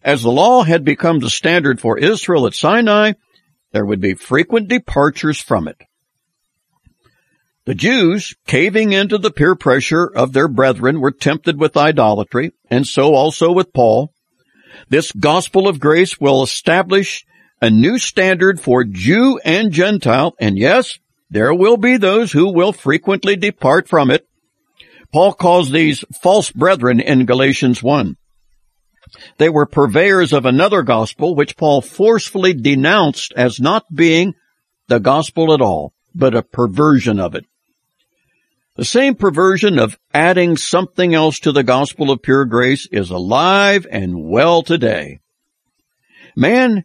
as 0.03 0.21
the 0.21 0.31
law 0.31 0.63
had 0.63 0.83
become 0.83 1.19
the 1.19 1.29
standard 1.29 1.81
for 1.81 1.97
Israel 1.97 2.45
at 2.45 2.53
Sinai, 2.53 3.13
there 3.71 3.85
would 3.85 4.01
be 4.01 4.13
frequent 4.13 4.67
departures 4.67 5.39
from 5.41 5.67
it. 5.67 5.77
The 7.65 7.73
Jews, 7.73 8.35
caving 8.45 8.93
into 8.93 9.17
the 9.17 9.31
peer 9.31 9.55
pressure 9.55 10.05
of 10.05 10.33
their 10.33 10.47
brethren, 10.47 11.01
were 11.01 11.11
tempted 11.11 11.59
with 11.59 11.75
idolatry, 11.75 12.51
and 12.69 12.85
so 12.85 13.15
also 13.15 13.51
with 13.51 13.73
Paul, 13.73 14.13
This 14.89 15.11
gospel 15.11 15.67
of 15.67 15.79
grace 15.79 16.19
will 16.19 16.43
establish 16.43 17.25
a 17.61 17.69
new 17.69 17.97
standard 17.97 18.59
for 18.59 18.83
Jew 18.83 19.39
and 19.43 19.71
Gentile, 19.71 20.35
and 20.39 20.57
yes, 20.57 20.99
there 21.29 21.53
will 21.53 21.77
be 21.77 21.97
those 21.97 22.31
who 22.31 22.53
will 22.53 22.71
frequently 22.71 23.35
depart 23.35 23.87
from 23.87 24.11
it. 24.11 24.27
Paul 25.15 25.31
calls 25.31 25.71
these 25.71 26.03
false 26.21 26.51
brethren 26.51 26.99
in 26.99 27.25
Galatians 27.25 27.81
1. 27.81 28.17
They 29.37 29.47
were 29.47 29.65
purveyors 29.65 30.33
of 30.33 30.45
another 30.45 30.81
gospel 30.81 31.35
which 31.35 31.55
Paul 31.55 31.79
forcefully 31.79 32.53
denounced 32.53 33.31
as 33.37 33.57
not 33.57 33.85
being 33.95 34.33
the 34.89 34.99
gospel 34.99 35.53
at 35.53 35.61
all, 35.61 35.93
but 36.13 36.35
a 36.35 36.43
perversion 36.43 37.21
of 37.21 37.33
it. 37.33 37.45
The 38.75 38.83
same 38.83 39.15
perversion 39.15 39.79
of 39.79 39.97
adding 40.13 40.57
something 40.57 41.13
else 41.13 41.39
to 41.39 41.53
the 41.53 41.63
gospel 41.63 42.11
of 42.11 42.21
pure 42.21 42.43
grace 42.43 42.85
is 42.91 43.09
alive 43.09 43.87
and 43.89 44.21
well 44.21 44.63
today. 44.63 45.21
Man, 46.35 46.83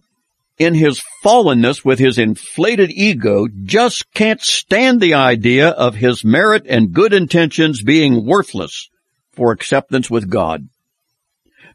in 0.61 0.75
his 0.75 1.03
fallenness 1.25 1.85
with 1.85 1.99
his 1.99 2.19
inflated 2.19 2.91
ego, 2.93 3.49
just 3.65 4.13
can't 4.15 4.41
stand 4.41 5.01
the 5.01 5.15
idea 5.15 5.71
of 5.71 5.97
his 5.97 6.25
merit 6.25 6.65
and 6.69 6.93
good 6.93 7.13
intentions 7.13 7.83
being 7.83 8.25
worthless 8.25 8.89
for 9.33 9.51
acceptance 9.51 10.09
with 10.09 10.31
God. 10.31 10.69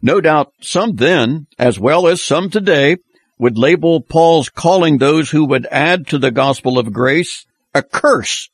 No 0.01 0.21
doubt 0.21 0.53
some 0.61 0.95
then, 0.95 1.47
as 1.59 1.77
well 1.77 2.07
as 2.07 2.21
some 2.21 2.49
today, 2.49 2.97
would 3.37 3.57
label 3.57 3.99
Paul's 3.99 4.47
calling 4.47 4.97
those 4.97 5.31
who 5.31 5.43
would 5.45 5.67
add 5.69 6.07
to 6.07 6.17
the 6.17 6.31
gospel 6.31 6.79
of 6.79 6.93
grace 6.93 7.45
a 7.73 7.83
curse. 7.83 8.49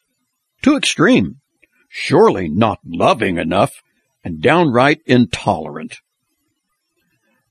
Too 0.63 0.75
extreme 0.75 1.41
surely 1.91 2.47
not 2.47 2.79
loving 2.86 3.38
enough, 3.38 3.73
and 4.23 4.41
downright 4.41 5.01
intolerant. 5.05 5.97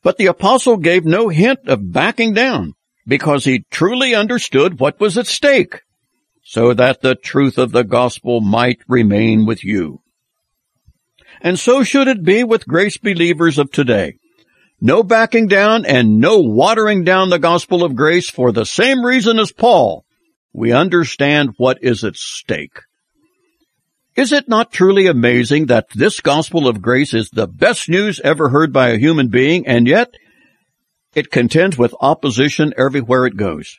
But 0.03 0.17
the 0.17 0.27
apostle 0.27 0.77
gave 0.77 1.05
no 1.05 1.29
hint 1.29 1.61
of 1.67 1.93
backing 1.93 2.33
down 2.33 2.75
because 3.07 3.45
he 3.45 3.65
truly 3.71 4.15
understood 4.15 4.81
what 4.81 5.01
was 5.01 5.19
at 5.19 5.27
stake 5.27 5.83
so 6.43 6.75
that 6.75 7.03
the 7.03 7.15
truth 7.15 7.59
of 7.59 7.73
the 7.73 7.85
gospel 7.85 8.41
might 8.41 8.81
remain 8.89 9.47
with 9.47 9.63
you. 9.63 10.01
And 11.41 11.59
so 11.59 11.83
should 11.83 12.09
it 12.09 12.25
be 12.25 12.45
with 12.45 12.67
grace 12.67 12.97
believers 12.97 13.59
of 13.59 13.71
today. 13.71 14.17
No 14.81 15.03
backing 15.03 15.47
down 15.47 15.85
and 15.85 16.19
no 16.19 16.39
watering 16.39 17.05
down 17.05 17.31
the 17.31 17.39
gospel 17.39 17.85
of 17.85 17.95
grace 17.95 18.31
for 18.31 18.51
the 18.51 18.65
same 18.65 19.05
reason 19.05 19.39
as 19.39 19.53
Paul. 19.53 20.05
We 20.53 20.73
understand 20.73 21.51
what 21.57 21.79
is 21.83 22.03
at 22.03 22.17
stake. 22.17 22.81
Is 24.21 24.33
it 24.33 24.51
not 24.51 24.71
truly 24.71 25.07
amazing 25.07 25.69
that 25.69 25.89
this 25.95 26.21
gospel 26.21 26.69
of 26.69 26.83
grace 26.83 27.15
is 27.15 27.31
the 27.31 27.47
best 27.47 27.89
news 27.89 28.21
ever 28.23 28.51
heard 28.51 28.71
by 28.71 28.91
a 28.91 28.99
human 28.99 29.29
being, 29.29 29.67
and 29.67 29.87
yet 29.87 30.13
it 31.15 31.31
contends 31.31 31.79
with 31.79 31.95
opposition 32.03 32.75
everywhere 32.77 33.25
it 33.25 33.39
goes? 33.39 33.79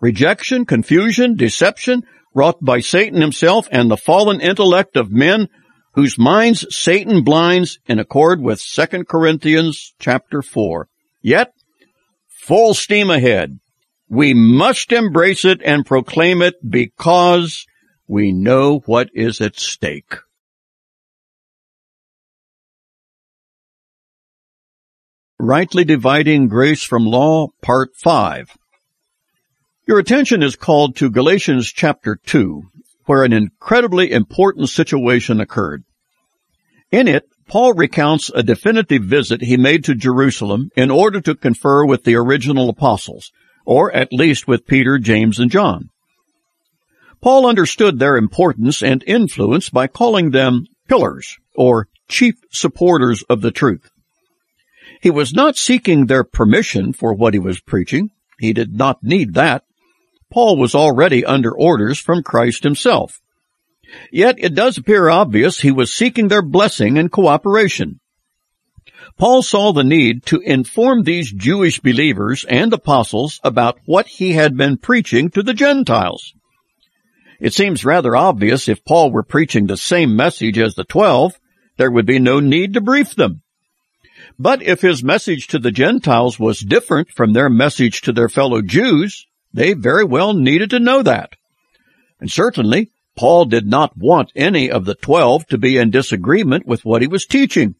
Rejection, 0.00 0.66
confusion, 0.66 1.34
deception, 1.34 2.04
wrought 2.32 2.64
by 2.64 2.78
Satan 2.78 3.20
himself 3.20 3.66
and 3.72 3.90
the 3.90 3.96
fallen 3.96 4.40
intellect 4.40 4.96
of 4.96 5.10
men 5.10 5.48
whose 5.94 6.16
minds 6.16 6.64
Satan 6.70 7.24
blinds 7.24 7.80
in 7.84 7.98
accord 7.98 8.40
with 8.40 8.62
2 8.64 9.02
Corinthians 9.08 9.94
chapter 9.98 10.42
4. 10.42 10.86
Yet, 11.22 11.52
full 12.28 12.74
steam 12.74 13.10
ahead. 13.10 13.58
We 14.08 14.32
must 14.32 14.92
embrace 14.92 15.44
it 15.44 15.60
and 15.60 15.84
proclaim 15.84 16.40
it 16.40 16.54
because 16.64 17.66
we 18.06 18.32
know 18.32 18.80
what 18.86 19.10
is 19.14 19.40
at 19.40 19.58
stake. 19.58 20.14
Rightly 25.38 25.84
Dividing 25.84 26.48
Grace 26.48 26.84
from 26.84 27.04
Law, 27.04 27.48
Part 27.62 27.96
5. 27.96 28.56
Your 29.88 29.98
attention 29.98 30.42
is 30.42 30.54
called 30.54 30.94
to 30.96 31.10
Galatians 31.10 31.72
chapter 31.72 32.16
2, 32.24 32.62
where 33.06 33.24
an 33.24 33.32
incredibly 33.32 34.12
important 34.12 34.68
situation 34.68 35.40
occurred. 35.40 35.82
In 36.92 37.08
it, 37.08 37.24
Paul 37.48 37.74
recounts 37.74 38.30
a 38.34 38.42
definitive 38.42 39.02
visit 39.02 39.42
he 39.42 39.56
made 39.56 39.84
to 39.84 39.94
Jerusalem 39.94 40.70
in 40.76 40.90
order 40.90 41.20
to 41.22 41.34
confer 41.34 41.84
with 41.84 42.04
the 42.04 42.14
original 42.14 42.68
apostles, 42.68 43.32
or 43.66 43.92
at 43.92 44.12
least 44.12 44.46
with 44.46 44.66
Peter, 44.66 44.98
James, 44.98 45.38
and 45.38 45.50
John. 45.50 45.90
Paul 47.22 47.46
understood 47.46 47.98
their 47.98 48.16
importance 48.16 48.82
and 48.82 49.04
influence 49.06 49.70
by 49.70 49.86
calling 49.86 50.30
them 50.30 50.66
pillars 50.88 51.38
or 51.54 51.88
chief 52.08 52.34
supporters 52.50 53.22
of 53.30 53.40
the 53.40 53.52
truth. 53.52 53.90
He 55.00 55.10
was 55.10 55.32
not 55.32 55.56
seeking 55.56 56.06
their 56.06 56.24
permission 56.24 56.92
for 56.92 57.14
what 57.14 57.32
he 57.32 57.38
was 57.38 57.60
preaching. 57.60 58.10
He 58.38 58.52
did 58.52 58.76
not 58.76 59.04
need 59.04 59.34
that. 59.34 59.62
Paul 60.32 60.56
was 60.56 60.74
already 60.74 61.24
under 61.24 61.52
orders 61.52 62.00
from 62.00 62.24
Christ 62.24 62.64
himself. 62.64 63.20
Yet 64.10 64.36
it 64.38 64.54
does 64.54 64.78
appear 64.78 65.08
obvious 65.08 65.60
he 65.60 65.70
was 65.70 65.92
seeking 65.92 66.28
their 66.28 66.42
blessing 66.42 66.98
and 66.98 67.12
cooperation. 67.12 68.00
Paul 69.18 69.42
saw 69.42 69.72
the 69.72 69.84
need 69.84 70.24
to 70.26 70.40
inform 70.40 71.02
these 71.02 71.30
Jewish 71.30 71.78
believers 71.78 72.44
and 72.48 72.72
apostles 72.72 73.38
about 73.44 73.78
what 73.84 74.06
he 74.06 74.32
had 74.32 74.56
been 74.56 74.76
preaching 74.76 75.28
to 75.30 75.42
the 75.42 75.54
Gentiles. 75.54 76.32
It 77.42 77.52
seems 77.52 77.84
rather 77.84 78.14
obvious 78.14 78.68
if 78.68 78.84
Paul 78.84 79.10
were 79.10 79.24
preaching 79.24 79.66
the 79.66 79.76
same 79.76 80.14
message 80.14 80.60
as 80.60 80.76
the 80.76 80.84
twelve, 80.84 81.40
there 81.76 81.90
would 81.90 82.06
be 82.06 82.20
no 82.20 82.38
need 82.38 82.74
to 82.74 82.80
brief 82.80 83.16
them. 83.16 83.42
But 84.38 84.62
if 84.62 84.80
his 84.80 85.02
message 85.02 85.48
to 85.48 85.58
the 85.58 85.72
Gentiles 85.72 86.38
was 86.38 86.60
different 86.60 87.10
from 87.10 87.32
their 87.32 87.50
message 87.50 88.02
to 88.02 88.12
their 88.12 88.28
fellow 88.28 88.62
Jews, 88.62 89.26
they 89.52 89.72
very 89.72 90.04
well 90.04 90.34
needed 90.34 90.70
to 90.70 90.78
know 90.78 91.02
that. 91.02 91.34
And 92.20 92.30
certainly, 92.30 92.92
Paul 93.16 93.46
did 93.46 93.66
not 93.66 93.96
want 93.96 94.30
any 94.36 94.70
of 94.70 94.84
the 94.84 94.94
twelve 94.94 95.44
to 95.48 95.58
be 95.58 95.78
in 95.78 95.90
disagreement 95.90 96.64
with 96.64 96.84
what 96.84 97.02
he 97.02 97.08
was 97.08 97.26
teaching. 97.26 97.74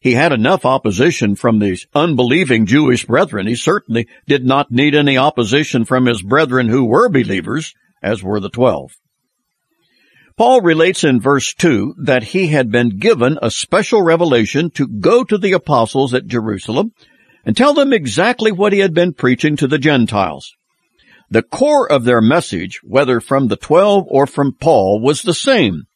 He 0.00 0.14
had 0.14 0.32
enough 0.32 0.66
opposition 0.66 1.36
from 1.36 1.60
these 1.60 1.86
unbelieving 1.94 2.66
Jewish 2.66 3.04
brethren. 3.04 3.46
He 3.46 3.54
certainly 3.54 4.08
did 4.26 4.44
not 4.44 4.72
need 4.72 4.96
any 4.96 5.16
opposition 5.16 5.84
from 5.84 6.06
his 6.06 6.20
brethren 6.20 6.68
who 6.68 6.84
were 6.84 7.08
believers 7.08 7.76
as 8.02 8.22
were 8.22 8.40
the 8.40 8.50
twelve. 8.50 8.92
Paul 10.36 10.60
relates 10.60 11.02
in 11.02 11.20
verse 11.20 11.52
2 11.52 11.96
that 12.04 12.22
he 12.22 12.46
had 12.46 12.70
been 12.70 13.00
given 13.00 13.38
a 13.42 13.50
special 13.50 14.02
revelation 14.02 14.70
to 14.70 14.86
go 14.86 15.24
to 15.24 15.36
the 15.36 15.52
apostles 15.52 16.14
at 16.14 16.28
Jerusalem 16.28 16.92
and 17.44 17.56
tell 17.56 17.74
them 17.74 17.92
exactly 17.92 18.52
what 18.52 18.72
he 18.72 18.78
had 18.78 18.94
been 18.94 19.14
preaching 19.14 19.56
to 19.56 19.66
the 19.66 19.78
Gentiles. 19.78 20.54
The 21.28 21.42
core 21.42 21.90
of 21.90 22.04
their 22.04 22.20
message, 22.20 22.80
whether 22.84 23.20
from 23.20 23.48
the 23.48 23.56
twelve 23.56 24.04
or 24.06 24.28
from 24.28 24.52
Paul, 24.52 25.00
was 25.00 25.22
the 25.22 25.34
same. 25.34 25.88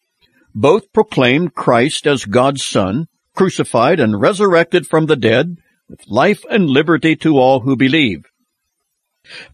Both 0.54 0.92
proclaimed 0.92 1.54
Christ 1.54 2.08
as 2.08 2.24
God's 2.24 2.64
Son, 2.64 3.06
crucified 3.36 4.00
and 4.00 4.20
resurrected 4.20 4.88
from 4.88 5.06
the 5.06 5.16
dead, 5.16 5.56
with 5.88 6.00
life 6.08 6.44
and 6.50 6.68
liberty 6.68 7.14
to 7.16 7.38
all 7.38 7.60
who 7.60 7.76
believe. 7.76 8.24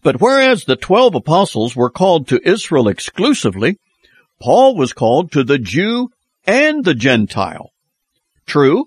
But 0.01 0.19
whereas 0.19 0.65
the 0.65 0.75
twelve 0.75 1.15
apostles 1.15 1.75
were 1.75 1.89
called 1.89 2.27
to 2.27 2.41
Israel 2.43 2.87
exclusively, 2.87 3.77
Paul 4.41 4.75
was 4.75 4.93
called 4.93 5.31
to 5.33 5.43
the 5.43 5.59
Jew 5.59 6.09
and 6.45 6.83
the 6.83 6.95
Gentile. 6.95 7.71
True, 8.45 8.85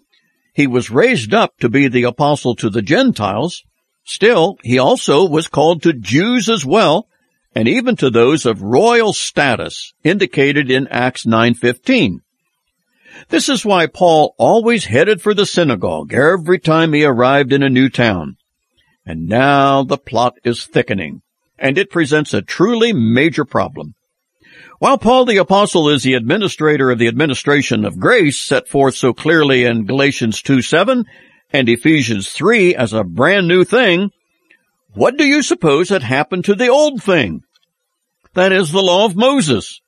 he 0.54 0.66
was 0.66 0.90
raised 0.90 1.32
up 1.32 1.58
to 1.60 1.68
be 1.68 1.88
the 1.88 2.04
apostle 2.04 2.54
to 2.56 2.68
the 2.68 2.82
Gentiles. 2.82 3.62
Still, 4.04 4.58
he 4.62 4.78
also 4.78 5.24
was 5.24 5.48
called 5.48 5.82
to 5.82 5.92
Jews 5.92 6.48
as 6.48 6.66
well, 6.66 7.06
and 7.54 7.68
even 7.68 7.96
to 7.96 8.10
those 8.10 8.44
of 8.46 8.62
royal 8.62 9.12
status, 9.12 9.92
indicated 10.02 10.70
in 10.70 10.88
Acts 10.88 11.24
9.15. 11.24 12.20
This 13.28 13.48
is 13.48 13.64
why 13.64 13.86
Paul 13.86 14.34
always 14.38 14.86
headed 14.86 15.20
for 15.20 15.34
the 15.34 15.46
synagogue 15.46 16.12
every 16.12 16.58
time 16.58 16.92
he 16.92 17.04
arrived 17.04 17.52
in 17.52 17.62
a 17.62 17.68
new 17.68 17.88
town. 17.88 18.36
And 19.04 19.26
now 19.26 19.82
the 19.82 19.98
plot 19.98 20.34
is 20.44 20.64
thickening, 20.64 21.22
and 21.58 21.76
it 21.76 21.90
presents 21.90 22.32
a 22.32 22.42
truly 22.42 22.92
major 22.92 23.44
problem. 23.44 23.94
While 24.78 24.98
Paul 24.98 25.24
the 25.24 25.38
Apostle 25.38 25.88
is 25.88 26.02
the 26.02 26.14
administrator 26.14 26.90
of 26.90 26.98
the 26.98 27.08
administration 27.08 27.84
of 27.84 27.98
grace 27.98 28.40
set 28.40 28.68
forth 28.68 28.94
so 28.94 29.12
clearly 29.12 29.64
in 29.64 29.86
Galatians 29.86 30.42
2 30.42 30.62
7 30.62 31.04
and 31.52 31.68
Ephesians 31.68 32.30
3 32.30 32.74
as 32.74 32.92
a 32.92 33.04
brand 33.04 33.48
new 33.48 33.64
thing, 33.64 34.10
what 34.94 35.16
do 35.16 35.24
you 35.24 35.42
suppose 35.42 35.88
had 35.88 36.02
happened 36.02 36.44
to 36.44 36.54
the 36.54 36.68
old 36.68 37.02
thing? 37.02 37.42
That 38.34 38.52
is 38.52 38.72
the 38.72 38.82
law 38.82 39.04
of 39.04 39.16
Moses. 39.16 39.80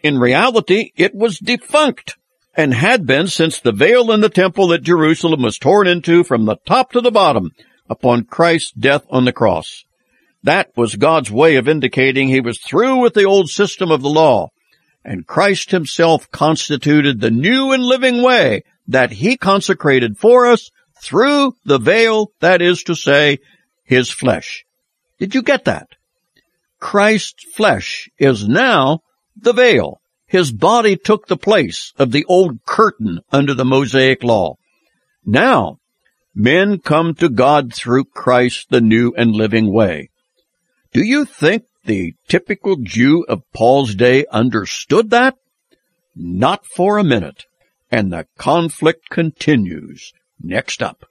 In 0.00 0.18
reality, 0.18 0.92
it 0.96 1.14
was 1.14 1.38
defunct 1.38 2.16
and 2.56 2.72
had 2.72 3.06
been 3.06 3.26
since 3.26 3.60
the 3.60 3.72
veil 3.72 4.12
in 4.12 4.20
the 4.20 4.28
temple 4.28 4.72
at 4.72 4.82
Jerusalem 4.82 5.42
was 5.42 5.58
torn 5.58 5.86
into 5.86 6.24
from 6.24 6.44
the 6.44 6.56
top 6.66 6.92
to 6.92 7.00
the 7.00 7.10
bottom 7.10 7.50
upon 7.88 8.24
Christ's 8.24 8.72
death 8.72 9.04
on 9.10 9.24
the 9.24 9.32
cross. 9.32 9.84
That 10.42 10.70
was 10.76 10.96
God's 10.96 11.30
way 11.30 11.56
of 11.56 11.68
indicating 11.68 12.28
he 12.28 12.40
was 12.40 12.58
through 12.58 12.96
with 12.96 13.14
the 13.14 13.24
old 13.24 13.48
system 13.48 13.90
of 13.90 14.02
the 14.02 14.10
law, 14.10 14.50
and 15.04 15.26
Christ 15.26 15.70
himself 15.70 16.30
constituted 16.30 17.20
the 17.20 17.30
new 17.30 17.72
and 17.72 17.82
living 17.82 18.22
way 18.22 18.62
that 18.88 19.12
he 19.12 19.36
consecrated 19.36 20.18
for 20.18 20.46
us 20.46 20.70
through 21.02 21.54
the 21.64 21.78
veil, 21.78 22.30
that 22.40 22.62
is 22.62 22.82
to 22.84 22.94
say, 22.94 23.38
his 23.84 24.10
flesh. 24.10 24.64
Did 25.18 25.34
you 25.34 25.42
get 25.42 25.64
that? 25.64 25.88
Christ's 26.80 27.44
flesh 27.54 28.10
is 28.18 28.48
now 28.48 29.00
the 29.36 29.52
veil. 29.52 30.00
His 30.26 30.52
body 30.52 30.96
took 30.96 31.26
the 31.26 31.36
place 31.36 31.92
of 31.98 32.12
the 32.12 32.24
old 32.26 32.64
curtain 32.64 33.20
under 33.30 33.54
the 33.54 33.64
Mosaic 33.64 34.22
law. 34.22 34.56
Now, 35.24 35.78
men 36.34 36.78
come 36.78 37.14
to 37.14 37.28
God 37.28 37.72
through 37.72 38.06
Christ, 38.06 38.68
the 38.70 38.80
new 38.80 39.14
and 39.16 39.32
living 39.32 39.72
way. 39.72 40.10
Do 40.92 41.02
you 41.02 41.24
think 41.24 41.64
the 41.84 42.14
typical 42.28 42.76
Jew 42.76 43.24
of 43.28 43.42
Paul's 43.52 43.94
day 43.94 44.26
understood 44.30 45.10
that? 45.10 45.36
Not 46.14 46.66
for 46.66 46.98
a 46.98 47.04
minute. 47.04 47.46
And 47.90 48.12
the 48.12 48.26
conflict 48.38 49.10
continues. 49.10 50.12
Next 50.40 50.82
up. 50.82 51.04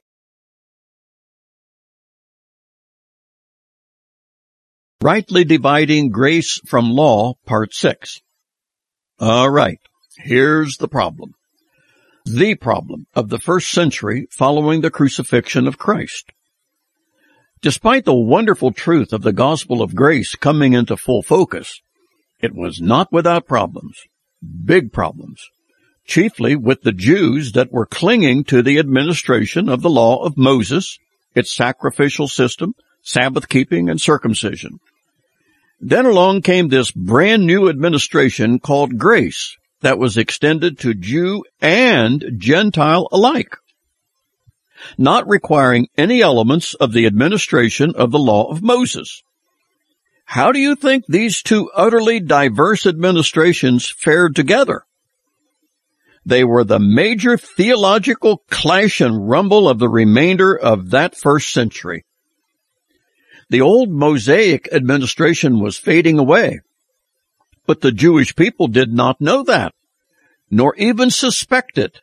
Rightly 5.02 5.44
Dividing 5.44 6.12
Grace 6.12 6.62
from 6.66 6.92
Law, 6.92 7.34
Part 7.46 7.74
6. 7.74 8.22
All 9.20 9.50
right, 9.50 9.80
here's 10.18 10.78
the 10.78 10.88
problem. 10.88 11.36
The 12.26 12.56
problem 12.56 13.06
of 13.16 13.28
the 13.28 13.38
first 13.38 13.70
century 13.70 14.28
following 14.32 14.80
the 14.80 14.90
crucifixion 14.90 15.68
of 15.68 15.78
Christ. 15.78 16.32
Despite 17.62 18.06
the 18.06 18.14
wonderful 18.14 18.72
truth 18.72 19.12
of 19.12 19.24
the 19.24 19.34
gospel 19.34 19.82
of 19.82 19.94
grace 19.94 20.34
coming 20.36 20.72
into 20.72 20.96
full 20.96 21.22
focus, 21.22 21.82
it 22.40 22.56
was 22.56 22.80
not 22.80 23.12
without 23.12 23.46
problems, 23.46 24.04
big 24.64 24.94
problems, 24.94 25.50
chiefly 26.06 26.56
with 26.56 26.84
the 26.84 26.94
Jews 26.94 27.52
that 27.54 27.74
were 27.74 27.86
clinging 27.86 28.46
to 28.46 28.62
the 28.62 28.80
administration 28.80 29.68
of 29.68 29.82
the 29.82 29.90
law 29.90 30.24
of 30.24 30.38
Moses, 30.38 30.98
its 31.36 31.54
sacrificial 31.54 32.30
system, 32.30 32.74
Sabbath 33.02 33.50
keeping, 33.50 33.90
and 33.90 34.00
circumcision. 34.00 34.80
Then 35.82 36.06
along 36.06 36.44
came 36.44 36.70
this 36.70 36.90
brand 36.92 37.46
new 37.46 37.68
administration 37.68 38.60
called 38.60 38.98
grace 38.98 39.58
that 39.84 40.00
was 40.00 40.18
extended 40.18 40.80
to 40.80 40.94
Jew 40.94 41.44
and 41.62 42.24
Gentile 42.38 43.08
alike, 43.12 43.56
not 44.98 45.28
requiring 45.28 45.88
any 45.98 46.22
elements 46.22 46.74
of 46.74 46.94
the 46.94 47.06
administration 47.06 47.94
of 47.96 48.12
the 48.12 48.20
law 48.20 48.50
of 48.50 48.64
Moses. 48.64 49.22
How 50.26 50.52
do 50.52 50.60
you 50.60 50.76
think 50.76 51.04
these 51.08 51.44
two 51.44 51.70
utterly 51.76 52.20
diverse 52.20 52.86
administrations 52.86 53.90
fared 53.90 54.36
together? 54.36 54.84
They 56.26 56.46
were 56.46 56.64
the 56.64 56.80
major 56.80 57.38
theological 57.38 58.44
clash 58.50 59.02
and 59.02 59.30
rumble 59.30 59.68
of 59.68 59.80
the 59.80 59.90
remainder 59.90 60.58
of 60.58 60.92
that 60.92 61.16
first 61.16 61.52
century. 61.52 62.06
The 63.50 63.60
old 63.60 63.92
Mosaic 63.92 64.70
administration 64.72 65.60
was 65.60 65.78
fading 65.78 66.18
away. 66.18 66.62
But 67.66 67.82
the 67.82 67.92
Jewish 67.92 68.36
people 68.36 68.68
did 68.68 68.92
not 68.94 69.22
know 69.22 69.44
that, 69.44 69.74
nor 70.50 70.76
even 70.76 71.10
suspect 71.10 71.78
it, 71.78 72.02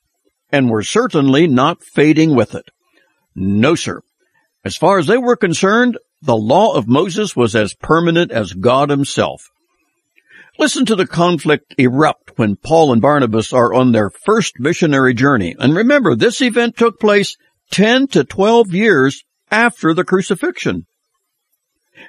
and 0.51 0.71
were 0.71 0.83
certainly 0.83 1.47
not 1.47 1.83
fading 1.83 2.35
with 2.35 2.55
it. 2.55 2.71
No, 3.35 3.75
sir. 3.75 4.01
As 4.65 4.77
far 4.77 4.99
as 4.99 5.07
they 5.07 5.19
were 5.19 5.37
concerned, 5.37 5.99
the 6.23 6.37
law 6.37 6.75
of 6.75 6.89
Moses 6.89 7.35
was 7.35 7.55
as 7.55 7.75
permanent 7.75 8.31
as 8.31 8.53
God 8.53 8.91
himself. 8.91 9.51
Listen 10.59 10.85
to 10.87 10.97
the 10.97 11.07
conflict 11.07 11.75
erupt 11.79 12.33
when 12.37 12.57
Paul 12.57 12.93
and 12.93 13.01
Barnabas 13.01 13.53
are 13.53 13.73
on 13.73 13.93
their 13.93 14.11
first 14.11 14.59
missionary 14.59 15.15
journey. 15.15 15.55
And 15.59 15.75
remember, 15.75 16.15
this 16.15 16.43
event 16.43 16.77
took 16.77 17.01
place 17.01 17.37
10 17.71 18.09
to 18.09 18.25
12 18.25 18.75
years 18.75 19.25
after 19.51 19.95
the 19.95 20.05
crucifixion. 20.05 20.87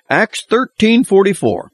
Acts 0.10 0.46
13:44. 0.50 1.70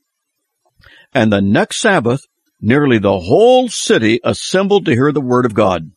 And 1.13 1.31
the 1.31 1.41
next 1.41 1.77
Sabbath, 1.77 2.21
nearly 2.61 2.99
the 2.99 3.19
whole 3.19 3.69
city 3.69 4.19
assembled 4.23 4.85
to 4.85 4.93
hear 4.93 5.11
the 5.11 5.21
word 5.21 5.45
of 5.45 5.53
God. 5.53 5.91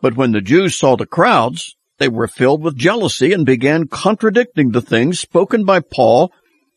But 0.00 0.16
when 0.16 0.32
the 0.32 0.40
Jews 0.40 0.76
saw 0.76 0.96
the 0.96 1.06
crowds, 1.06 1.76
they 1.98 2.08
were 2.08 2.26
filled 2.26 2.62
with 2.62 2.76
jealousy 2.76 3.32
and 3.32 3.46
began 3.46 3.86
contradicting 3.86 4.70
the 4.70 4.82
things 4.82 5.20
spoken 5.20 5.64
by 5.64 5.80
Paul 5.80 6.32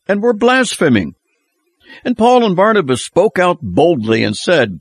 and 0.07 0.21
were 0.21 0.33
blaspheming. 0.33 1.15
And 2.05 2.17
Paul 2.17 2.45
and 2.45 2.55
Barnabas 2.55 3.03
spoke 3.03 3.39
out 3.39 3.59
boldly 3.61 4.23
and 4.23 4.35
said, 4.35 4.79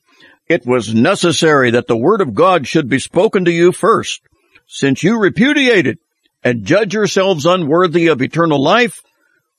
It 0.49 0.67
was 0.67 0.95
necessary 0.95 1.71
that 1.71 1.87
the 1.87 1.97
word 1.97 2.21
of 2.21 2.35
God 2.35 2.67
should 2.67 2.89
be 2.89 2.99
spoken 2.99 3.45
to 3.45 3.53
you 3.53 3.73
first, 3.73 4.21
since 4.67 5.03
you 5.03 5.19
repudiate 5.19 5.87
it 5.87 5.99
and 6.45 6.65
judge 6.65 6.95
yourselves 6.95 7.47
unworthy 7.47 8.09
of 8.09 8.23
eternal 8.23 8.63
life 8.63 9.03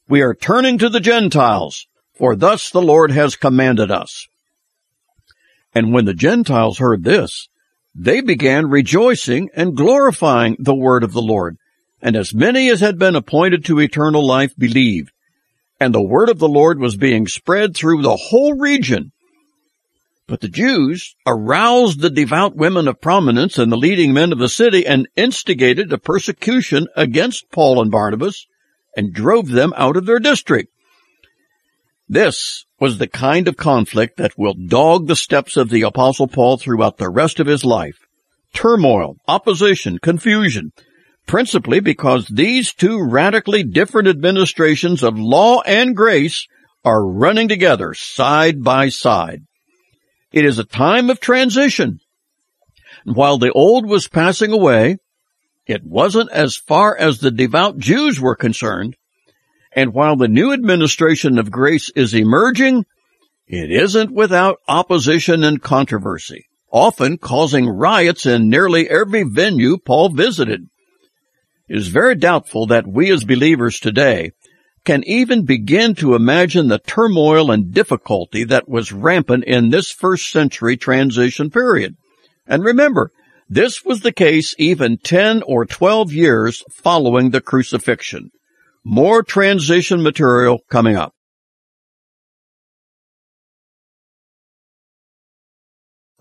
we 0.10 0.22
are 0.22 0.34
turning 0.34 0.78
to 0.78 0.90
the 0.90 1.02
Gentiles, 1.02 1.88
for 2.18 2.36
thus 2.36 2.70
the 2.70 2.82
Lord 2.82 3.12
has 3.12 3.36
commanded 3.36 3.92
us. 3.92 4.28
And 5.74 5.94
when 5.94 6.06
the 6.06 6.14
Gentiles 6.14 6.80
heard 6.80 7.04
this, 7.04 7.48
they 7.94 8.22
began 8.22 8.70
rejoicing 8.70 9.50
and 9.56 9.76
glorifying 9.76 10.56
the 10.60 10.76
word 10.76 11.04
of 11.04 11.14
the 11.14 11.22
Lord. 11.22 11.58
And 12.02 12.16
as 12.16 12.34
many 12.34 12.70
as 12.70 12.80
had 12.80 12.98
been 12.98 13.16
appointed 13.16 13.66
to 13.66 13.80
eternal 13.80 14.26
life 14.26 14.56
believed. 14.58 15.12
And 15.80 15.94
the 15.94 16.02
word 16.02 16.30
of 16.30 16.40
the 16.40 16.48
Lord 16.48 16.80
was 16.80 16.96
being 16.96 17.28
spread 17.28 17.76
through 17.76 18.02
the 18.02 18.16
whole 18.16 18.54
region. 18.54 19.12
But 20.28 20.42
the 20.42 20.50
Jews 20.50 21.16
aroused 21.26 22.02
the 22.02 22.10
devout 22.10 22.56
women 22.56 22.88
of 22.88 23.00
prominence 23.00 23.58
and 23.58 23.72
the 23.72 23.78
leading 23.78 24.14
men 24.14 24.32
of 24.32 24.40
the 24.40 24.50
city 24.50 24.86
and 24.86 25.08
instigated 25.16 25.92
a 25.94 25.98
persecution 25.98 26.88
against 26.96 27.50
Paul 27.50 27.82
and 27.82 27.90
Barnabas 27.90 28.46
and 28.96 29.14
drove 29.14 29.50
them 29.50 29.74
out 29.78 29.96
of 29.96 30.06
their 30.06 30.20
district. 30.20 30.72
This 32.10 32.66
was 32.80 32.98
the 32.98 33.08
kind 33.08 33.48
of 33.48 33.58
conflict 33.58 34.18
that 34.18 34.38
will 34.38 34.54
dog 34.54 35.08
the 35.08 35.16
steps 35.16 35.58
of 35.58 35.70
the 35.70 35.82
apostle 35.82 36.28
Paul 36.28 36.58
throughout 36.58 36.98
the 36.98 37.10
rest 37.10 37.40
of 37.40 37.48
his 37.48 37.66
life. 37.66 37.98
Turmoil, 38.54 39.18
opposition, 39.28 40.00
confusion, 40.00 40.72
principally 41.26 41.82
because 41.82 42.28
these 42.28 42.74
two 42.74 43.04
radically 43.04 43.64
different 43.64 44.08
administrations 44.08 45.04
of 45.04 45.20
law 45.20 45.62
and 45.62 45.96
grace 45.96 46.48
are 46.86 47.06
running 47.06 47.50
together 47.50 47.94
side 47.94 48.64
by 48.64 48.88
side. 48.88 49.42
It 50.32 50.46
is 50.46 50.60
a 50.60 50.64
time 50.64 51.10
of 51.10 51.20
transition. 51.20 52.00
And 53.06 53.16
While 53.16 53.38
the 53.38 53.52
old 53.52 53.86
was 53.86 54.08
passing 54.08 54.54
away, 54.54 54.98
it 55.66 55.84
wasn't 55.84 56.32
as 56.32 56.56
far 56.56 56.96
as 56.98 57.20
the 57.20 57.32
devout 57.32 57.78
Jews 57.78 58.22
were 58.22 58.36
concerned. 58.36 58.96
And 59.78 59.94
while 59.94 60.16
the 60.16 60.28
new 60.28 60.54
administration 60.54 61.38
of 61.38 61.52
grace 61.52 61.92
is 61.96 62.16
emerging, 62.16 62.86
it 63.46 63.72
isn't 63.72 64.12
without 64.12 64.58
opposition 64.68 65.44
and 65.44 65.62
controversy, 65.62 66.48
often 66.72 67.20
causing 67.20 67.70
riots 67.70 68.26
in 68.26 68.50
nearly 68.50 68.90
every 68.90 69.22
venue 69.22 69.78
Paul 69.78 70.10
visited. 70.10 70.62
It 71.70 71.78
is 71.78 71.90
very 71.90 72.16
doubtful 72.16 72.66
that 72.66 72.88
we 72.88 73.12
as 73.12 73.24
believers 73.24 73.80
today 73.80 74.32
can 74.84 75.04
even 75.04 75.46
begin 75.46 75.94
to 75.96 76.16
imagine 76.16 76.70
the 76.70 76.80
turmoil 76.80 77.52
and 77.52 77.72
difficulty 77.72 78.46
that 78.46 78.68
was 78.68 78.92
rampant 78.92 79.44
in 79.44 79.70
this 79.70 79.92
first 79.92 80.32
century 80.32 80.76
transition 80.76 81.52
period. 81.52 81.96
And 82.48 82.64
remember, 82.64 83.12
this 83.48 83.86
was 83.86 84.00
the 84.00 84.12
case 84.12 84.56
even 84.58 84.98
10 84.98 85.44
or 85.44 85.66
12 85.66 86.14
years 86.14 86.64
following 86.72 87.30
the 87.30 87.42
crucifixion. 87.42 88.32
More 88.90 89.22
transition 89.22 90.02
material 90.02 90.60
coming 90.70 90.96
up. 90.96 91.14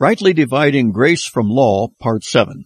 Rightly 0.00 0.32
Dividing 0.32 0.90
Grace 0.90 1.24
from 1.24 1.48
Law, 1.48 1.90
Part 2.00 2.24
7. 2.24 2.64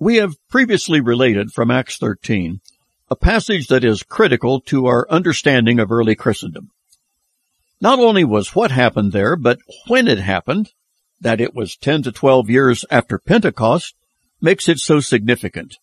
We 0.00 0.16
have 0.16 0.34
previously 0.48 1.00
related 1.00 1.52
from 1.52 1.70
Acts 1.70 1.98
13 1.98 2.60
a 3.08 3.14
passage 3.14 3.68
that 3.68 3.84
is 3.84 4.02
critical 4.02 4.60
to 4.62 4.86
our 4.86 5.06
understanding 5.08 5.78
of 5.78 5.92
early 5.92 6.16
Christendom. 6.16 6.70
Not 7.80 8.00
only 8.00 8.24
was 8.24 8.56
what 8.56 8.72
happened 8.72 9.12
there, 9.12 9.36
but 9.36 9.60
when 9.86 10.08
it 10.08 10.18
happened, 10.18 10.72
that 11.20 11.40
it 11.40 11.54
was 11.54 11.76
10 11.76 12.02
to 12.02 12.10
12 12.10 12.50
years 12.50 12.84
after 12.90 13.20
Pentecost 13.20 13.94
makes 14.40 14.68
it 14.68 14.80
so 14.80 14.98
significant. 14.98 15.76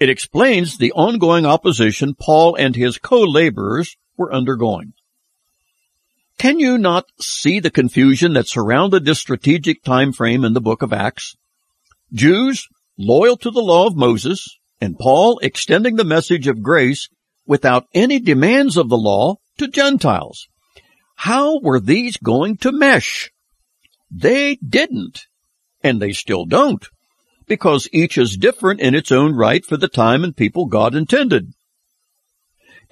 It 0.00 0.08
explains 0.08 0.78
the 0.78 0.92
ongoing 0.92 1.44
opposition 1.44 2.14
Paul 2.18 2.56
and 2.56 2.74
his 2.74 2.96
co-laborers 2.96 3.96
were 4.16 4.32
undergoing. 4.32 4.94
Can 6.38 6.58
you 6.58 6.78
not 6.78 7.04
see 7.20 7.60
the 7.60 7.70
confusion 7.70 8.32
that 8.32 8.48
surrounded 8.48 9.04
this 9.04 9.18
strategic 9.18 9.82
time 9.82 10.12
frame 10.14 10.42
in 10.42 10.54
the 10.54 10.60
book 10.60 10.80
of 10.80 10.94
Acts? 10.94 11.36
Jews 12.14 12.66
loyal 12.96 13.36
to 13.36 13.50
the 13.50 13.60
law 13.60 13.86
of 13.86 13.94
Moses 13.94 14.58
and 14.80 14.98
Paul 14.98 15.38
extending 15.42 15.96
the 15.96 16.04
message 16.04 16.46
of 16.46 16.62
grace 16.62 17.10
without 17.46 17.84
any 17.92 18.18
demands 18.18 18.78
of 18.78 18.88
the 18.88 18.96
law 18.96 19.36
to 19.58 19.68
Gentiles. 19.68 20.48
How 21.16 21.60
were 21.60 21.78
these 21.78 22.16
going 22.16 22.56
to 22.58 22.72
mesh? 22.72 23.30
They 24.10 24.56
didn't. 24.66 25.26
And 25.82 26.00
they 26.00 26.12
still 26.12 26.46
don't. 26.46 26.88
Because 27.50 27.88
each 27.92 28.16
is 28.16 28.36
different 28.36 28.80
in 28.80 28.94
its 28.94 29.10
own 29.10 29.34
right 29.34 29.66
for 29.66 29.76
the 29.76 29.88
time 29.88 30.22
and 30.22 30.36
people 30.36 30.66
God 30.66 30.94
intended. 30.94 31.52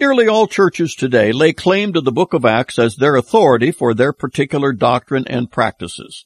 Nearly 0.00 0.26
all 0.26 0.48
churches 0.48 0.96
today 0.96 1.30
lay 1.30 1.52
claim 1.52 1.92
to 1.92 2.00
the 2.00 2.10
book 2.10 2.34
of 2.34 2.44
Acts 2.44 2.76
as 2.76 2.96
their 2.96 3.14
authority 3.14 3.70
for 3.70 3.94
their 3.94 4.12
particular 4.12 4.72
doctrine 4.72 5.28
and 5.28 5.48
practices. 5.48 6.24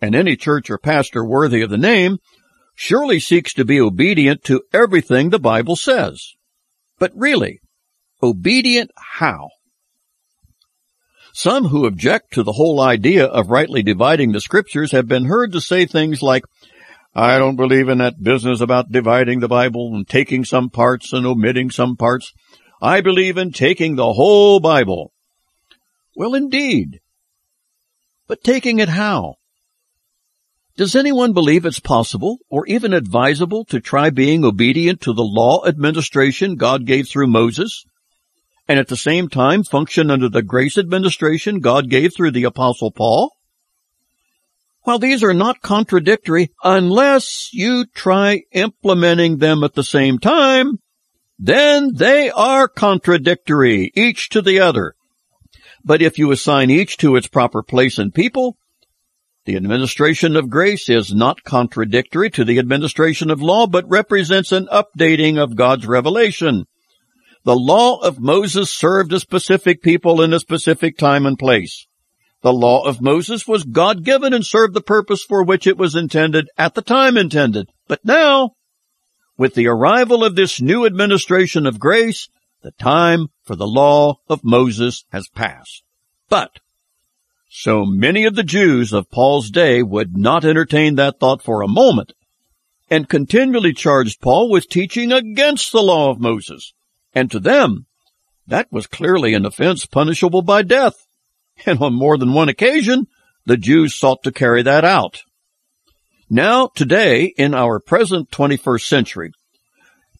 And 0.00 0.14
any 0.14 0.36
church 0.36 0.70
or 0.70 0.78
pastor 0.78 1.22
worthy 1.22 1.60
of 1.60 1.68
the 1.68 1.76
name 1.76 2.16
surely 2.74 3.20
seeks 3.20 3.52
to 3.52 3.64
be 3.66 3.78
obedient 3.78 4.42
to 4.44 4.62
everything 4.72 5.28
the 5.28 5.38
Bible 5.38 5.76
says. 5.76 6.32
But 6.98 7.12
really, 7.14 7.60
obedient 8.22 8.90
how? 9.18 9.50
Some 11.34 11.66
who 11.66 11.84
object 11.84 12.32
to 12.32 12.42
the 12.42 12.52
whole 12.52 12.80
idea 12.80 13.26
of 13.26 13.50
rightly 13.50 13.82
dividing 13.82 14.32
the 14.32 14.40
scriptures 14.40 14.92
have 14.92 15.06
been 15.06 15.26
heard 15.26 15.52
to 15.52 15.60
say 15.60 15.84
things 15.84 16.22
like, 16.22 16.44
I 17.18 17.38
don't 17.38 17.56
believe 17.56 17.88
in 17.88 17.96
that 17.96 18.22
business 18.22 18.60
about 18.60 18.92
dividing 18.92 19.40
the 19.40 19.48
Bible 19.48 19.94
and 19.94 20.06
taking 20.06 20.44
some 20.44 20.68
parts 20.68 21.14
and 21.14 21.24
omitting 21.24 21.70
some 21.70 21.96
parts. 21.96 22.34
I 22.82 23.00
believe 23.00 23.38
in 23.38 23.52
taking 23.52 23.96
the 23.96 24.12
whole 24.12 24.60
Bible. 24.60 25.14
Well, 26.14 26.34
indeed. 26.34 27.00
But 28.28 28.44
taking 28.44 28.80
it 28.80 28.90
how? 28.90 29.36
Does 30.76 30.94
anyone 30.94 31.32
believe 31.32 31.64
it's 31.64 31.80
possible 31.80 32.36
or 32.50 32.66
even 32.66 32.92
advisable 32.92 33.64
to 33.70 33.80
try 33.80 34.10
being 34.10 34.44
obedient 34.44 35.00
to 35.00 35.14
the 35.14 35.24
law 35.24 35.64
administration 35.66 36.56
God 36.56 36.84
gave 36.84 37.08
through 37.08 37.28
Moses 37.28 37.86
and 38.68 38.78
at 38.78 38.88
the 38.88 38.96
same 38.96 39.30
time 39.30 39.64
function 39.64 40.10
under 40.10 40.28
the 40.28 40.42
grace 40.42 40.76
administration 40.76 41.60
God 41.60 41.88
gave 41.88 42.14
through 42.14 42.32
the 42.32 42.44
apostle 42.44 42.90
Paul? 42.90 43.35
While 44.86 45.00
these 45.00 45.24
are 45.24 45.34
not 45.34 45.62
contradictory 45.62 46.52
unless 46.62 47.50
you 47.52 47.86
try 47.86 48.42
implementing 48.52 49.38
them 49.38 49.64
at 49.64 49.74
the 49.74 49.82
same 49.82 50.20
time, 50.20 50.78
then 51.40 51.90
they 51.92 52.30
are 52.30 52.68
contradictory, 52.68 53.90
each 53.96 54.28
to 54.28 54.40
the 54.40 54.60
other. 54.60 54.94
But 55.84 56.02
if 56.02 56.20
you 56.20 56.30
assign 56.30 56.70
each 56.70 56.98
to 56.98 57.16
its 57.16 57.26
proper 57.26 57.64
place 57.64 57.98
and 57.98 58.14
people, 58.14 58.58
the 59.44 59.56
administration 59.56 60.36
of 60.36 60.50
grace 60.50 60.88
is 60.88 61.12
not 61.12 61.42
contradictory 61.42 62.30
to 62.30 62.44
the 62.44 62.60
administration 62.60 63.28
of 63.28 63.42
law, 63.42 63.66
but 63.66 63.88
represents 63.88 64.52
an 64.52 64.68
updating 64.70 65.36
of 65.36 65.56
God's 65.56 65.88
revelation. 65.88 66.64
The 67.42 67.56
law 67.56 67.98
of 67.98 68.20
Moses 68.20 68.70
served 68.70 69.12
a 69.12 69.18
specific 69.18 69.82
people 69.82 70.22
in 70.22 70.32
a 70.32 70.38
specific 70.38 70.96
time 70.96 71.26
and 71.26 71.36
place. 71.36 71.88
The 72.46 72.52
law 72.52 72.84
of 72.84 73.00
Moses 73.00 73.48
was 73.48 73.64
God-given 73.64 74.32
and 74.32 74.46
served 74.46 74.72
the 74.72 74.80
purpose 74.80 75.24
for 75.24 75.42
which 75.42 75.66
it 75.66 75.76
was 75.76 75.96
intended 75.96 76.48
at 76.56 76.76
the 76.76 76.80
time 76.80 77.16
intended. 77.16 77.70
But 77.88 78.04
now, 78.04 78.52
with 79.36 79.54
the 79.54 79.66
arrival 79.66 80.22
of 80.22 80.36
this 80.36 80.60
new 80.60 80.86
administration 80.86 81.66
of 81.66 81.80
grace, 81.80 82.28
the 82.62 82.70
time 82.70 83.30
for 83.42 83.56
the 83.56 83.66
law 83.66 84.18
of 84.28 84.44
Moses 84.44 85.04
has 85.10 85.28
passed. 85.28 85.82
But 86.28 86.60
so 87.48 87.84
many 87.84 88.24
of 88.26 88.36
the 88.36 88.44
Jews 88.44 88.92
of 88.92 89.10
Paul's 89.10 89.50
day 89.50 89.82
would 89.82 90.16
not 90.16 90.44
entertain 90.44 90.94
that 90.94 91.18
thought 91.18 91.42
for 91.42 91.62
a 91.62 91.68
moment 91.68 92.12
and 92.88 93.08
continually 93.08 93.72
charged 93.72 94.20
Paul 94.20 94.52
with 94.52 94.68
teaching 94.68 95.10
against 95.10 95.72
the 95.72 95.82
law 95.82 96.12
of 96.12 96.20
Moses. 96.20 96.74
And 97.12 97.28
to 97.32 97.40
them, 97.40 97.86
that 98.46 98.70
was 98.70 98.86
clearly 98.86 99.34
an 99.34 99.44
offense 99.44 99.84
punishable 99.84 100.42
by 100.42 100.62
death. 100.62 101.05
And 101.66 101.80
on 101.80 101.94
more 101.94 102.18
than 102.18 102.34
one 102.34 102.48
occasion, 102.48 103.06
the 103.46 103.56
Jews 103.56 103.94
sought 103.94 104.22
to 104.24 104.32
carry 104.32 104.62
that 104.62 104.84
out. 104.84 105.22
Now, 106.28 106.68
today, 106.68 107.32
in 107.38 107.54
our 107.54 107.80
present 107.80 108.30
21st 108.30 108.82
century, 108.82 109.32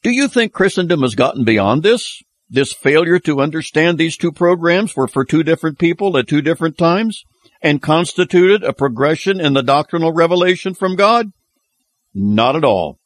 do 0.02 0.10
you 0.10 0.28
think 0.28 0.52
Christendom 0.52 1.02
has 1.02 1.14
gotten 1.14 1.44
beyond 1.44 1.82
this? 1.82 2.22
This 2.48 2.72
failure 2.72 3.18
to 3.20 3.40
understand 3.40 3.98
these 3.98 4.16
two 4.16 4.30
programs 4.30 4.94
were 4.94 5.08
for 5.08 5.24
two 5.24 5.42
different 5.42 5.78
people 5.78 6.16
at 6.16 6.28
two 6.28 6.42
different 6.42 6.78
times 6.78 7.24
and 7.60 7.82
constituted 7.82 8.62
a 8.62 8.72
progression 8.72 9.40
in 9.40 9.52
the 9.54 9.64
doctrinal 9.64 10.12
revelation 10.12 10.74
from 10.74 10.94
God? 10.94 11.32
Not 12.14 12.54
at 12.54 12.64
all. 12.64 13.00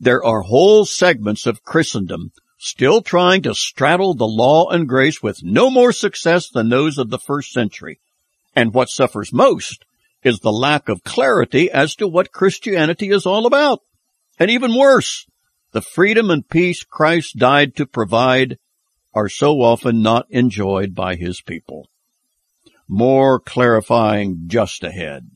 There 0.00 0.24
are 0.24 0.40
whole 0.40 0.86
segments 0.86 1.46
of 1.46 1.62
Christendom 1.62 2.32
still 2.62 3.02
trying 3.02 3.42
to 3.42 3.54
straddle 3.54 4.14
the 4.14 4.26
law 4.26 4.68
and 4.70 4.88
grace 4.88 5.20
with 5.20 5.42
no 5.42 5.68
more 5.68 5.92
success 5.92 6.48
than 6.48 6.68
those 6.68 6.96
of 6.96 7.10
the 7.10 7.18
first 7.18 7.52
century. 7.52 7.98
And 8.54 8.72
what 8.72 8.88
suffers 8.88 9.32
most 9.32 9.84
is 10.22 10.38
the 10.38 10.52
lack 10.52 10.88
of 10.88 11.02
clarity 11.02 11.68
as 11.70 11.96
to 11.96 12.06
what 12.06 12.30
Christianity 12.30 13.10
is 13.10 13.26
all 13.26 13.46
about. 13.46 13.80
And 14.38 14.48
even 14.48 14.76
worse, 14.76 15.26
the 15.72 15.82
freedom 15.82 16.30
and 16.30 16.48
peace 16.48 16.84
Christ 16.84 17.36
died 17.36 17.74
to 17.76 17.86
provide 17.86 18.58
are 19.12 19.28
so 19.28 19.60
often 19.60 20.00
not 20.00 20.26
enjoyed 20.30 20.94
by 20.94 21.16
his 21.16 21.40
people. 21.40 21.88
More 22.86 23.40
clarifying 23.40 24.44
just 24.46 24.84
ahead. 24.84 25.30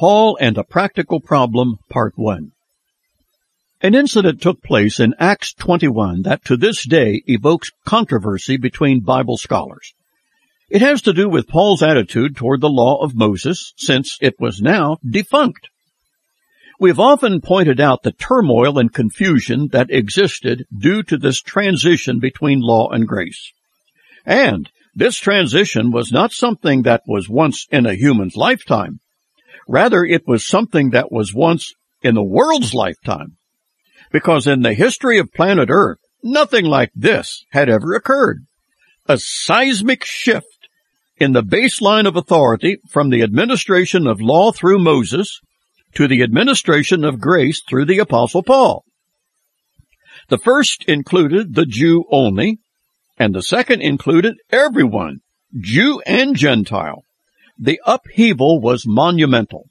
Paul 0.00 0.38
and 0.40 0.56
a 0.56 0.64
Practical 0.64 1.20
Problem, 1.20 1.76
Part 1.90 2.14
1 2.16 2.52
An 3.82 3.94
incident 3.94 4.40
took 4.40 4.62
place 4.62 4.98
in 4.98 5.12
Acts 5.18 5.52
21 5.52 6.22
that 6.22 6.42
to 6.46 6.56
this 6.56 6.86
day 6.86 7.22
evokes 7.26 7.70
controversy 7.84 8.56
between 8.56 9.00
Bible 9.00 9.36
scholars. 9.36 9.92
It 10.70 10.80
has 10.80 11.02
to 11.02 11.12
do 11.12 11.28
with 11.28 11.48
Paul's 11.48 11.82
attitude 11.82 12.34
toward 12.34 12.62
the 12.62 12.70
law 12.70 13.02
of 13.02 13.14
Moses, 13.14 13.74
since 13.76 14.16
it 14.22 14.40
was 14.40 14.62
now 14.62 14.96
defunct. 15.06 15.68
We 16.80 16.88
have 16.88 16.98
often 16.98 17.42
pointed 17.42 17.78
out 17.78 18.02
the 18.02 18.12
turmoil 18.12 18.78
and 18.78 18.90
confusion 18.90 19.68
that 19.72 19.90
existed 19.90 20.64
due 20.74 21.02
to 21.02 21.18
this 21.18 21.42
transition 21.42 22.20
between 22.20 22.60
law 22.60 22.88
and 22.88 23.06
grace. 23.06 23.52
And 24.24 24.70
this 24.94 25.18
transition 25.18 25.90
was 25.90 26.10
not 26.10 26.32
something 26.32 26.84
that 26.84 27.02
was 27.06 27.28
once 27.28 27.66
in 27.70 27.84
a 27.84 27.92
human's 27.92 28.34
lifetime. 28.34 29.00
Rather, 29.70 30.04
it 30.04 30.26
was 30.26 30.44
something 30.44 30.90
that 30.90 31.12
was 31.12 31.32
once 31.32 31.74
in 32.02 32.16
the 32.16 32.24
world's 32.24 32.74
lifetime. 32.74 33.36
Because 34.10 34.48
in 34.48 34.62
the 34.62 34.74
history 34.74 35.20
of 35.20 35.32
planet 35.32 35.68
Earth, 35.70 36.00
nothing 36.24 36.64
like 36.64 36.90
this 36.92 37.44
had 37.52 37.68
ever 37.68 37.94
occurred. 37.94 38.46
A 39.06 39.16
seismic 39.16 40.04
shift 40.04 40.68
in 41.18 41.34
the 41.34 41.44
baseline 41.44 42.08
of 42.08 42.16
authority 42.16 42.78
from 42.88 43.10
the 43.10 43.22
administration 43.22 44.08
of 44.08 44.20
law 44.20 44.50
through 44.50 44.80
Moses 44.80 45.40
to 45.94 46.08
the 46.08 46.24
administration 46.24 47.04
of 47.04 47.20
grace 47.20 47.62
through 47.62 47.84
the 47.84 48.00
apostle 48.00 48.42
Paul. 48.42 48.84
The 50.30 50.38
first 50.38 50.84
included 50.88 51.54
the 51.54 51.66
Jew 51.66 52.06
only, 52.10 52.58
and 53.16 53.32
the 53.32 53.42
second 53.42 53.82
included 53.82 54.34
everyone, 54.50 55.20
Jew 55.56 56.02
and 56.04 56.34
Gentile. 56.34 57.04
The 57.62 57.78
upheaval 57.84 58.58
was 58.58 58.86
monumental. 58.86 59.68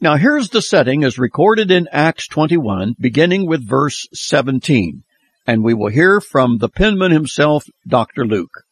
Now 0.00 0.16
here's 0.16 0.48
the 0.48 0.62
setting 0.62 1.04
as 1.04 1.18
recorded 1.18 1.70
in 1.70 1.86
Acts 1.92 2.26
21, 2.28 2.94
beginning 2.98 3.46
with 3.46 3.68
verse 3.68 4.08
17, 4.14 5.02
and 5.46 5.62
we 5.62 5.74
will 5.74 5.90
hear 5.90 6.18
from 6.18 6.56
the 6.56 6.70
penman 6.70 7.12
himself, 7.12 7.66
Dr. 7.86 8.26
Luke. 8.26 8.62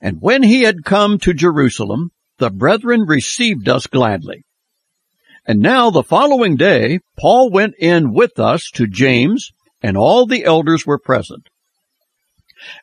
And 0.00 0.20
when 0.20 0.42
he 0.42 0.62
had 0.62 0.84
come 0.84 1.18
to 1.20 1.32
Jerusalem, 1.32 2.10
the 2.38 2.50
brethren 2.50 3.02
received 3.02 3.68
us 3.68 3.86
gladly. 3.86 4.44
And 5.46 5.60
now 5.60 5.90
the 5.90 6.02
following 6.02 6.56
day, 6.56 6.98
Paul 7.16 7.50
went 7.50 7.74
in 7.78 8.12
with 8.12 8.40
us 8.40 8.70
to 8.74 8.88
James, 8.88 9.52
and 9.80 9.96
all 9.96 10.26
the 10.26 10.44
elders 10.44 10.84
were 10.84 10.98
present. 10.98 11.48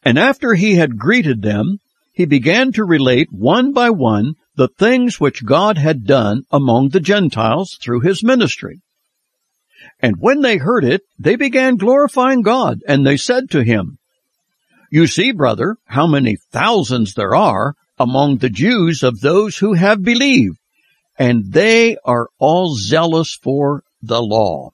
And 0.03 0.17
after 0.17 0.53
he 0.53 0.75
had 0.75 0.97
greeted 0.97 1.41
them, 1.41 1.79
he 2.15 2.25
began 2.25 2.71
to 2.71 2.83
relate 2.83 3.27
one 3.31 3.73
by 3.73 3.89
one 3.89 4.33
the 4.55 4.69
things 4.69 5.19
which 5.19 5.45
God 5.45 5.77
had 5.77 6.05
done 6.05 6.43
among 6.51 6.89
the 6.89 6.99
Gentiles 6.99 7.77
through 7.81 7.99
his 7.99 8.23
ministry. 8.23 8.81
And 9.99 10.15
when 10.19 10.41
they 10.41 10.57
heard 10.57 10.83
it, 10.83 11.01
they 11.19 11.35
began 11.35 11.75
glorifying 11.75 12.41
God, 12.41 12.79
and 12.87 13.05
they 13.05 13.17
said 13.17 13.49
to 13.51 13.63
him, 13.63 13.97
you 14.91 15.07
see, 15.07 15.31
brother, 15.31 15.75
how 15.85 16.07
many 16.07 16.37
thousands 16.51 17.15
there 17.15 17.35
are 17.35 17.75
among 17.97 18.37
the 18.37 18.49
Jews 18.49 19.03
of 19.03 19.19
those 19.19 19.57
who 19.57 19.73
have 19.73 20.03
believed, 20.03 20.57
and 21.17 21.51
they 21.51 21.97
are 22.05 22.29
all 22.39 22.75
zealous 22.75 23.35
for 23.35 23.83
the 24.01 24.21
law. 24.21 24.71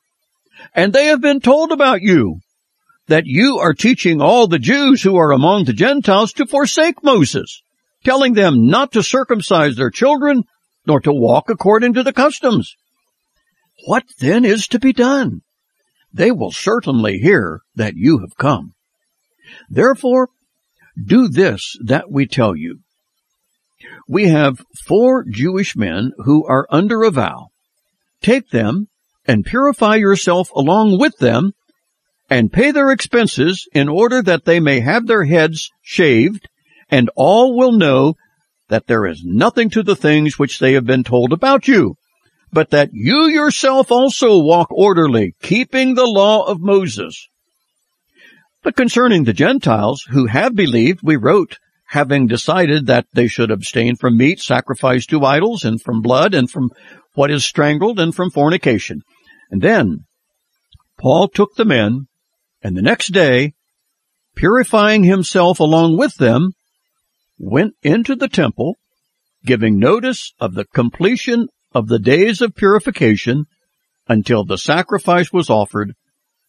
And 0.76 0.94
they 0.94 1.06
have 1.06 1.22
been 1.22 1.40
told 1.40 1.72
about 1.72 2.02
you, 2.02 2.42
that 3.12 3.26
you 3.26 3.60
are 3.60 3.74
teaching 3.74 4.22
all 4.22 4.48
the 4.48 4.58
Jews 4.58 5.02
who 5.02 5.18
are 5.18 5.34
among 5.34 5.66
the 5.66 5.74
Gentiles 5.74 6.32
to 6.34 6.46
forsake 6.46 7.04
Moses, 7.04 7.62
telling 8.06 8.36
them 8.36 8.68
not 8.68 8.94
to 8.94 9.04
circumcise 9.04 9.76
their 9.76 9.90
children, 9.90 10.44
nor 10.88 11.02
to 11.02 11.12
walk 11.12 11.50
according 11.50 11.94
to 11.96 12.04
the 12.04 12.14
customs. 12.14 12.74
What 13.86 14.06
then 14.20 14.46
is 14.46 14.66
to 14.70 14.80
be 14.80 14.94
done? 14.94 15.42
They 16.14 16.32
will 16.32 16.52
certainly 16.52 17.18
hear 17.18 17.60
that 17.76 17.96
you 17.98 18.20
have 18.20 18.38
come. 18.38 18.76
Therefore, 19.70 20.30
do 20.98 21.28
this 21.28 21.76
that 21.84 22.10
we 22.10 22.26
tell 22.26 22.56
you. 22.56 22.80
We 24.08 24.30
have 24.30 24.64
four 24.88 25.26
Jewish 25.30 25.76
men 25.76 26.14
who 26.20 26.48
are 26.48 26.66
under 26.70 27.04
a 27.04 27.12
vow. 27.12 27.50
Take 28.22 28.52
them 28.52 28.88
and 29.28 29.44
purify 29.44 29.96
yourself 29.96 30.50
along 30.56 30.98
with 30.98 31.18
them 31.18 31.52
and 32.32 32.52
pay 32.52 32.72
their 32.72 32.92
expenses 32.92 33.68
in 33.74 33.90
order 33.90 34.22
that 34.22 34.46
they 34.46 34.62
may 34.62 34.80
have 34.80 35.06
their 35.06 35.26
heads 35.26 35.70
shaved 35.82 36.48
and 36.90 37.12
all 37.18 37.58
will 37.58 37.74
know 37.74 38.16
that 38.70 38.88
there 38.88 39.06
is 39.06 39.22
nothing 39.26 39.70
to 39.70 39.84
the 39.84 39.98
things 39.98 40.40
which 40.40 40.58
they 40.58 40.72
have 40.74 40.86
been 40.86 41.04
told 41.04 41.34
about 41.34 41.68
you, 41.68 41.94
but 42.54 42.70
that 42.70 42.90
you 42.94 43.28
yourself 43.28 43.92
also 43.92 44.40
walk 44.40 44.72
orderly, 44.72 45.36
keeping 45.42 45.94
the 45.94 46.06
law 46.06 46.46
of 46.46 46.62
Moses. 46.62 47.28
But 48.64 48.78
concerning 48.78 49.26
the 49.26 49.34
Gentiles 49.34 50.06
who 50.10 50.28
have 50.28 50.56
believed, 50.56 51.02
we 51.04 51.18
wrote, 51.18 51.58
having 51.88 52.28
decided 52.28 52.86
that 52.86 53.08
they 53.12 53.28
should 53.28 53.52
abstain 53.52 53.98
from 53.98 54.16
meat 54.16 54.40
sacrificed 54.40 55.10
to 55.10 55.26
idols 55.26 55.66
and 55.66 55.82
from 55.82 56.02
blood 56.02 56.34
and 56.34 56.50
from 56.50 56.70
what 57.14 57.30
is 57.30 57.44
strangled 57.44 58.00
and 58.00 58.16
from 58.16 58.32
fornication. 58.32 59.02
And 59.50 59.62
then 59.62 60.06
Paul 60.98 61.28
took 61.28 61.56
the 61.56 61.66
men 61.66 62.08
and 62.64 62.76
the 62.76 62.82
next 62.82 63.10
day, 63.10 63.54
purifying 64.36 65.04
himself 65.04 65.60
along 65.60 65.98
with 65.98 66.16
them, 66.16 66.52
went 67.38 67.74
into 67.82 68.16
the 68.16 68.28
temple, 68.28 68.78
giving 69.46 69.80
notice 69.80 70.34
of 70.40 70.54
the 70.54 70.66
completion 70.66 71.48
of 71.74 71.88
the 71.88 72.00
days 72.00 72.42
of 72.42 72.56
purification 72.56 73.46
until 74.08 74.44
the 74.44 74.58
sacrifice 74.58 75.32
was 75.32 75.50
offered 75.50 75.94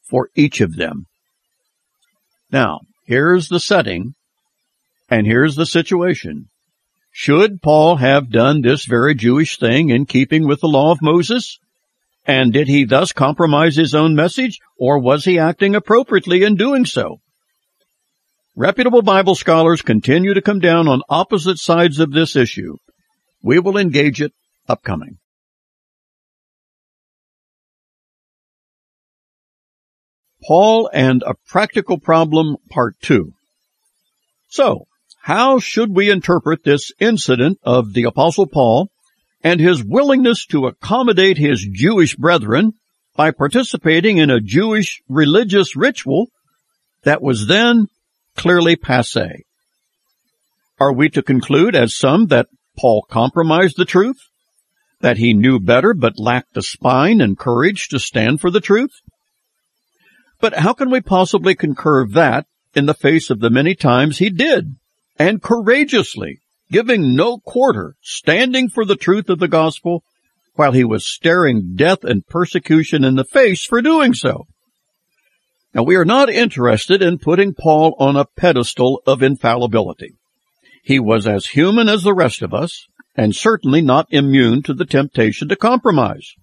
for 0.03 0.29
each 0.35 0.61
of 0.61 0.77
them. 0.77 1.07
Now, 2.51 2.81
here's 3.07 3.49
the 3.49 3.61
setting, 3.61 4.15
and 5.09 5.27
here's 5.27 5.57
the 5.57 5.67
situation. 5.67 6.51
Should 7.11 7.63
Paul 7.63 7.97
have 7.97 8.31
done 8.31 8.63
this 8.63 8.85
very 8.85 9.15
Jewish 9.15 9.59
thing 9.59 9.91
in 9.91 10.07
keeping 10.07 10.47
with 10.47 10.61
the 10.61 10.69
law 10.69 10.93
of 10.93 11.03
Moses? 11.03 11.59
And 12.25 12.53
did 12.53 12.68
he 12.68 12.85
thus 12.85 13.12
compromise 13.12 13.77
his 13.77 13.95
own 13.95 14.14
message, 14.14 14.61
or 14.79 14.99
was 14.99 15.25
he 15.25 15.39
acting 15.39 15.75
appropriately 15.75 16.45
in 16.45 16.55
doing 16.57 16.85
so? 16.85 17.20
Reputable 18.55 19.03
Bible 19.03 19.35
scholars 19.35 19.83
continue 19.83 20.35
to 20.35 20.43
come 20.43 20.61
down 20.61 20.87
on 20.87 21.03
opposite 21.09 21.59
sides 21.59 21.99
of 21.99 22.12
this 22.12 22.37
issue. 22.37 22.77
We 23.43 23.59
will 23.59 23.77
engage 23.77 24.20
it 24.20 24.33
upcoming. 24.68 25.18
Paul 30.47 30.91
and 30.93 31.23
a 31.23 31.35
Practical 31.47 31.99
Problem 31.99 32.57
Part 32.68 32.97
2. 33.03 33.33
So, 34.49 34.87
how 35.23 35.61
should 35.61 35.95
we 35.95 36.11
interpret 36.11 36.64
this 36.64 36.91
incident 36.99 37.59
of 37.62 37.95
the 37.95 38.05
Apostle 38.05 38.47
Paul 38.47 38.91
and 39.43 39.61
his 39.61 39.84
willingness 39.84 40.47
to 40.47 40.66
accommodate 40.66 41.38
his 41.38 41.66
Jewish 41.70 42.16
brethren 42.16 42.74
by 43.16 43.30
participating 43.30 44.18
in 44.18 44.30
a 44.30 44.40
Jewish 44.40 45.03
religious 45.09 45.76
ritual 45.76 46.28
that 47.03 47.22
was 47.22 47.47
then 47.47 47.86
clearly 48.36 48.76
passe? 48.76 49.45
Are 50.80 50.93
we 50.93 51.09
to 51.11 51.22
conclude, 51.22 51.76
as 51.76 51.97
some, 51.97 52.26
that 52.26 52.49
Paul 52.76 53.05
compromised 53.09 53.76
the 53.76 53.84
truth? 53.84 54.18
That 55.01 55.18
he 55.18 55.34
knew 55.34 55.61
better 55.61 55.95
but 55.95 56.18
lacked 56.18 56.55
the 56.55 56.62
spine 56.62 57.20
and 57.20 57.38
courage 57.38 57.88
to 57.88 57.99
stand 57.99 58.40
for 58.40 58.51
the 58.51 58.61
truth? 58.61 58.93
But 60.40 60.55
how 60.55 60.72
can 60.72 60.90
we 60.90 61.01
possibly 61.01 61.55
concur 61.55 62.07
that 62.09 62.47
in 62.74 62.86
the 62.86 62.95
face 62.95 63.30
of 63.30 63.40
the 63.40 63.51
many 63.51 63.74
times 63.74 64.18
he 64.18 64.30
did, 64.30 64.76
and 65.18 65.43
courageously, 65.43 66.40
giving 66.73 67.14
no 67.14 67.39
quarter, 67.39 67.95
standing 68.01 68.68
for 68.68 68.85
the 68.85 68.97
truth 68.97 69.29
of 69.29 69.39
the 69.39 69.47
gospel, 69.47 70.03
while 70.55 70.73
he 70.73 70.83
was 70.83 71.07
staring 71.07 71.75
death 71.77 72.03
and 72.03 72.27
persecution 72.27 73.05
in 73.05 73.14
the 73.14 73.25
face 73.25 73.64
for 73.64 73.81
doing 73.81 74.14
so? 74.14 74.47
Now 75.75 75.85
we 75.85 75.97
are 75.97 76.05
not 76.05 76.29
interested 76.29 77.01
in 77.01 77.18
putting 77.18 77.55
Paul 77.55 77.95
on 77.99 78.16
a 78.16 78.25
pedestal 78.25 79.03
of 79.07 79.23
infallibility. 79.23 80.14
He 80.83 80.99
was 80.99 81.27
as 81.27 81.47
human 81.47 81.89
as 81.89 82.03
the 82.03 82.14
rest 82.14 82.43
of 82.43 82.53
us, 82.53 82.87
and 83.14 83.37
certainly 83.37 83.83
not 83.83 84.07
immune 84.11 84.62
to 84.64 84.75
the 84.75 84.85
temptation 84.85 85.49
to 85.49 85.57
compromise. 85.57 86.35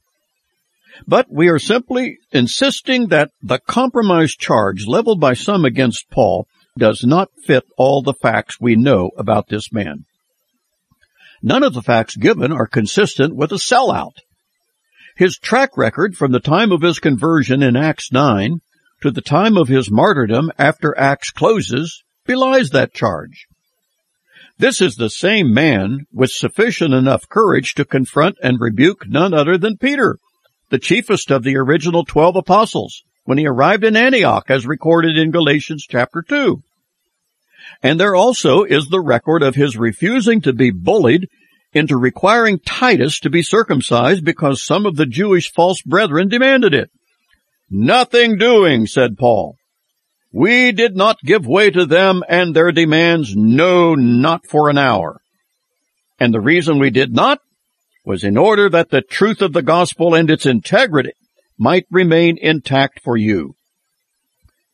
But 1.07 1.27
we 1.30 1.49
are 1.49 1.59
simply 1.59 2.17
insisting 2.32 3.07
that 3.07 3.32
the 3.41 3.59
compromise 3.59 4.36
charge 4.36 4.86
leveled 4.88 5.19
by 5.19 5.34
some 5.34 5.65
against 5.65 6.09
Paul 6.09 6.47
does 6.77 7.03
not 7.03 7.30
fit 7.45 7.63
all 7.77 8.01
the 8.01 8.13
facts 8.13 8.59
we 8.59 8.75
know 8.75 9.11
about 9.17 9.47
this 9.49 9.71
man. 9.71 10.05
None 11.41 11.63
of 11.63 11.73
the 11.73 11.81
facts 11.81 12.15
given 12.15 12.51
are 12.51 12.67
consistent 12.67 13.35
with 13.35 13.51
a 13.51 13.55
sellout. 13.55 14.15
His 15.15 15.37
track 15.37 15.77
record 15.77 16.15
from 16.15 16.31
the 16.31 16.39
time 16.39 16.71
of 16.71 16.81
his 16.81 16.99
conversion 16.99 17.61
in 17.63 17.75
Acts 17.75 18.11
9 18.11 18.59
to 19.01 19.11
the 19.11 19.21
time 19.21 19.57
of 19.57 19.67
his 19.67 19.89
martyrdom 19.89 20.51
after 20.57 20.97
Acts 20.97 21.31
closes 21.31 22.03
belies 22.25 22.69
that 22.71 22.93
charge. 22.93 23.47
This 24.57 24.81
is 24.81 24.95
the 24.95 25.09
same 25.09 25.53
man 25.53 26.05
with 26.11 26.31
sufficient 26.31 26.93
enough 26.93 27.27
courage 27.29 27.73
to 27.75 27.85
confront 27.85 28.35
and 28.43 28.59
rebuke 28.59 29.07
none 29.07 29.33
other 29.33 29.57
than 29.57 29.77
Peter, 29.77 30.17
the 30.69 30.79
chiefest 30.79 31.31
of 31.31 31.43
the 31.43 31.55
original 31.55 32.03
twelve 32.03 32.35
apostles, 32.35 33.03
when 33.23 33.37
he 33.37 33.47
arrived 33.47 33.85
in 33.85 33.95
Antioch 33.95 34.45
as 34.49 34.67
recorded 34.67 35.17
in 35.17 35.31
Galatians 35.31 35.85
chapter 35.89 36.21
2. 36.21 36.61
And 37.82 37.99
there 37.99 38.15
also 38.15 38.63
is 38.63 38.88
the 38.88 39.01
record 39.01 39.43
of 39.43 39.55
his 39.55 39.78
refusing 39.78 40.41
to 40.41 40.53
be 40.53 40.72
bullied 40.72 41.28
into 41.74 41.97
requiring 41.97 42.59
Titus 42.59 43.20
to 43.20 43.30
be 43.30 43.43
circumcised 43.43 44.26
because 44.26 44.65
some 44.65 44.86
of 44.86 44.95
the 44.95 45.05
Jewish 45.05 45.51
false 45.51 45.82
brethren 45.82 46.28
demanded 46.28 46.74
it. 46.74 46.89
Nothing 47.70 48.38
doing, 48.38 48.88
said 48.88 49.17
Paul. 49.17 49.55
We 50.32 50.72
did 50.72 50.95
not 50.95 51.17
give 51.24 51.45
way 51.45 51.72
to 51.72 51.86
them 51.86 52.24
and 52.28 52.55
their 52.55 52.72
demands, 52.72 53.36
no, 53.36 53.95
not 53.95 54.45
for 54.47 54.70
an 54.70 54.78
hour. 54.78 55.22
And 56.20 56.34
the 56.34 56.41
reason 56.41 56.80
we 56.80 56.89
did 56.89 57.13
not 57.13 57.39
was 58.05 58.24
in 58.24 58.38
order 58.38 58.70
that 58.70 58.89
the 58.89 59.01
truth 59.01 59.41
of 59.41 59.53
the 59.53 59.61
gospel 59.61 60.15
and 60.15 60.30
its 60.30 60.45
integrity 60.45 61.13
might 61.57 61.86
remain 61.91 62.38
intact 62.39 63.01
for 63.03 63.17
you. 63.17 63.55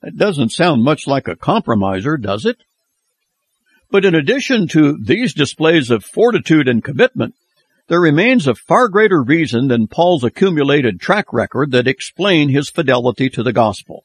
That 0.01 0.17
doesn't 0.17 0.51
sound 0.51 0.83
much 0.83 1.07
like 1.07 1.27
a 1.27 1.35
compromiser, 1.35 2.17
does 2.17 2.45
it? 2.45 2.57
But 3.91 4.05
in 4.05 4.15
addition 4.15 4.67
to 4.69 4.97
these 5.01 5.33
displays 5.33 5.89
of 5.89 6.03
fortitude 6.03 6.67
and 6.67 6.83
commitment, 6.83 7.35
there 7.87 8.01
remains 8.01 8.47
a 8.47 8.55
far 8.55 8.87
greater 8.87 9.21
reason 9.21 9.67
than 9.67 9.87
Paul's 9.87 10.23
accumulated 10.23 10.99
track 10.99 11.31
record 11.31 11.71
that 11.71 11.87
explain 11.87 12.49
his 12.49 12.69
fidelity 12.69 13.29
to 13.29 13.43
the 13.43 13.53
gospel. 13.53 14.03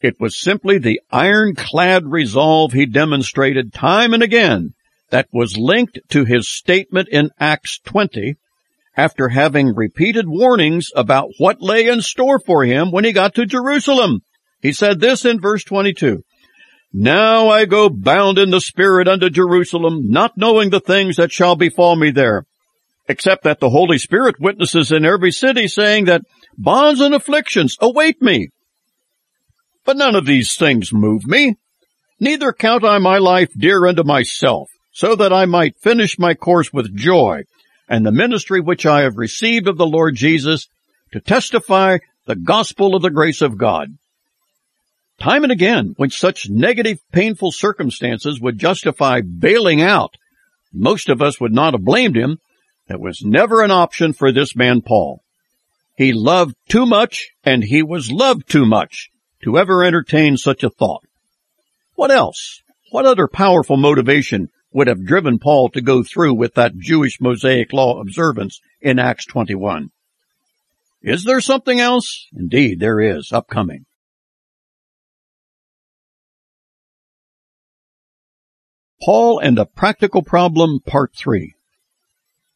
It 0.00 0.18
was 0.18 0.40
simply 0.40 0.78
the 0.78 1.00
ironclad 1.10 2.06
resolve 2.06 2.72
he 2.72 2.86
demonstrated 2.86 3.72
time 3.72 4.14
and 4.14 4.22
again 4.22 4.74
that 5.10 5.28
was 5.32 5.58
linked 5.58 6.00
to 6.08 6.24
his 6.24 6.48
statement 6.48 7.08
in 7.12 7.30
Acts 7.38 7.78
20 7.84 8.36
after 8.96 9.28
having 9.28 9.74
repeated 9.74 10.26
warnings 10.26 10.88
about 10.96 11.30
what 11.38 11.62
lay 11.62 11.86
in 11.86 12.00
store 12.00 12.38
for 12.38 12.64
him 12.64 12.90
when 12.90 13.04
he 13.04 13.12
got 13.12 13.34
to 13.34 13.46
Jerusalem. 13.46 14.22
He 14.60 14.72
said 14.72 15.00
this 15.00 15.24
in 15.24 15.40
verse 15.40 15.64
22. 15.64 16.24
Now 16.92 17.48
I 17.48 17.64
go 17.64 17.88
bound 17.88 18.38
in 18.38 18.50
the 18.50 18.60
Spirit 18.60 19.08
unto 19.08 19.30
Jerusalem, 19.30 20.10
not 20.10 20.36
knowing 20.36 20.70
the 20.70 20.80
things 20.80 21.16
that 21.16 21.32
shall 21.32 21.56
befall 21.56 21.96
me 21.96 22.10
there, 22.10 22.44
except 23.08 23.44
that 23.44 23.60
the 23.60 23.70
Holy 23.70 23.96
Spirit 23.96 24.36
witnesses 24.38 24.92
in 24.92 25.04
every 25.04 25.32
city 25.32 25.68
saying 25.68 26.04
that 26.04 26.22
bonds 26.58 27.00
and 27.00 27.14
afflictions 27.14 27.78
await 27.80 28.20
me. 28.20 28.48
But 29.84 29.96
none 29.96 30.14
of 30.14 30.26
these 30.26 30.54
things 30.56 30.92
move 30.92 31.26
me. 31.26 31.56
Neither 32.20 32.52
count 32.52 32.84
I 32.84 32.98
my 32.98 33.18
life 33.18 33.48
dear 33.56 33.86
unto 33.86 34.04
myself, 34.04 34.68
so 34.92 35.16
that 35.16 35.32
I 35.32 35.46
might 35.46 35.80
finish 35.80 36.18
my 36.18 36.34
course 36.34 36.72
with 36.72 36.94
joy, 36.94 37.44
and 37.88 38.04
the 38.04 38.12
ministry 38.12 38.60
which 38.60 38.84
I 38.84 39.00
have 39.00 39.16
received 39.16 39.66
of 39.66 39.78
the 39.78 39.86
Lord 39.86 40.14
Jesus, 40.14 40.68
to 41.12 41.20
testify 41.20 41.98
the 42.26 42.36
gospel 42.36 42.94
of 42.94 43.02
the 43.02 43.10
grace 43.10 43.40
of 43.40 43.58
God. 43.58 43.88
Time 45.20 45.44
and 45.44 45.52
again, 45.52 45.94
when 45.96 46.10
such 46.10 46.48
negative, 46.48 46.98
painful 47.12 47.52
circumstances 47.52 48.40
would 48.40 48.58
justify 48.58 49.20
bailing 49.20 49.80
out, 49.80 50.16
most 50.72 51.08
of 51.08 51.20
us 51.20 51.40
would 51.40 51.52
not 51.52 51.74
have 51.74 51.84
blamed 51.84 52.16
him. 52.16 52.38
That 52.88 53.00
was 53.00 53.22
never 53.22 53.62
an 53.62 53.70
option 53.70 54.12
for 54.12 54.32
this 54.32 54.56
man 54.56 54.80
Paul. 54.80 55.22
He 55.96 56.12
loved 56.12 56.54
too 56.68 56.86
much, 56.86 57.30
and 57.44 57.62
he 57.62 57.82
was 57.82 58.10
loved 58.10 58.48
too 58.48 58.66
much 58.66 59.10
to 59.44 59.58
ever 59.58 59.84
entertain 59.84 60.36
such 60.36 60.62
a 60.62 60.70
thought. 60.70 61.04
What 61.94 62.10
else? 62.10 62.62
What 62.90 63.06
other 63.06 63.28
powerful 63.28 63.76
motivation 63.76 64.48
would 64.72 64.86
have 64.86 65.04
driven 65.04 65.38
Paul 65.38 65.68
to 65.70 65.80
go 65.80 66.02
through 66.02 66.34
with 66.34 66.54
that 66.54 66.76
Jewish 66.76 67.20
Mosaic 67.20 67.72
law 67.72 68.00
observance 68.00 68.60
in 68.80 68.98
Acts 68.98 69.26
21. 69.26 69.90
Is 71.02 71.24
there 71.24 71.40
something 71.40 71.80
else? 71.80 72.28
Indeed, 72.34 72.80
there 72.80 73.00
is, 73.00 73.30
upcoming. 73.32 73.84
Paul 79.04 79.40
and 79.40 79.58
a 79.58 79.66
Practical 79.66 80.22
Problem, 80.22 80.78
Part 80.86 81.16
3. 81.16 81.54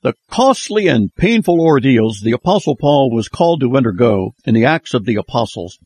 The 0.03 0.15
costly 0.31 0.87
and 0.87 1.13
painful 1.17 1.61
ordeals 1.61 2.21
the 2.21 2.31
Apostle 2.31 2.77
Paul 2.77 3.11
was 3.11 3.27
called 3.27 3.63
to 3.63 3.77
undergo 3.77 4.31
in 4.45 4.55
the 4.55 4.65
Acts 4.65 4.95
of 4.95 5.07
the 5.07 5.17
Apostles 5.17 5.79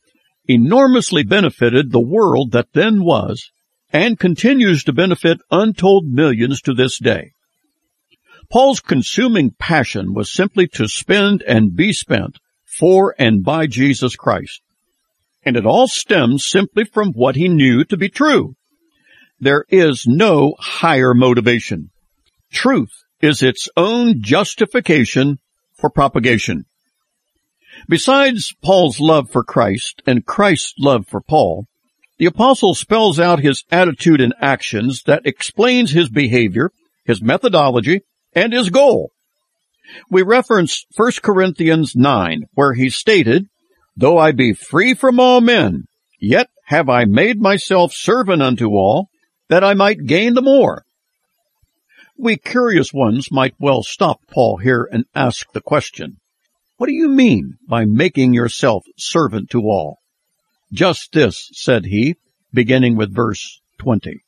enormously 0.47 1.23
benefited 1.23 1.91
the 1.91 1.99
world 1.99 2.51
that 2.51 2.73
then 2.73 3.03
was 3.03 3.49
and 3.91 4.19
continues 4.19 4.83
to 4.83 4.93
benefit 4.93 5.39
untold 5.49 6.05
millions 6.05 6.61
to 6.61 6.75
this 6.75 6.99
day. 6.99 7.31
Paul's 8.51 8.81
consuming 8.81 9.55
passion 9.57 10.13
was 10.13 10.31
simply 10.31 10.67
to 10.75 10.87
spend 10.87 11.41
and 11.47 11.75
be 11.75 11.91
spent 11.91 12.37
for 12.65 13.15
and 13.17 13.43
by 13.43 13.65
Jesus 13.65 14.15
Christ. 14.15 14.61
And 15.43 15.57
it 15.57 15.65
all 15.65 15.87
stems 15.87 16.45
simply 16.45 16.83
from 16.83 17.13
what 17.13 17.35
he 17.35 17.47
knew 17.47 17.83
to 17.85 17.97
be 17.97 18.09
true. 18.09 18.55
There 19.41 19.65
is 19.69 20.05
no 20.05 20.53
higher 20.59 21.15
motivation. 21.15 21.89
Truth 22.51 22.91
is 23.21 23.41
its 23.41 23.67
own 23.75 24.21
justification 24.21 25.39
for 25.73 25.89
propagation. 25.89 26.65
Besides 27.89 28.53
Paul's 28.61 28.99
love 28.99 29.31
for 29.31 29.43
Christ 29.43 30.03
and 30.05 30.27
Christ's 30.27 30.75
love 30.77 31.07
for 31.07 31.21
Paul, 31.21 31.65
the 32.19 32.27
apostle 32.27 32.75
spells 32.75 33.19
out 33.19 33.39
his 33.39 33.63
attitude 33.71 34.21
and 34.21 34.35
actions 34.39 35.01
that 35.07 35.25
explains 35.25 35.89
his 35.89 36.09
behavior, 36.09 36.69
his 37.03 37.19
methodology, 37.19 38.01
and 38.33 38.53
his 38.53 38.69
goal. 38.69 39.09
We 40.11 40.21
reference 40.21 40.85
1 40.95 41.13
Corinthians 41.23 41.95
9, 41.95 42.43
where 42.53 42.73
he 42.73 42.91
stated, 42.91 43.47
Though 43.97 44.19
I 44.19 44.33
be 44.33 44.53
free 44.53 44.93
from 44.93 45.19
all 45.19 45.41
men, 45.41 45.85
yet 46.19 46.49
have 46.65 46.89
I 46.89 47.05
made 47.05 47.41
myself 47.41 47.91
servant 47.91 48.43
unto 48.43 48.69
all, 48.69 49.09
that 49.51 49.65
I 49.65 49.73
might 49.73 50.05
gain 50.05 50.33
the 50.33 50.41
more. 50.41 50.85
We 52.17 52.37
curious 52.37 52.93
ones 52.93 53.33
might 53.33 53.53
well 53.59 53.83
stop 53.83 54.21
Paul 54.31 54.55
here 54.55 54.87
and 54.89 55.03
ask 55.13 55.51
the 55.51 55.59
question, 55.59 56.21
what 56.77 56.87
do 56.87 56.93
you 56.93 57.09
mean 57.09 57.57
by 57.67 57.83
making 57.83 58.33
yourself 58.33 58.85
servant 58.97 59.49
to 59.49 59.63
all? 59.63 59.97
Just 60.71 61.11
this, 61.11 61.49
said 61.51 61.83
he, 61.83 62.15
beginning 62.53 62.95
with 62.95 63.13
verse 63.13 63.59
20. 63.79 64.23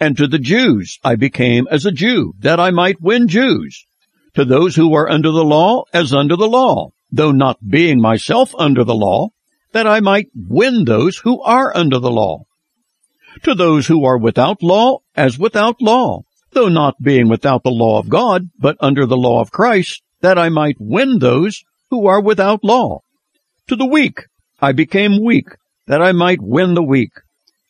And 0.00 0.16
to 0.16 0.26
the 0.26 0.38
Jews 0.38 0.98
I 1.04 1.16
became 1.16 1.68
as 1.70 1.84
a 1.84 1.92
Jew, 1.92 2.32
that 2.38 2.58
I 2.58 2.70
might 2.70 3.02
win 3.02 3.28
Jews. 3.28 3.84
To 4.32 4.46
those 4.46 4.76
who 4.76 4.94
are 4.94 5.10
under 5.10 5.30
the 5.30 5.44
law, 5.44 5.82
as 5.92 6.14
under 6.14 6.36
the 6.36 6.48
law, 6.48 6.88
though 7.12 7.32
not 7.32 7.58
being 7.68 8.00
myself 8.00 8.54
under 8.58 8.82
the 8.82 8.94
law, 8.94 9.28
that 9.72 9.86
I 9.86 10.00
might 10.00 10.28
win 10.34 10.86
those 10.86 11.18
who 11.18 11.42
are 11.42 11.76
under 11.76 11.98
the 11.98 12.10
law 12.10 12.45
to 13.42 13.54
those 13.54 13.86
who 13.86 14.04
are 14.04 14.18
without 14.18 14.62
law 14.62 14.98
as 15.14 15.38
without 15.38 15.80
law, 15.80 16.22
though 16.52 16.68
not 16.68 17.00
being 17.00 17.28
without 17.28 17.62
the 17.62 17.70
law 17.70 17.98
of 17.98 18.08
God, 18.08 18.48
but 18.58 18.76
under 18.80 19.06
the 19.06 19.16
law 19.16 19.40
of 19.40 19.50
Christ, 19.50 20.02
that 20.20 20.38
I 20.38 20.48
might 20.48 20.76
win 20.78 21.18
those 21.18 21.62
who 21.90 22.06
are 22.06 22.20
without 22.20 22.64
law. 22.64 23.00
To 23.68 23.76
the 23.76 23.86
weak 23.86 24.26
I 24.60 24.72
became 24.72 25.22
weak, 25.22 25.48
that 25.86 26.00
I 26.00 26.12
might 26.12 26.40
win 26.40 26.74
the 26.74 26.82
weak. 26.82 27.12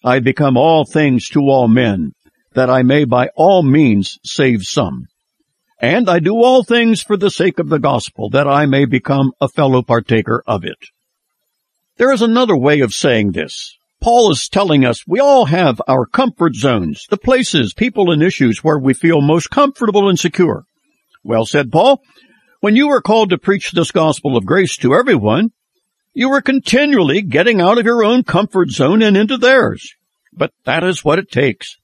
I 0.04 0.20
become 0.20 0.56
all 0.56 0.84
things 0.84 1.28
to 1.30 1.40
all 1.40 1.68
men, 1.68 2.12
that 2.54 2.70
I 2.70 2.82
may 2.82 3.04
by 3.04 3.28
all 3.34 3.62
means 3.62 4.18
save 4.24 4.62
some. 4.62 5.06
And 5.80 6.08
I 6.08 6.20
do 6.20 6.36
all 6.36 6.62
things 6.62 7.02
for 7.02 7.16
the 7.16 7.30
sake 7.30 7.58
of 7.58 7.68
the 7.68 7.78
gospel, 7.78 8.30
that 8.30 8.46
I 8.46 8.66
may 8.66 8.84
become 8.84 9.32
a 9.40 9.48
fellow 9.48 9.82
partaker 9.82 10.42
of 10.46 10.64
it. 10.64 10.78
There 11.98 12.12
is 12.12 12.22
another 12.22 12.56
way 12.56 12.80
of 12.80 12.94
saying 12.94 13.32
this. 13.32 13.76
Paul 14.07 14.30
is 14.30 14.48
telling 14.48 14.84
us 14.84 15.04
we 15.04 15.18
all 15.18 15.46
have 15.46 15.82
our 15.88 16.07
comfort 16.07 16.54
zones, 16.54 17.09
the 17.11 17.16
places, 17.16 17.74
people, 17.74 18.12
and 18.12 18.22
issues 18.22 18.62
where 18.62 18.78
we 18.78 18.94
feel 18.94 19.20
most 19.20 19.50
comfortable 19.50 20.09
and 20.09 20.16
secure. 20.16 20.62
Well 21.24 21.44
said, 21.44 21.72
Paul. 21.72 22.00
When 22.61 22.76
you 22.76 22.86
were 22.86 23.00
called 23.00 23.30
to 23.30 23.36
preach 23.36 23.72
this 23.72 23.90
gospel 23.90 24.36
of 24.36 24.46
grace 24.46 24.76
to 24.76 24.94
everyone, 24.94 25.50
you 26.14 26.30
were 26.30 26.40
continually 26.40 27.20
getting 27.20 27.61
out 27.61 27.78
of 27.78 27.84
your 27.84 28.04
own 28.04 28.22
comfort 28.22 28.70
zone 28.70 29.02
and 29.02 29.16
into 29.16 29.38
theirs. 29.38 29.96
But 30.32 30.52
that 30.66 30.84
is 30.84 31.04
what 31.04 31.18
it 31.18 31.28
takes. 31.32 31.76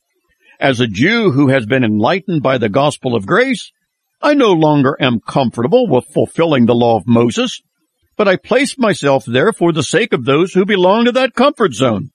As 0.60 0.78
a 0.78 0.86
Jew 0.86 1.32
who 1.32 1.48
has 1.48 1.66
been 1.66 1.82
enlightened 1.82 2.40
by 2.40 2.56
the 2.56 2.68
gospel 2.68 3.16
of 3.16 3.26
grace, 3.26 3.72
I 4.20 4.34
no 4.34 4.52
longer 4.52 4.96
am 5.00 5.18
comfortable 5.18 5.88
with 5.88 6.04
fulfilling 6.14 6.66
the 6.66 6.74
law 6.76 6.96
of 6.96 7.02
Moses 7.04 7.60
but 8.16 8.28
I 8.28 8.36
place 8.36 8.78
myself 8.78 9.24
there 9.26 9.52
for 9.52 9.72
the 9.72 9.82
sake 9.82 10.12
of 10.12 10.24
those 10.24 10.52
who 10.52 10.64
belong 10.64 11.06
to 11.06 11.12
that 11.12 11.34
comfort 11.34 11.74
zone. 11.74 12.11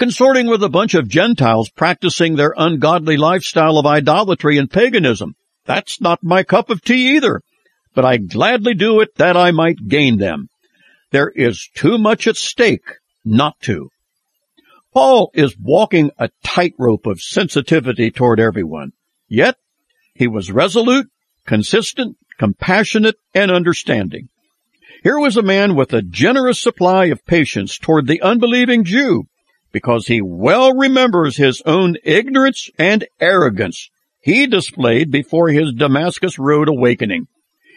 Consorting 0.00 0.46
with 0.46 0.62
a 0.62 0.70
bunch 0.70 0.94
of 0.94 1.08
Gentiles 1.08 1.68
practicing 1.68 2.34
their 2.34 2.54
ungodly 2.56 3.18
lifestyle 3.18 3.76
of 3.76 3.84
idolatry 3.84 4.56
and 4.56 4.70
paganism. 4.70 5.34
That's 5.66 6.00
not 6.00 6.24
my 6.24 6.42
cup 6.42 6.70
of 6.70 6.80
tea 6.80 7.16
either, 7.16 7.42
but 7.94 8.06
I 8.06 8.16
gladly 8.16 8.72
do 8.72 9.02
it 9.02 9.16
that 9.16 9.36
I 9.36 9.50
might 9.50 9.88
gain 9.88 10.16
them. 10.16 10.48
There 11.10 11.28
is 11.28 11.68
too 11.74 11.98
much 11.98 12.26
at 12.26 12.36
stake 12.36 12.96
not 13.26 13.60
to. 13.64 13.90
Paul 14.94 15.32
is 15.34 15.58
walking 15.58 16.12
a 16.16 16.30
tightrope 16.42 17.04
of 17.04 17.20
sensitivity 17.20 18.10
toward 18.10 18.40
everyone. 18.40 18.92
Yet, 19.28 19.56
he 20.14 20.26
was 20.26 20.50
resolute, 20.50 21.10
consistent, 21.44 22.16
compassionate, 22.38 23.16
and 23.34 23.50
understanding. 23.50 24.30
Here 25.02 25.18
was 25.18 25.36
a 25.36 25.42
man 25.42 25.76
with 25.76 25.92
a 25.92 26.00
generous 26.00 26.58
supply 26.58 27.06
of 27.06 27.26
patience 27.26 27.76
toward 27.76 28.06
the 28.06 28.22
unbelieving 28.22 28.84
Jew, 28.84 29.26
because 29.72 30.06
he 30.06 30.20
well 30.20 30.74
remembers 30.74 31.36
his 31.36 31.62
own 31.66 31.96
ignorance 32.04 32.68
and 32.78 33.06
arrogance 33.20 33.90
he 34.22 34.46
displayed 34.46 35.10
before 35.10 35.48
his 35.48 35.72
Damascus 35.72 36.38
Road 36.38 36.68
awakening. 36.68 37.26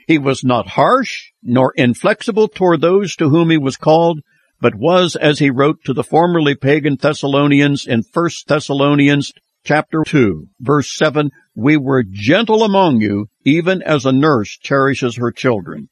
He 0.07 0.17
was 0.17 0.43
not 0.43 0.67
harsh 0.67 1.31
nor 1.41 1.71
inflexible 1.75 2.49
toward 2.49 2.81
those 2.81 3.15
to 3.15 3.29
whom 3.29 3.49
he 3.49 3.57
was 3.57 3.77
called, 3.77 4.19
but 4.59 4.75
was, 4.75 5.15
as 5.15 5.39
he 5.39 5.49
wrote 5.49 5.83
to 5.85 5.93
the 5.93 6.03
formerly 6.03 6.55
pagan 6.55 6.97
Thessalonians 6.99 7.87
in 7.87 8.03
1 8.13 8.29
Thessalonians 8.45 9.31
chapter 9.63 10.03
2, 10.05 10.49
verse 10.59 10.91
7, 10.91 11.31
we 11.55 11.77
were 11.77 12.03
gentle 12.03 12.63
among 12.63 12.99
you, 12.99 13.27
even 13.45 13.81
as 13.81 14.05
a 14.05 14.11
nurse 14.11 14.57
cherishes 14.57 15.15
her 15.15 15.31
children. 15.31 15.87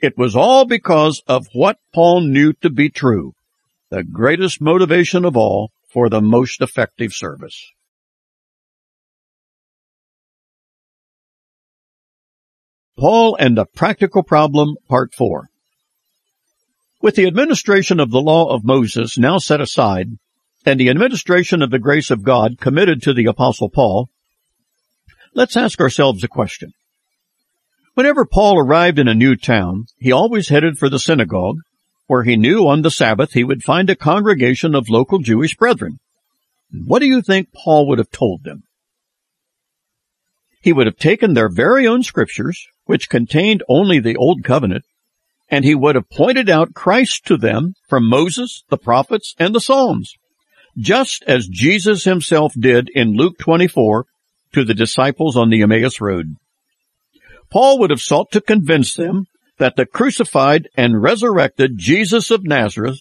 It 0.00 0.18
was 0.18 0.34
all 0.34 0.64
because 0.64 1.22
of 1.28 1.46
what 1.52 1.78
Paul 1.94 2.22
knew 2.22 2.52
to 2.54 2.70
be 2.70 2.90
true, 2.90 3.34
the 3.90 4.02
greatest 4.02 4.60
motivation 4.60 5.24
of 5.24 5.36
all 5.36 5.70
for 5.88 6.08
the 6.08 6.20
most 6.20 6.60
effective 6.60 7.12
service. 7.12 7.72
Paul 12.98 13.36
and 13.38 13.56
the 13.56 13.66
Practical 13.66 14.22
Problem, 14.22 14.76
Part 14.88 15.12
4 15.14 15.48
With 17.02 17.14
the 17.14 17.26
administration 17.26 18.00
of 18.00 18.10
the 18.10 18.22
law 18.22 18.54
of 18.54 18.64
Moses 18.64 19.18
now 19.18 19.38
set 19.38 19.60
aside, 19.60 20.08
and 20.64 20.80
the 20.80 20.88
administration 20.88 21.62
of 21.62 21.70
the 21.70 21.78
grace 21.78 22.10
of 22.10 22.24
God 22.24 22.58
committed 22.58 23.02
to 23.02 23.12
the 23.12 23.26
Apostle 23.26 23.68
Paul, 23.68 24.08
let's 25.34 25.56
ask 25.56 25.80
ourselves 25.80 26.24
a 26.24 26.28
question. 26.28 26.72
Whenever 27.94 28.26
Paul 28.26 28.58
arrived 28.58 28.98
in 28.98 29.08
a 29.08 29.14
new 29.14 29.36
town, 29.36 29.86
he 29.98 30.10
always 30.10 30.48
headed 30.48 30.76
for 30.76 30.88
the 30.88 30.98
synagogue, 30.98 31.58
where 32.06 32.22
he 32.22 32.36
knew 32.36 32.66
on 32.66 32.82
the 32.82 32.90
Sabbath 32.90 33.32
he 33.32 33.44
would 33.44 33.62
find 33.62 33.90
a 33.90 33.96
congregation 33.96 34.74
of 34.74 34.88
local 34.88 35.18
Jewish 35.18 35.56
brethren. 35.56 35.98
What 36.70 37.00
do 37.00 37.06
you 37.06 37.22
think 37.22 37.52
Paul 37.52 37.88
would 37.88 37.98
have 37.98 38.10
told 38.10 38.44
them? 38.44 38.64
He 40.60 40.72
would 40.72 40.86
have 40.86 40.96
taken 40.96 41.34
their 41.34 41.48
very 41.48 41.86
own 41.86 42.02
scriptures, 42.02 42.66
which 42.86 43.08
contained 43.08 43.62
only 43.68 44.00
the 44.00 44.16
Old 44.16 44.42
Covenant, 44.42 44.84
and 45.48 45.64
he 45.64 45.74
would 45.74 45.94
have 45.94 46.10
pointed 46.10 46.50
out 46.50 46.74
Christ 46.74 47.24
to 47.26 47.36
them 47.36 47.74
from 47.88 48.08
Moses, 48.08 48.64
the 48.68 48.76
prophets, 48.76 49.34
and 49.38 49.54
the 49.54 49.60
Psalms, 49.60 50.16
just 50.76 51.22
as 51.24 51.46
Jesus 51.46 52.04
himself 52.04 52.52
did 52.58 52.90
in 52.94 53.16
Luke 53.16 53.38
24 53.38 54.06
to 54.52 54.64
the 54.64 54.74
disciples 54.74 55.36
on 55.36 55.50
the 55.50 55.62
Emmaus 55.62 56.00
Road. 56.00 56.36
Paul 57.50 57.78
would 57.78 57.90
have 57.90 58.00
sought 58.00 58.32
to 58.32 58.40
convince 58.40 58.94
them 58.94 59.26
that 59.58 59.76
the 59.76 59.86
crucified 59.86 60.68
and 60.76 61.02
resurrected 61.02 61.78
Jesus 61.78 62.30
of 62.30 62.44
Nazareth 62.44 63.00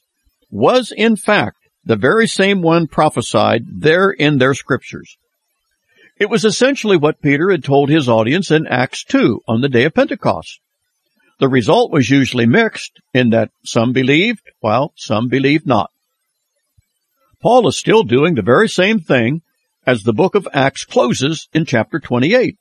was 0.50 0.94
in 0.96 1.16
fact 1.16 1.58
the 1.84 1.96
very 1.96 2.28
same 2.28 2.62
one 2.62 2.88
prophesied 2.88 3.64
there 3.82 4.10
in 4.10 4.38
their 4.38 4.54
scriptures. 4.54 5.18
It 6.18 6.30
was 6.30 6.46
essentially 6.46 6.98
what 6.98 7.22
Peter 7.22 7.52
had 7.52 7.64
told 7.64 7.90
his 7.90 8.08
audience 8.08 8.50
in 8.50 8.68
Acts 8.68 9.04
2 9.04 9.42
on 9.48 9.62
the 9.62 9.70
day 9.70 9.84
of 9.84 9.94
Pentecost. 9.94 10.60
The 11.40 11.50
result 11.50 11.92
was 11.92 12.10
usually 12.10 12.46
mixed 12.46 13.02
in 13.14 13.32
that 13.32 13.52
some 13.66 13.92
believed 13.92 14.42
while 14.62 14.94
some 14.96 15.28
believed 15.28 15.68
not. 15.68 15.92
Paul 17.42 17.68
is 17.68 17.78
still 17.78 18.04
doing 18.04 18.36
the 18.36 18.42
very 18.42 18.70
same 18.70 19.00
thing 19.00 19.42
as 19.86 20.04
the 20.04 20.14
book 20.14 20.36
of 20.36 20.48
Acts 20.54 20.86
closes 20.86 21.48
in 21.54 21.66
chapter 21.66 22.00
28. 22.00 22.58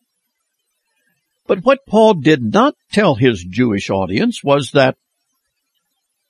But 1.47 1.65
what 1.65 1.87
Paul 1.87 2.15
did 2.15 2.43
not 2.43 2.75
tell 2.91 3.17
his 3.17 3.45
Jewish 3.45 3.91
audience 3.91 4.43
was 4.43 4.71
that 4.73 4.97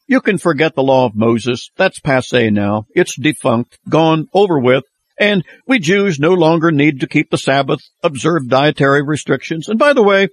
you 0.06 0.20
can 0.20 0.38
forget 0.38 0.74
the 0.74 0.82
law 0.82 1.06
of 1.06 1.14
Moses. 1.14 1.70
That's 1.76 2.00
passe 2.00 2.50
now. 2.50 2.86
It's 2.94 3.16
defunct, 3.16 3.78
gone, 3.88 4.28
over 4.34 4.58
with. 4.58 4.84
And 5.18 5.44
we 5.66 5.78
Jews 5.78 6.18
no 6.18 6.32
longer 6.32 6.72
need 6.72 7.00
to 7.00 7.06
keep 7.06 7.30
the 7.30 7.38
Sabbath, 7.38 7.80
observe 8.02 8.48
dietary 8.48 9.02
restrictions. 9.02 9.68
And 9.68 9.78
by 9.78 9.92
the 9.92 10.02
way, 10.02 10.28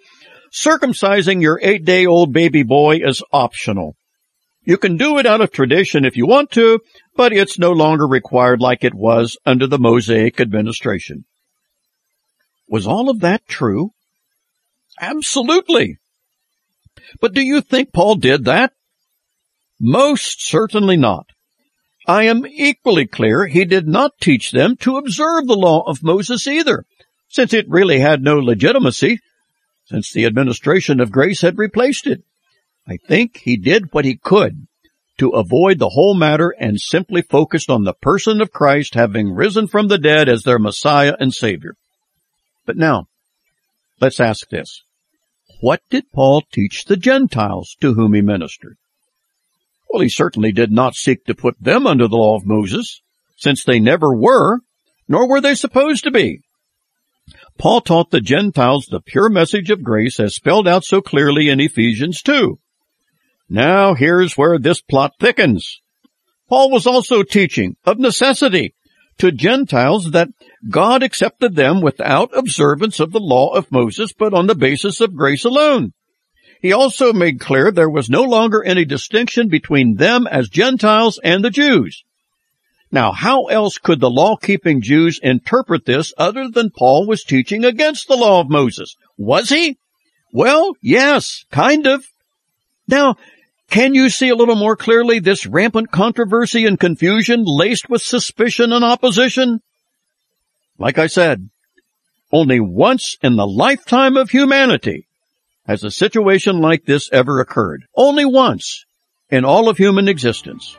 circumcising 0.52 1.42
your 1.42 1.60
eight 1.62 1.86
day 1.86 2.06
old 2.06 2.34
baby 2.34 2.64
boy 2.64 2.98
is 2.98 3.24
optional. 3.32 3.96
You 4.64 4.78
can 4.78 4.98
do 4.98 5.18
it 5.18 5.26
out 5.26 5.42
of 5.42 5.52
tradition 5.52 6.06
if 6.06 6.18
you 6.18 6.28
want 6.28 6.52
to, 6.52 6.80
but 7.16 7.34
it's 7.34 7.58
no 7.58 7.72
longer 7.72 8.08
required 8.08 8.60
like 8.60 8.84
it 8.84 8.94
was 8.94 9.38
under 9.46 9.68
the 9.68 9.80
Mosaic 9.80 10.40
administration. 10.40 11.26
Was 12.68 12.88
all 12.88 13.10
of 13.10 13.20
that 13.22 13.48
true? 13.48 13.92
Absolutely. 15.02 15.98
But 17.20 17.34
do 17.34 17.42
you 17.42 17.62
think 17.62 17.92
Paul 17.92 18.16
did 18.16 18.46
that? 18.46 18.74
Most 19.80 20.46
certainly 20.46 20.96
not. 20.96 21.26
I 22.08 22.24
am 22.24 22.46
equally 22.46 23.08
clear 23.08 23.48
he 23.48 23.66
did 23.66 23.88
not 23.88 24.20
teach 24.20 24.52
them 24.52 24.76
to 24.78 24.98
observe 24.98 25.48
the 25.48 25.56
law 25.56 25.84
of 25.88 26.04
Moses 26.04 26.48
either, 26.48 26.86
since 27.28 27.54
it 27.54 27.66
really 27.68 28.00
had 28.00 28.22
no 28.22 28.38
legitimacy, 28.38 29.20
since 29.86 30.12
the 30.12 30.26
administration 30.26 31.00
of 31.00 31.12
grace 31.12 31.42
had 31.42 31.58
replaced 31.58 32.06
it. 32.06 32.24
I 32.88 32.98
think 32.98 33.38
he 33.38 33.58
did 33.58 33.94
what 33.94 34.06
he 34.06 34.18
could 34.18 34.68
to 35.18 35.30
avoid 35.30 35.80
the 35.80 35.90
whole 35.90 36.16
matter 36.16 36.54
and 36.60 36.80
simply 36.80 37.22
focused 37.22 37.70
on 37.70 37.84
the 37.84 37.94
person 37.94 38.42
of 38.42 38.52
Christ 38.52 38.96
having 38.96 39.34
risen 39.34 39.68
from 39.68 39.88
the 39.88 40.00
dead 40.00 40.30
as 40.30 40.44
their 40.44 40.60
Messiah 40.60 41.16
and 41.20 41.34
Savior. 41.34 41.76
But 42.66 42.78
now, 42.78 43.08
let's 44.00 44.20
ask 44.20 44.50
this. 44.50 44.84
What 45.62 45.82
did 45.92 46.12
Paul 46.12 46.42
teach 46.52 46.86
the 46.86 46.98
Gentiles 46.98 47.78
to 47.82 47.94
whom 47.94 48.16
he 48.16 48.22
ministered? 48.22 48.78
Well, 49.88 50.02
he 50.02 50.10
certainly 50.10 50.52
did 50.52 50.72
not 50.72 50.96
seek 50.96 51.24
to 51.26 51.36
put 51.36 51.56
them 51.62 51.86
under 51.86 52.08
the 52.08 52.18
law 52.18 52.36
of 52.36 52.48
Moses, 52.48 53.02
since 53.38 53.64
they 53.64 53.80
never 53.80 54.16
were, 54.16 54.62
nor 55.08 55.30
were 55.30 55.40
they 55.40 55.54
supposed 55.54 56.04
to 56.06 56.12
be. 56.12 56.42
Paul 57.60 57.82
taught 57.82 58.10
the 58.10 58.22
Gentiles 58.22 58.88
the 58.90 59.02
pure 59.02 59.30
message 59.30 59.70
of 59.70 59.84
grace 59.84 60.20
as 60.20 60.34
spelled 60.34 60.68
out 60.68 60.84
so 60.84 61.00
clearly 61.00 61.48
in 61.48 61.60
Ephesians 61.60 62.24
2. 62.24 62.58
Now 63.48 63.94
here's 63.94 64.36
where 64.36 64.58
this 64.58 64.82
plot 64.82 65.14
thickens. 65.20 65.80
Paul 66.50 66.72
was 66.72 66.88
also 66.88 67.22
teaching, 67.22 67.76
of 67.86 68.00
necessity, 68.00 68.74
to 69.18 69.32
Gentiles 69.32 70.12
that 70.12 70.30
God 70.70 71.04
accepted 71.04 71.56
them 71.56 71.82
without 71.82 72.36
observance 72.38 73.00
of 73.00 73.12
the 73.12 73.20
law 73.20 73.54
of 73.54 73.72
Moses, 73.72 74.14
but 74.14 74.34
on 74.34 74.48
the 74.48 74.56
basis 74.56 75.02
of 75.02 75.16
grace 75.16 75.46
alone. 75.46 75.94
He 76.62 76.72
also 76.72 77.12
made 77.12 77.40
clear 77.40 77.72
there 77.72 77.90
was 77.90 78.10
no 78.10 78.24
longer 78.24 78.64
any 78.64 78.86
distinction 78.86 79.48
between 79.48 79.96
them 79.96 80.28
as 80.28 80.48
Gentiles 80.48 81.20
and 81.24 81.44
the 81.44 81.50
Jews. 81.50 82.04
Now, 82.92 83.14
how 83.14 83.46
else 83.46 83.78
could 83.78 84.00
the 84.00 84.10
law-keeping 84.10 84.82
Jews 84.82 85.20
interpret 85.24 85.86
this 85.86 86.14
other 86.18 86.50
than 86.50 86.70
Paul 86.70 87.08
was 87.08 87.24
teaching 87.24 87.64
against 87.66 88.08
the 88.08 88.18
law 88.18 88.42
of 88.42 88.50
Moses? 88.50 88.96
Was 89.18 89.50
he? 89.50 89.78
Well, 90.34 90.74
yes, 90.82 91.46
kind 91.52 91.88
of. 91.88 92.06
Now, 92.88 93.16
can 93.72 93.94
you 93.94 94.10
see 94.10 94.28
a 94.28 94.36
little 94.36 94.58
more 94.58 94.76
clearly 94.76 95.20
this 95.20 95.48
rampant 95.48 95.92
controversy 95.92 96.66
and 96.66 96.78
confusion 96.78 97.46
laced 97.46 97.90
with 97.90 98.02
suspicion 98.02 98.74
and 98.74 98.84
opposition? 98.84 99.62
Like 100.78 100.98
I 100.98 101.08
said, 101.08 101.50
only 102.34 102.60
once 102.60 103.18
in 103.22 103.38
the 103.38 103.48
lifetime 103.48 104.18
of 104.18 104.30
humanity 104.30 105.08
has 105.66 105.86
a 105.86 105.92
situation 105.92 106.60
like 106.60 106.84
this 106.84 107.10
ever 107.14 107.40
occurred? 107.40 107.86
Only 107.96 108.26
once 108.26 108.86
in 109.30 109.46
all 109.46 109.70
of 109.70 109.78
human 109.78 110.10
existence 110.10 110.76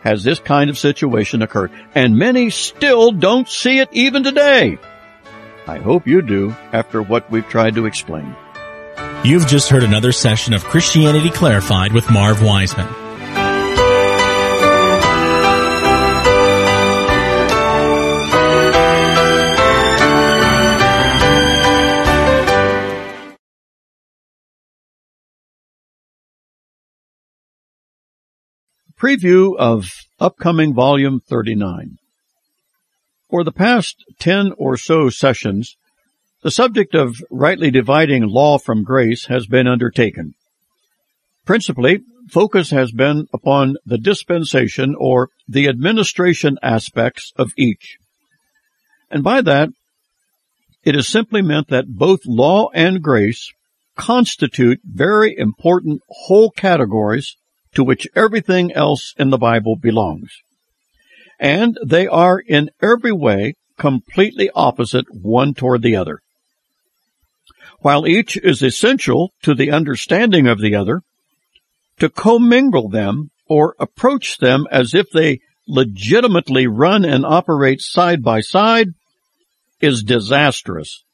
has 0.00 0.24
this 0.24 0.38
kind 0.38 0.70
of 0.70 0.78
situation 0.78 1.42
occurred. 1.42 1.72
And 1.94 2.16
many 2.16 2.48
still 2.48 3.12
don't 3.12 3.46
see 3.46 3.80
it 3.80 3.90
even 3.92 4.24
today. 4.24 4.78
I 5.66 5.76
hope 5.76 6.06
you 6.06 6.22
do 6.22 6.56
after 6.72 7.02
what 7.02 7.30
we've 7.30 7.46
tried 7.46 7.74
to 7.74 7.84
explain. 7.84 8.34
You've 9.22 9.46
just 9.46 9.68
heard 9.68 9.84
another 9.84 10.12
session 10.12 10.54
of 10.54 10.64
Christianity 10.64 11.28
Clarified 11.28 11.92
with 11.92 12.10
Marv 12.10 12.42
Wiseman. 12.42 12.86
Preview 28.98 29.54
of 29.58 29.92
upcoming 30.18 30.72
volume 30.72 31.20
39. 31.20 31.98
For 33.28 33.44
the 33.44 33.52
past 33.52 34.02
10 34.18 34.52
or 34.56 34.78
so 34.78 35.10
sessions, 35.10 35.76
the 36.42 36.50
subject 36.50 36.94
of 36.94 37.16
rightly 37.30 37.70
dividing 37.70 38.26
law 38.26 38.58
from 38.58 38.82
grace 38.82 39.26
has 39.26 39.46
been 39.46 39.66
undertaken. 39.66 40.34
Principally, 41.44 42.00
focus 42.30 42.70
has 42.70 42.92
been 42.92 43.26
upon 43.32 43.76
the 43.84 43.98
dispensation 43.98 44.94
or 44.98 45.28
the 45.48 45.68
administration 45.68 46.56
aspects 46.62 47.32
of 47.36 47.52
each. 47.56 47.98
And 49.10 49.22
by 49.22 49.42
that, 49.42 49.70
it 50.82 50.96
is 50.96 51.08
simply 51.08 51.42
meant 51.42 51.68
that 51.68 51.88
both 51.88 52.20
law 52.24 52.70
and 52.72 53.02
grace 53.02 53.52
constitute 53.96 54.80
very 54.84 55.36
important 55.36 56.00
whole 56.08 56.50
categories 56.50 57.36
to 57.74 57.84
which 57.84 58.08
everything 58.16 58.72
else 58.72 59.12
in 59.18 59.30
the 59.30 59.38
Bible 59.38 59.76
belongs. 59.76 60.30
And 61.38 61.78
they 61.84 62.06
are 62.06 62.38
in 62.38 62.70
every 62.80 63.12
way 63.12 63.54
completely 63.78 64.50
opposite 64.54 65.06
one 65.10 65.54
toward 65.54 65.82
the 65.82 65.96
other. 65.96 66.20
While 67.80 68.06
each 68.06 68.36
is 68.36 68.62
essential 68.62 69.32
to 69.42 69.54
the 69.54 69.70
understanding 69.70 70.46
of 70.46 70.60
the 70.60 70.74
other, 70.74 71.02
to 71.98 72.08
commingle 72.08 72.88
them 72.88 73.30
or 73.46 73.74
approach 73.78 74.38
them 74.38 74.66
as 74.70 74.94
if 74.94 75.10
they 75.10 75.40
legitimately 75.66 76.66
run 76.66 77.04
and 77.04 77.24
operate 77.24 77.80
side 77.80 78.22
by 78.22 78.40
side 78.40 78.88
is 79.80 80.02
disastrous 80.02 81.04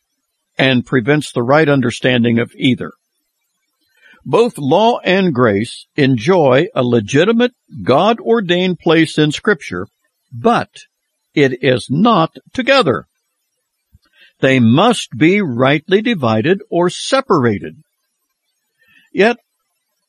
and 0.59 0.87
prevents 0.87 1.33
the 1.33 1.43
right 1.43 1.69
understanding 1.69 2.39
of 2.39 2.51
either. 2.57 2.93
Both 4.25 4.59
law 4.59 4.99
and 5.05 5.33
grace 5.33 5.87
enjoy 5.95 6.67
a 6.75 6.83
legitimate 6.83 7.53
God 7.85 8.19
ordained 8.19 8.81
place 8.81 9.19
in 9.19 9.31
scripture, 9.31 9.87
but 10.33 10.71
it 11.35 11.63
is 11.63 11.87
not 11.89 12.35
together. 12.53 13.07
They 14.41 14.61
must 14.61 15.17
be 15.17 15.41
rightly 15.41 16.03
divided 16.03 16.63
or 16.71 16.91
separated. 16.91 17.83
Yet, 19.13 19.39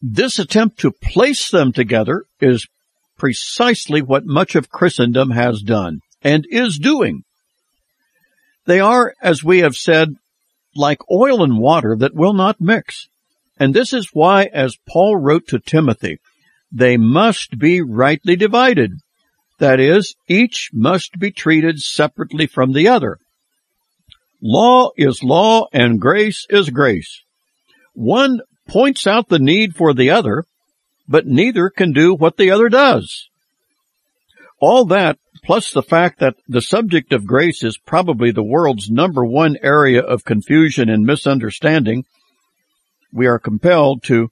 this 0.02 0.38
attempt 0.38 0.80
to 0.80 0.92
place 0.92 1.50
them 1.50 1.72
together 1.72 2.26
is 2.40 2.68
precisely 3.18 4.02
what 4.02 4.26
much 4.26 4.56
of 4.56 4.70
Christendom 4.70 5.32
has 5.32 5.62
done 5.62 6.02
and 6.22 6.46
is 6.50 6.78
doing. 6.78 7.24
They 8.66 8.80
are, 8.80 9.14
as 9.22 9.44
we 9.44 9.60
have 9.60 9.76
said, 9.76 10.10
like 10.76 11.10
oil 11.10 11.42
and 11.44 11.58
water 11.58 11.96
that 11.98 12.14
will 12.14 12.34
not 12.34 12.62
mix. 12.62 13.08
And 13.60 13.74
this 13.74 13.94
is 13.94 14.10
why, 14.14 14.50
as 14.54 14.78
Paul 14.88 15.16
wrote 15.16 15.48
to 15.48 15.60
Timothy, 15.60 16.20
they 16.72 16.98
must 16.98 17.58
be 17.58 17.82
rightly 17.82 18.36
divided. 18.36 18.92
That 19.60 19.80
is, 19.80 20.16
each 20.28 20.70
must 20.74 21.18
be 21.18 21.32
treated 21.32 21.80
separately 21.80 22.46
from 22.46 22.74
the 22.74 22.88
other. 22.88 23.18
Law 24.42 24.92
is 24.96 25.24
law 25.24 25.68
and 25.74 26.00
grace 26.00 26.46
is 26.50 26.70
grace. 26.70 27.24
One 27.94 28.42
points 28.68 29.08
out 29.08 29.30
the 29.30 29.40
need 29.40 29.76
for 29.76 29.94
the 29.94 30.12
other, 30.12 30.44
but 31.08 31.26
neither 31.26 31.70
can 31.70 31.92
do 31.92 32.14
what 32.14 32.38
the 32.38 32.52
other 32.52 32.70
does. 32.70 33.30
All 34.60 34.86
that, 34.86 35.18
plus 35.44 35.72
the 35.72 35.84
fact 35.84 36.20
that 36.20 36.36
the 36.48 36.62
subject 36.62 37.14
of 37.14 37.26
grace 37.26 37.64
is 37.64 37.78
probably 37.78 38.32
the 38.32 38.44
world's 38.44 38.90
number 38.90 39.26
one 39.26 39.58
area 39.62 40.02
of 40.02 40.26
confusion 40.26 40.90
and 40.90 41.06
misunderstanding, 41.06 42.04
we 43.12 43.26
are 43.28 43.40
compelled 43.40 44.04
to 44.04 44.30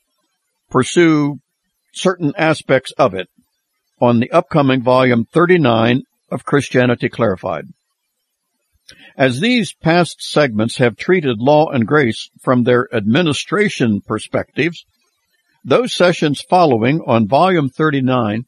pursue 0.69 1.39
certain 1.93 2.33
aspects 2.37 2.91
of 2.97 3.13
it 3.13 3.27
on 4.01 4.19
the 4.19 4.31
upcoming 4.31 4.81
volume 4.81 5.25
39 5.25 6.03
of 6.29 6.43
Christianity 6.43 7.07
Clarified. 7.07 7.65
As 9.17 9.39
these 9.39 9.73
past 9.73 10.21
segments 10.21 10.77
have 10.77 10.95
treated 10.95 11.39
law 11.39 11.69
and 11.69 11.87
grace 11.87 12.29
from 12.41 12.63
their 12.63 12.87
administration 12.93 14.01
perspectives, 14.01 14.85
those 15.63 15.93
sessions 15.93 16.41
following 16.41 17.01
on 17.07 17.27
volume 17.27 17.69
39 17.69 18.43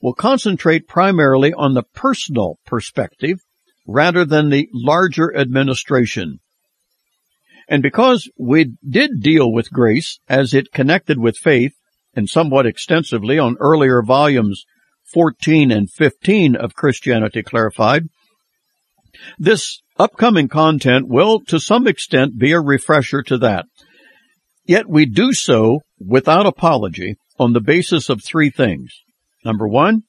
will 0.00 0.14
concentrate 0.14 0.88
primarily 0.88 1.52
on 1.52 1.74
the 1.74 1.82
personal 1.82 2.58
perspective 2.64 3.40
rather 3.86 4.24
than 4.24 4.48
the 4.48 4.68
larger 4.72 5.36
administration. 5.36 6.38
And 7.68 7.82
because 7.82 8.30
we 8.38 8.76
did 8.88 9.20
deal 9.20 9.52
with 9.52 9.70
grace 9.70 10.18
as 10.28 10.54
it 10.54 10.72
connected 10.72 11.18
with 11.18 11.36
faith 11.36 11.72
and 12.14 12.28
somewhat 12.28 12.66
extensively 12.66 13.38
on 13.38 13.56
earlier 13.60 14.02
volumes 14.02 14.64
14 15.12 15.70
and 15.70 15.90
15 15.90 16.56
of 16.56 16.74
Christianity 16.74 17.42
Clarified. 17.42 18.04
This 19.38 19.80
upcoming 19.98 20.48
content 20.48 21.08
will 21.08 21.40
to 21.46 21.58
some 21.58 21.86
extent 21.86 22.38
be 22.38 22.52
a 22.52 22.60
refresher 22.60 23.22
to 23.22 23.38
that. 23.38 23.66
Yet 24.64 24.88
we 24.88 25.06
do 25.06 25.32
so 25.32 25.80
without 25.98 26.46
apology 26.46 27.16
on 27.38 27.52
the 27.52 27.60
basis 27.60 28.08
of 28.08 28.22
three 28.22 28.50
things. 28.50 28.92
Number 29.44 29.68
one, 29.68 30.02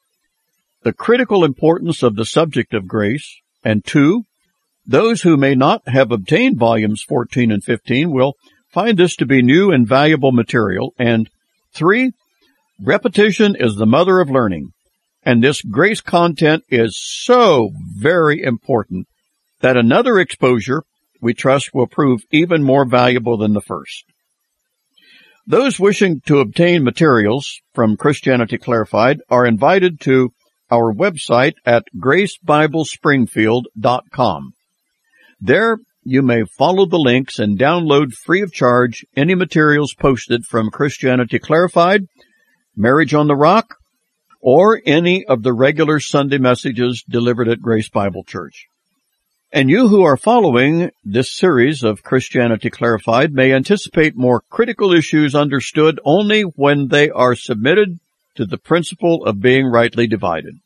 the 0.84 0.94
critical 0.94 1.44
importance 1.44 2.02
of 2.02 2.16
the 2.16 2.26
subject 2.26 2.74
of 2.74 2.88
grace, 2.88 3.40
and 3.64 3.86
two, 3.86 4.24
those 4.86 5.22
who 5.22 5.38
may 5.38 5.54
not 5.54 5.88
have 5.88 6.12
obtained 6.12 6.58
volumes 6.58 7.04
14 7.08 7.52
and 7.52 7.64
15 7.64 8.12
will 8.12 8.34
find 8.70 8.98
this 8.98 9.16
to 9.18 9.26
be 9.26 9.42
new 9.42 9.72
and 9.72 9.88
valuable 9.88 10.32
material, 10.32 10.94
and 10.98 11.30
three, 11.74 12.12
repetition 12.80 13.56
is 13.60 13.76
the 13.76 13.86
mother 13.86 14.20
of 14.20 14.30
learning, 14.30 14.72
and 15.28 15.44
this 15.44 15.62
grace 15.62 16.00
content 16.00 16.64
is 16.70 16.98
so 16.98 17.72
very 17.98 18.42
important 18.42 19.10
that 19.60 19.76
another 19.76 20.20
exposure 20.20 20.84
we 21.20 21.34
trust 21.34 21.72
will 21.74 21.86
prove 21.86 22.22
even 22.32 22.64
more 22.64 22.86
valuable 22.86 23.36
than 23.36 23.52
the 23.52 23.60
first. 23.60 24.06
Those 25.46 25.82
wishing 25.82 26.22
to 26.28 26.40
obtain 26.40 26.86
materials 26.86 27.60
from 27.74 27.98
Christianity 27.98 28.58
Clarified 28.58 29.20
are 29.30 29.46
invited 29.46 30.00
to 30.02 30.32
our 30.72 30.94
website 30.94 31.56
at 31.66 31.84
gracebiblespringfield.com. 31.98 34.54
There 35.42 35.78
you 36.04 36.22
may 36.22 36.46
follow 36.58 36.86
the 36.86 37.00
links 37.00 37.38
and 37.38 37.60
download 37.60 38.14
free 38.14 38.44
of 38.44 38.54
charge 38.54 39.04
any 39.18 39.36
materials 39.36 39.94
posted 39.94 40.46
from 40.46 40.70
Christianity 40.70 41.38
Clarified, 41.38 42.04
Marriage 42.78 43.14
on 43.14 43.28
the 43.28 43.36
Rock, 43.36 43.76
or 44.50 44.82
any 44.86 45.26
of 45.26 45.44
the 45.44 45.52
regular 45.52 46.00
Sunday 46.00 46.38
messages 46.38 47.04
delivered 47.10 47.50
at 47.50 47.62
Grace 47.62 47.90
Bible 47.90 48.24
Church. 48.24 48.68
And 49.52 49.70
you 49.70 49.90
who 49.90 50.04
are 50.04 50.16
following 50.16 50.90
this 51.04 51.36
series 51.36 51.84
of 51.84 52.02
Christianity 52.02 52.70
Clarified 52.70 53.34
may 53.34 53.52
anticipate 53.52 54.16
more 54.16 54.42
critical 54.50 54.94
issues 54.94 55.36
understood 55.36 56.00
only 56.06 56.44
when 56.44 56.88
they 56.88 57.10
are 57.10 57.36
submitted 57.36 58.00
to 58.36 58.46
the 58.46 58.58
principle 58.58 59.26
of 59.26 59.42
being 59.42 59.66
rightly 59.66 60.08
divided. 60.08 60.58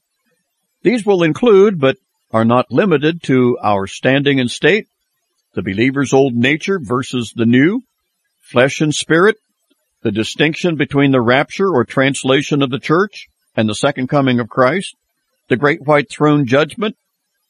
These 0.84 1.04
will 1.04 1.24
include, 1.24 1.80
but 1.80 1.98
are 2.30 2.46
not 2.46 2.72
limited 2.72 3.24
to, 3.24 3.58
our 3.64 3.88
standing 3.88 4.40
and 4.40 4.52
state, 4.52 4.90
the 5.56 5.64
believer's 5.64 6.14
old 6.14 6.36
nature 6.36 6.78
versus 6.80 7.34
the 7.36 7.48
new, 7.48 7.82
flesh 8.42 8.80
and 8.80 8.94
spirit, 8.94 9.38
the 10.04 10.12
distinction 10.12 10.76
between 10.76 11.10
the 11.10 11.20
rapture 11.20 11.74
or 11.74 11.84
translation 11.84 12.62
of 12.62 12.70
the 12.70 12.78
church 12.78 13.28
and 13.56 13.68
the 13.68 13.76
second 13.76 14.08
coming 14.08 14.40
of 14.40 14.50
Christ, 14.50 14.96
the 15.50 15.58
great 15.58 15.82
white 15.82 16.10
throne 16.10 16.46
judgment, 16.46 16.96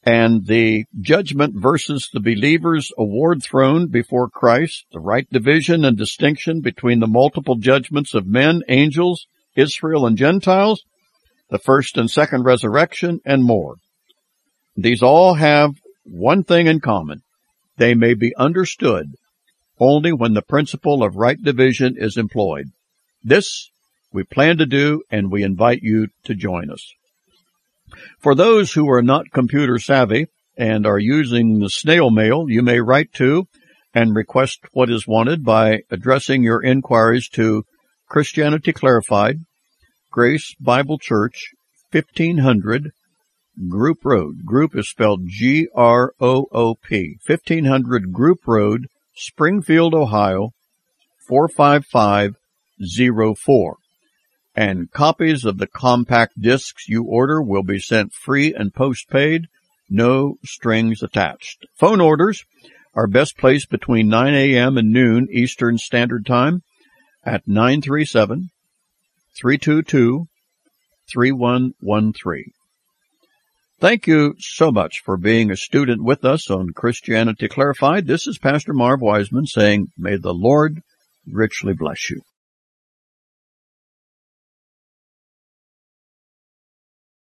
and 0.03 0.47
the 0.47 0.85
judgment 0.99 1.53
versus 1.55 2.09
the 2.11 2.19
believer's 2.19 2.91
award 2.97 3.43
throne 3.43 3.87
before 3.87 4.29
Christ, 4.29 4.85
the 4.91 4.99
right 4.99 5.29
division 5.29 5.85
and 5.85 5.95
distinction 5.95 6.61
between 6.61 6.99
the 6.99 7.07
multiple 7.07 7.55
judgments 7.55 8.15
of 8.15 8.25
men, 8.25 8.61
angels, 8.67 9.27
Israel, 9.55 10.07
and 10.07 10.17
Gentiles, 10.17 10.83
the 11.49 11.59
first 11.59 11.97
and 11.97 12.09
second 12.09 12.45
resurrection, 12.45 13.19
and 13.25 13.43
more. 13.43 13.75
These 14.75 15.03
all 15.03 15.35
have 15.35 15.71
one 16.03 16.43
thing 16.43 16.65
in 16.65 16.79
common. 16.79 17.21
They 17.77 17.93
may 17.93 18.15
be 18.15 18.35
understood 18.35 19.13
only 19.79 20.13
when 20.13 20.33
the 20.33 20.41
principle 20.41 21.03
of 21.03 21.15
right 21.15 21.41
division 21.41 21.95
is 21.97 22.17
employed. 22.17 22.67
This 23.23 23.70
we 24.13 24.23
plan 24.23 24.57
to 24.57 24.65
do 24.65 25.03
and 25.09 25.31
we 25.31 25.43
invite 25.43 25.79
you 25.81 26.07
to 26.25 26.35
join 26.35 26.69
us. 26.69 26.85
For 28.19 28.35
those 28.35 28.73
who 28.73 28.89
are 28.89 29.01
not 29.01 29.31
computer 29.31 29.79
savvy 29.79 30.27
and 30.57 30.85
are 30.85 30.99
using 30.99 31.59
the 31.59 31.69
snail 31.69 32.11
mail, 32.11 32.45
you 32.47 32.61
may 32.61 32.79
write 32.79 33.11
to 33.13 33.47
and 33.93 34.15
request 34.15 34.59
what 34.71 34.89
is 34.89 35.07
wanted 35.07 35.43
by 35.43 35.81
addressing 35.89 36.43
your 36.43 36.63
inquiries 36.63 37.27
to 37.29 37.65
Christianity 38.07 38.71
Clarified, 38.71 39.39
Grace 40.09 40.55
Bible 40.59 40.97
Church, 40.97 41.51
1500 41.91 42.91
Groop 43.67 44.05
Road. 44.05 44.45
Groop 44.45 44.77
is 44.77 44.89
spelled 44.89 45.27
G-R-O-O-P. 45.27 47.17
1500 47.25 48.13
Groop 48.13 48.47
Road, 48.47 48.87
Springfield, 49.13 49.93
Ohio, 49.93 50.51
45504 51.27 53.77
and 54.55 54.91
copies 54.91 55.45
of 55.45 55.57
the 55.57 55.67
compact 55.67 56.39
discs 56.39 56.87
you 56.87 57.03
order 57.03 57.41
will 57.41 57.63
be 57.63 57.79
sent 57.79 58.13
free 58.13 58.53
and 58.53 58.73
postpaid, 58.73 59.47
no 59.89 60.35
strings 60.43 61.01
attached. 61.01 61.65
Phone 61.75 62.01
orders 62.01 62.43
are 62.93 63.07
best 63.07 63.37
placed 63.37 63.69
between 63.69 64.09
9 64.09 64.33
a.m. 64.33 64.77
and 64.77 64.91
noon 64.91 65.27
Eastern 65.31 65.77
Standard 65.77 66.25
Time 66.25 66.63
at 67.25 67.47
937 67.47 68.49
322 69.39 70.27
3113. 71.11 72.51
Thank 73.79 74.05
you 74.05 74.35
so 74.37 74.71
much 74.71 75.01
for 75.03 75.17
being 75.17 75.49
a 75.49 75.57
student 75.57 76.03
with 76.03 76.23
us 76.23 76.51
on 76.51 76.69
Christianity 76.69 77.47
Clarified. 77.47 78.05
This 78.05 78.27
is 78.27 78.37
Pastor 78.37 78.73
Marv 78.73 79.01
Wiseman 79.01 79.47
saying, 79.47 79.87
may 79.97 80.17
the 80.17 80.33
Lord 80.33 80.83
richly 81.25 81.73
bless 81.73 82.09
you. 82.09 82.21